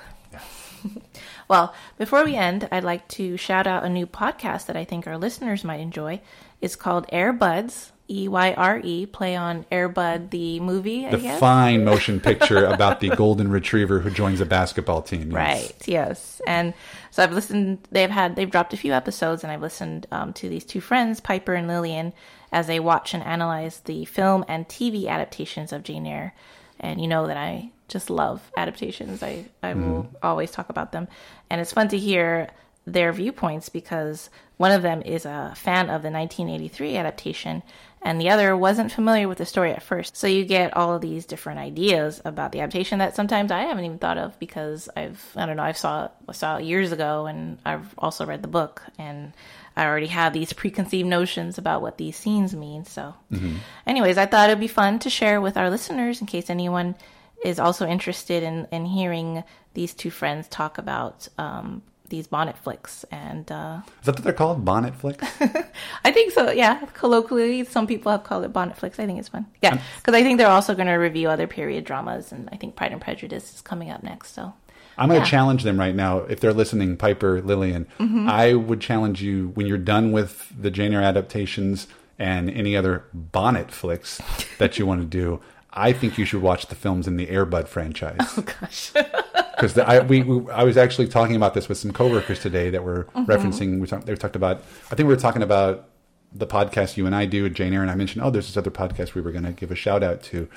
well, 1.48 1.74
before 1.98 2.24
we 2.24 2.36
end, 2.36 2.68
I'd 2.72 2.84
like 2.84 3.08
to 3.10 3.36
shout 3.38 3.68
out 3.68 3.84
a 3.84 3.90
new 3.90 4.08
podcast 4.08 4.68
that 4.68 4.78
I 4.78 4.86
think 4.86 5.08
our 5.08 5.18
listeners 5.18 5.64
might 5.64 5.80
enjoy. 5.82 6.22
It's 6.62 6.76
called 6.76 7.06
Eyre 7.10 7.34
Buds, 7.34 7.92
E 8.10 8.28
Y 8.28 8.54
R 8.54 8.80
E, 8.84 9.06
play 9.06 9.36
on 9.36 9.66
Air 9.72 9.90
Bud 9.90 10.32
the 10.32 10.60
movie, 10.62 11.06
I 11.06 11.12
the 11.12 11.18
guess. 11.18 11.40
fine 11.40 11.84
motion 11.86 12.20
picture 12.20 12.66
about 12.66 13.00
the 13.02 13.10
golden 13.10 13.52
retriever 13.52 14.00
who 14.00 14.10
joins 14.10 14.42
a 14.42 14.46
basketball 14.46 15.02
team. 15.02 15.32
yes. 15.32 15.34
Right. 15.34 15.88
Yes. 15.88 16.42
And 16.48 16.74
so 17.12 17.24
I've 17.24 17.34
listened. 17.34 17.80
They've 17.92 18.10
had 18.10 18.36
they've 18.36 18.50
dropped 18.50 18.74
a 18.74 18.78
few 18.78 18.94
episodes, 18.94 19.44
and 19.44 19.52
I've 19.52 19.62
listened 19.62 20.08
um, 20.12 20.34
to 20.34 20.50
these 20.50 20.64
two 20.66 20.82
friends, 20.82 21.20
Piper 21.20 21.54
and 21.54 21.68
Lillian, 21.68 22.14
as 22.52 22.70
I 22.70 22.80
watch 22.80 23.14
and 23.14 23.24
analyze 23.24 23.82
the 23.82 24.06
film 24.06 24.46
and 24.48 24.68
TV 24.68 25.08
adaptations 25.08 25.72
of 25.72 25.84
Jane 25.84 26.06
Eyre. 26.06 26.34
And 26.80 27.02
you 27.02 27.08
know 27.08 27.28
that 27.28 27.38
I 27.38 27.72
just 27.88 28.10
love 28.10 28.42
adaptations. 28.56 29.22
I 29.22 29.46
I 29.62 29.74
will 29.74 30.04
mm-hmm. 30.04 30.16
always 30.24 30.52
talk 30.52 30.70
about 30.70 30.92
them, 30.94 31.08
and 31.50 31.60
it's 31.60 31.74
fun 31.74 31.90
to 31.90 31.98
hear 31.98 32.50
their 32.86 33.12
viewpoints 33.12 33.70
because 33.70 34.30
one 34.58 34.72
of 34.72 34.82
them 34.82 35.02
is 35.02 35.26
a 35.26 35.54
fan 35.56 35.90
of 35.90 36.02
the 36.02 36.10
1983 36.10 36.98
adaptation 36.98 37.64
and 38.02 38.20
the 38.20 38.30
other 38.30 38.56
wasn't 38.56 38.92
familiar 38.92 39.28
with 39.28 39.38
the 39.38 39.46
story 39.46 39.72
at 39.72 39.84
first. 39.84 40.16
So 40.16 40.28
you 40.28 40.46
get 40.46 40.76
all 40.76 40.96
of 40.96 41.02
these 41.02 41.26
different 41.26 41.60
ideas 41.60 42.22
about 42.24 42.52
the 42.52 42.62
adaptation 42.62 43.00
that 43.00 43.16
sometimes 43.16 43.52
I 43.52 43.62
haven't 43.62 43.86
even 43.86 44.00
thought 44.00 44.18
of 44.18 44.40
because 44.40 44.90
I've 44.96 45.24
I 45.36 45.46
don't 45.46 45.58
know, 45.58 45.64
I 45.64 45.74
saw 45.74 46.10
I 46.28 46.32
saw 46.32 46.58
it 46.58 46.64
years 46.64 46.92
ago 46.92 47.26
and 47.26 47.58
I've 47.66 47.94
also 47.98 48.26
read 48.26 48.42
the 48.42 48.48
book 48.48 48.82
and 48.98 49.34
I 49.76 49.86
already 49.86 50.08
have 50.08 50.34
these 50.34 50.54
preconceived 50.54 51.08
notions 51.08 51.58
about 51.58 51.82
what 51.82 51.98
these 51.98 52.18
scenes 52.18 52.56
mean. 52.56 52.86
So 52.86 53.14
anyways, 53.88 54.18
I 54.18 54.26
thought 54.26 54.50
it'd 54.50 54.60
be 54.60 54.68
fun 54.68 55.00
to 55.00 55.10
share 55.10 55.40
with 55.42 55.58
our 55.58 55.70
listeners 55.70 56.22
in 56.22 56.28
case 56.28 56.50
anyone 56.50 56.96
is 57.44 57.60
also 57.60 57.88
interested 57.88 58.44
in, 58.44 58.68
in 58.72 58.86
hearing 58.86 59.44
these 59.74 59.94
two 59.94 60.10
friends 60.10 60.48
talk 60.48 60.78
about 60.78 61.28
um, 61.38 61.82
these 62.10 62.28
bonnet 62.28 62.58
flicks, 62.58 63.06
and 63.12 63.52
uh, 63.52 63.82
Is 64.02 64.06
that 64.06 64.16
what 64.16 64.24
they're 64.24 64.34
called? 64.34 64.66
Bonnet 64.66 64.96
flicks? 64.96 65.26
I 66.04 66.12
think 66.12 66.32
so. 66.34 66.52
Yeah, 66.52 66.86
colloquially, 66.94 67.64
some 67.66 67.88
people 67.88 68.12
have 68.12 68.24
called 68.24 68.44
it 68.46 68.54
bonnet 68.54 68.78
flicks. 68.78 69.00
I 69.00 69.06
think 69.06 69.20
it's 69.20 69.30
fun. 69.30 69.46
Yeah, 69.62 69.82
because 69.98 70.14
I 70.14 70.24
think 70.24 70.38
they're 70.38 70.48
also 70.48 70.76
going 70.76 70.88
to 70.88 70.94
review 70.94 71.30
other 71.30 71.48
period 71.48 71.86
dramas, 71.86 72.32
and 72.32 72.50
I 72.52 72.58
think 72.58 72.76
Pride 72.76 72.92
and 72.92 73.02
Prejudice 73.02 73.54
is 73.56 73.62
coming 73.62 73.90
up 73.92 74.04
next. 74.04 74.34
So 74.34 74.54
I'm 74.98 75.08
going 75.10 75.22
to 75.22 75.26
Yeah. 75.26 75.30
challenge 75.32 75.64
them 75.64 75.80
right 75.80 75.96
now. 75.96 76.20
If 76.20 76.40
they're 76.40 76.54
listening, 76.54 76.98
Piper, 76.98 77.42
Lillian, 77.42 77.88
Mm-hmm. 78.00 78.30
I 78.30 78.54
would 78.54 78.82
challenge 78.82 79.22
you 79.22 79.50
when 79.56 79.66
you're 79.68 79.78
done 79.78 80.12
with 80.12 80.52
the 80.60 80.70
Jane 80.72 80.94
Eyre 80.94 81.02
adaptations 81.02 81.88
and 82.18 82.50
any 82.50 82.76
other 82.76 83.06
bonnet 83.14 83.72
flicks 83.72 84.22
that 84.58 84.78
you 84.78 84.86
want 84.86 85.00
to 85.02 85.08
do. 85.08 85.40
I 85.72 85.94
think 85.94 86.18
you 86.18 86.26
should 86.26 86.42
watch 86.42 86.66
the 86.66 86.76
films 86.76 87.08
in 87.08 87.16
the 87.16 87.28
Airbud 87.28 87.68
franchise. 87.68 88.18
oh 88.38 88.42
gosh, 88.60 88.92
because 89.60 89.78
I 89.78 90.00
we, 90.00 90.24
we 90.24 90.52
I 90.52 90.64
was 90.64 90.78
actually 90.78 91.08
talking 91.08 91.36
about 91.36 91.54
this 91.54 91.68
with 91.68 91.78
some 91.78 91.92
coworkers 91.92 92.40
today 92.40 92.70
that 92.70 92.84
were 92.84 93.08
Mm-hmm. 93.16 93.30
referencing. 93.32 93.80
We 93.80 93.88
talked. 93.88 94.06
They 94.06 94.16
talked 94.16 94.36
about. 94.36 94.58
I 94.92 94.96
think 94.96 95.08
we 95.08 95.14
were 95.16 95.20
talking 95.20 95.42
about 95.44 95.90
the 96.34 96.48
podcast 96.48 96.96
you 96.98 97.06
and 97.06 97.16
I 97.16 97.26
do, 97.26 97.50
Jane 97.50 97.74
Eyre, 97.74 97.82
and 97.82 97.90
I 97.92 97.96
mentioned, 97.96 98.24
oh, 98.24 98.30
there's 98.30 98.46
this 98.48 98.56
other 98.58 98.70
podcast 98.72 99.16
we 99.16 99.22
were 99.22 99.32
going 99.32 99.46
to 99.46 99.52
give 99.52 99.72
a 99.72 99.76
shout 99.76 100.04
out 100.04 100.22
to, 100.24 100.48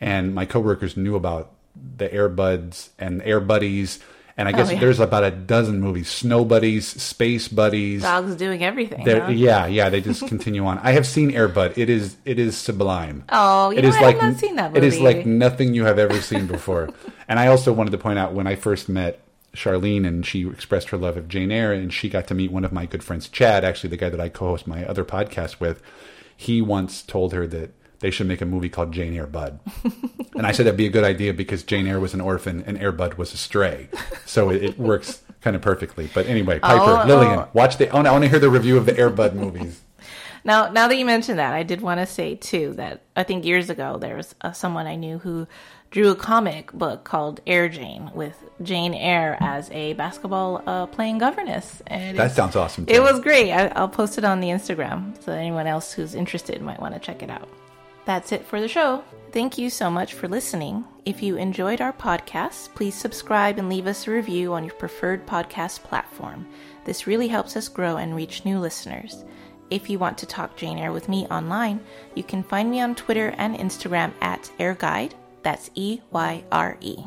and 0.00 0.34
my 0.34 0.44
coworkers 0.44 0.96
knew 0.96 1.16
about 1.16 1.52
the 1.96 2.08
Airbuds 2.08 2.90
and 2.98 3.22
Air 3.22 3.40
Buddies. 3.40 3.98
And 4.36 4.48
I 4.48 4.52
guess 4.52 4.68
Oh, 4.68 4.72
yeah. 4.72 4.80
there's 4.80 4.98
about 5.00 5.24
a 5.24 5.30
dozen 5.30 5.80
movies: 5.80 6.08
Snow 6.08 6.44
Buddies, 6.44 6.86
Space 6.86 7.48
Buddies. 7.48 8.02
dogs 8.02 8.34
doing 8.36 8.64
everything. 8.64 9.06
Huh? 9.06 9.28
Yeah, 9.28 9.66
yeah, 9.66 9.90
they 9.90 10.00
just 10.00 10.26
continue 10.26 10.64
on. 10.64 10.78
I 10.78 10.92
have 10.92 11.06
seen 11.06 11.30
Air 11.30 11.48
Airbud. 11.48 11.76
It 11.76 11.90
is 11.90 12.16
it 12.24 12.38
is 12.38 12.56
sublime. 12.56 13.24
Oh, 13.28 13.70
you 13.70 13.78
it 13.78 13.82
know, 13.82 13.88
is 13.90 13.96
I 13.96 14.12
have 14.12 14.22
not 14.22 14.36
seen 14.36 14.56
that 14.56 14.76
It 14.76 14.84
is 14.84 14.98
like 15.00 15.26
nothing 15.26 15.74
you 15.74 15.84
have 15.84 15.98
ever 15.98 16.20
seen 16.20 16.46
before. 16.46 16.88
and 17.28 17.38
I 17.38 17.48
also 17.48 17.72
wanted 17.72 17.90
to 17.90 17.98
point 17.98 18.18
out 18.18 18.32
when 18.32 18.46
I 18.46 18.54
first 18.54 18.88
met 18.88 19.20
Charlene 19.54 20.06
and 20.06 20.24
she 20.24 20.48
expressed 20.48 20.88
her 20.90 20.96
love 20.96 21.16
of 21.18 21.28
Jane 21.28 21.52
Eyre 21.52 21.72
and 21.72 21.92
she 21.92 22.08
got 22.08 22.26
to 22.28 22.34
meet 22.34 22.50
one 22.50 22.64
of 22.64 22.72
my 22.72 22.86
good 22.86 23.04
friends, 23.04 23.28
Chad, 23.28 23.64
actually 23.64 23.90
the 23.90 23.96
guy 23.98 24.08
that 24.08 24.20
I 24.20 24.30
co-host 24.30 24.66
my 24.66 24.84
other 24.86 25.04
podcast 25.04 25.60
with. 25.60 25.82
He 26.34 26.62
once 26.62 27.02
told 27.02 27.32
her 27.34 27.46
that 27.48 27.70
they 28.02 28.10
should 28.10 28.26
make 28.26 28.40
a 28.42 28.46
movie 28.46 28.68
called 28.68 28.92
Jane 28.92 29.14
Eyre 29.14 29.26
Bud. 29.26 29.58
and 30.36 30.46
I 30.46 30.52
said 30.52 30.66
that'd 30.66 30.76
be 30.76 30.86
a 30.86 30.90
good 30.90 31.04
idea 31.04 31.32
because 31.32 31.62
Jane 31.62 31.86
Eyre 31.86 32.00
was 32.00 32.12
an 32.12 32.20
orphan 32.20 32.62
and 32.66 32.76
Air 32.78 32.92
Bud 32.92 33.14
was 33.14 33.32
a 33.32 33.36
stray. 33.38 33.88
So 34.26 34.50
it, 34.50 34.62
it 34.62 34.78
works 34.78 35.22
kind 35.40 35.56
of 35.56 35.62
perfectly. 35.62 36.10
But 36.12 36.26
anyway, 36.26 36.58
Piper, 36.58 37.02
Oh, 37.02 37.06
Lillian, 37.06 37.38
oh. 37.38 37.48
watch 37.54 37.78
the. 37.78 37.90
I 37.90 37.94
want, 37.94 38.06
I 38.08 38.12
want 38.12 38.24
to 38.24 38.28
hear 38.30 38.38
the 38.38 38.50
review 38.50 38.76
of 38.76 38.84
the 38.86 38.98
Air 38.98 39.08
Bud 39.10 39.34
movies. 39.34 39.80
Now, 40.44 40.70
now 40.70 40.88
that 40.88 40.96
you 40.96 41.04
mentioned 41.04 41.38
that, 41.38 41.54
I 41.54 41.62
did 41.62 41.80
want 41.80 42.00
to 42.00 42.06
say 42.06 42.34
too 42.34 42.72
that 42.72 43.02
I 43.14 43.22
think 43.22 43.44
years 43.44 43.70
ago 43.70 43.96
there 43.98 44.16
was 44.16 44.34
uh, 44.40 44.50
someone 44.50 44.88
I 44.88 44.96
knew 44.96 45.18
who 45.18 45.46
drew 45.92 46.10
a 46.10 46.16
comic 46.16 46.72
book 46.72 47.04
called 47.04 47.40
Air 47.46 47.68
Jane 47.68 48.10
with 48.12 48.34
Jane 48.60 48.92
Eyre 48.92 49.36
as 49.38 49.70
a 49.70 49.92
basketball 49.92 50.60
uh, 50.66 50.86
playing 50.86 51.18
governess, 51.18 51.80
and 51.86 52.18
That 52.18 52.32
sounds 52.32 52.56
awesome. 52.56 52.86
It 52.88 53.00
was 53.00 53.20
great. 53.20 53.52
I, 53.52 53.68
I'll 53.76 53.88
post 53.88 54.18
it 54.18 54.24
on 54.24 54.40
the 54.40 54.48
Instagram 54.48 55.22
so 55.22 55.30
anyone 55.30 55.68
else 55.68 55.92
who's 55.92 56.16
interested 56.16 56.60
might 56.60 56.80
want 56.80 56.94
to 56.94 56.98
check 56.98 57.22
it 57.22 57.30
out. 57.30 57.48
That's 58.04 58.32
it 58.32 58.44
for 58.44 58.60
the 58.60 58.68
show. 58.68 59.04
Thank 59.32 59.56
you 59.56 59.70
so 59.70 59.90
much 59.90 60.14
for 60.14 60.28
listening. 60.28 60.84
If 61.04 61.22
you 61.22 61.36
enjoyed 61.36 61.80
our 61.80 61.92
podcast, 61.92 62.74
please 62.74 62.94
subscribe 62.94 63.58
and 63.58 63.68
leave 63.68 63.86
us 63.86 64.06
a 64.06 64.10
review 64.10 64.52
on 64.52 64.64
your 64.64 64.74
preferred 64.74 65.26
podcast 65.26 65.82
platform. 65.82 66.46
This 66.84 67.06
really 67.06 67.28
helps 67.28 67.56
us 67.56 67.68
grow 67.68 67.96
and 67.96 68.14
reach 68.14 68.44
new 68.44 68.58
listeners. 68.58 69.24
If 69.70 69.88
you 69.88 69.98
want 69.98 70.18
to 70.18 70.26
talk 70.26 70.56
Jane 70.56 70.78
Eyre 70.78 70.92
with 70.92 71.08
me 71.08 71.26
online, 71.28 71.80
you 72.14 72.22
can 72.22 72.42
find 72.42 72.70
me 72.70 72.80
on 72.80 72.94
Twitter 72.94 73.34
and 73.38 73.56
Instagram 73.56 74.12
at 74.20 74.50
EyreGuide. 74.58 75.12
That's 75.42 75.70
E 75.74 76.00
Y 76.10 76.44
R 76.52 76.76
E. 76.80 76.98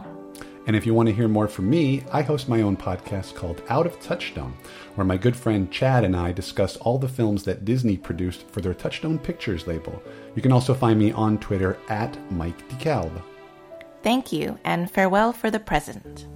And 0.68 0.76
if 0.76 0.86
you 0.86 0.96
want 0.96 1.08
to 1.08 1.14
hear 1.14 1.28
more 1.28 1.48
from 1.48 1.70
me, 1.70 2.04
I 2.12 2.24
host 2.24 2.50
my 2.50 2.62
own 2.64 2.76
podcast 2.76 3.36
called 3.36 3.62
Out 3.70 3.86
of 3.86 4.00
Touchstone, 4.00 4.56
where 4.96 5.06
my 5.06 5.18
good 5.18 5.36
friend 5.36 5.72
Chad 5.72 6.04
and 6.04 6.16
I 6.16 6.32
discuss 6.32 6.78
all 6.78 6.98
the 6.98 7.08
films 7.08 7.44
that 7.44 7.66
Disney 7.66 7.98
produced 7.98 8.48
for 8.50 8.62
their 8.62 8.74
Touchstone 8.74 9.20
Pictures 9.20 9.68
label. 9.68 10.02
You 10.36 10.42
can 10.42 10.52
also 10.52 10.74
find 10.74 10.98
me 10.98 11.12
on 11.12 11.38
Twitter 11.38 11.78
at 11.90 12.18
Mike 12.32 12.68
DeKalb. 12.70 13.22
Thank 14.04 14.32
you, 14.32 14.60
and 14.64 14.90
farewell 14.90 15.34
for 15.34 15.50
the 15.50 15.60
present. 15.60 16.28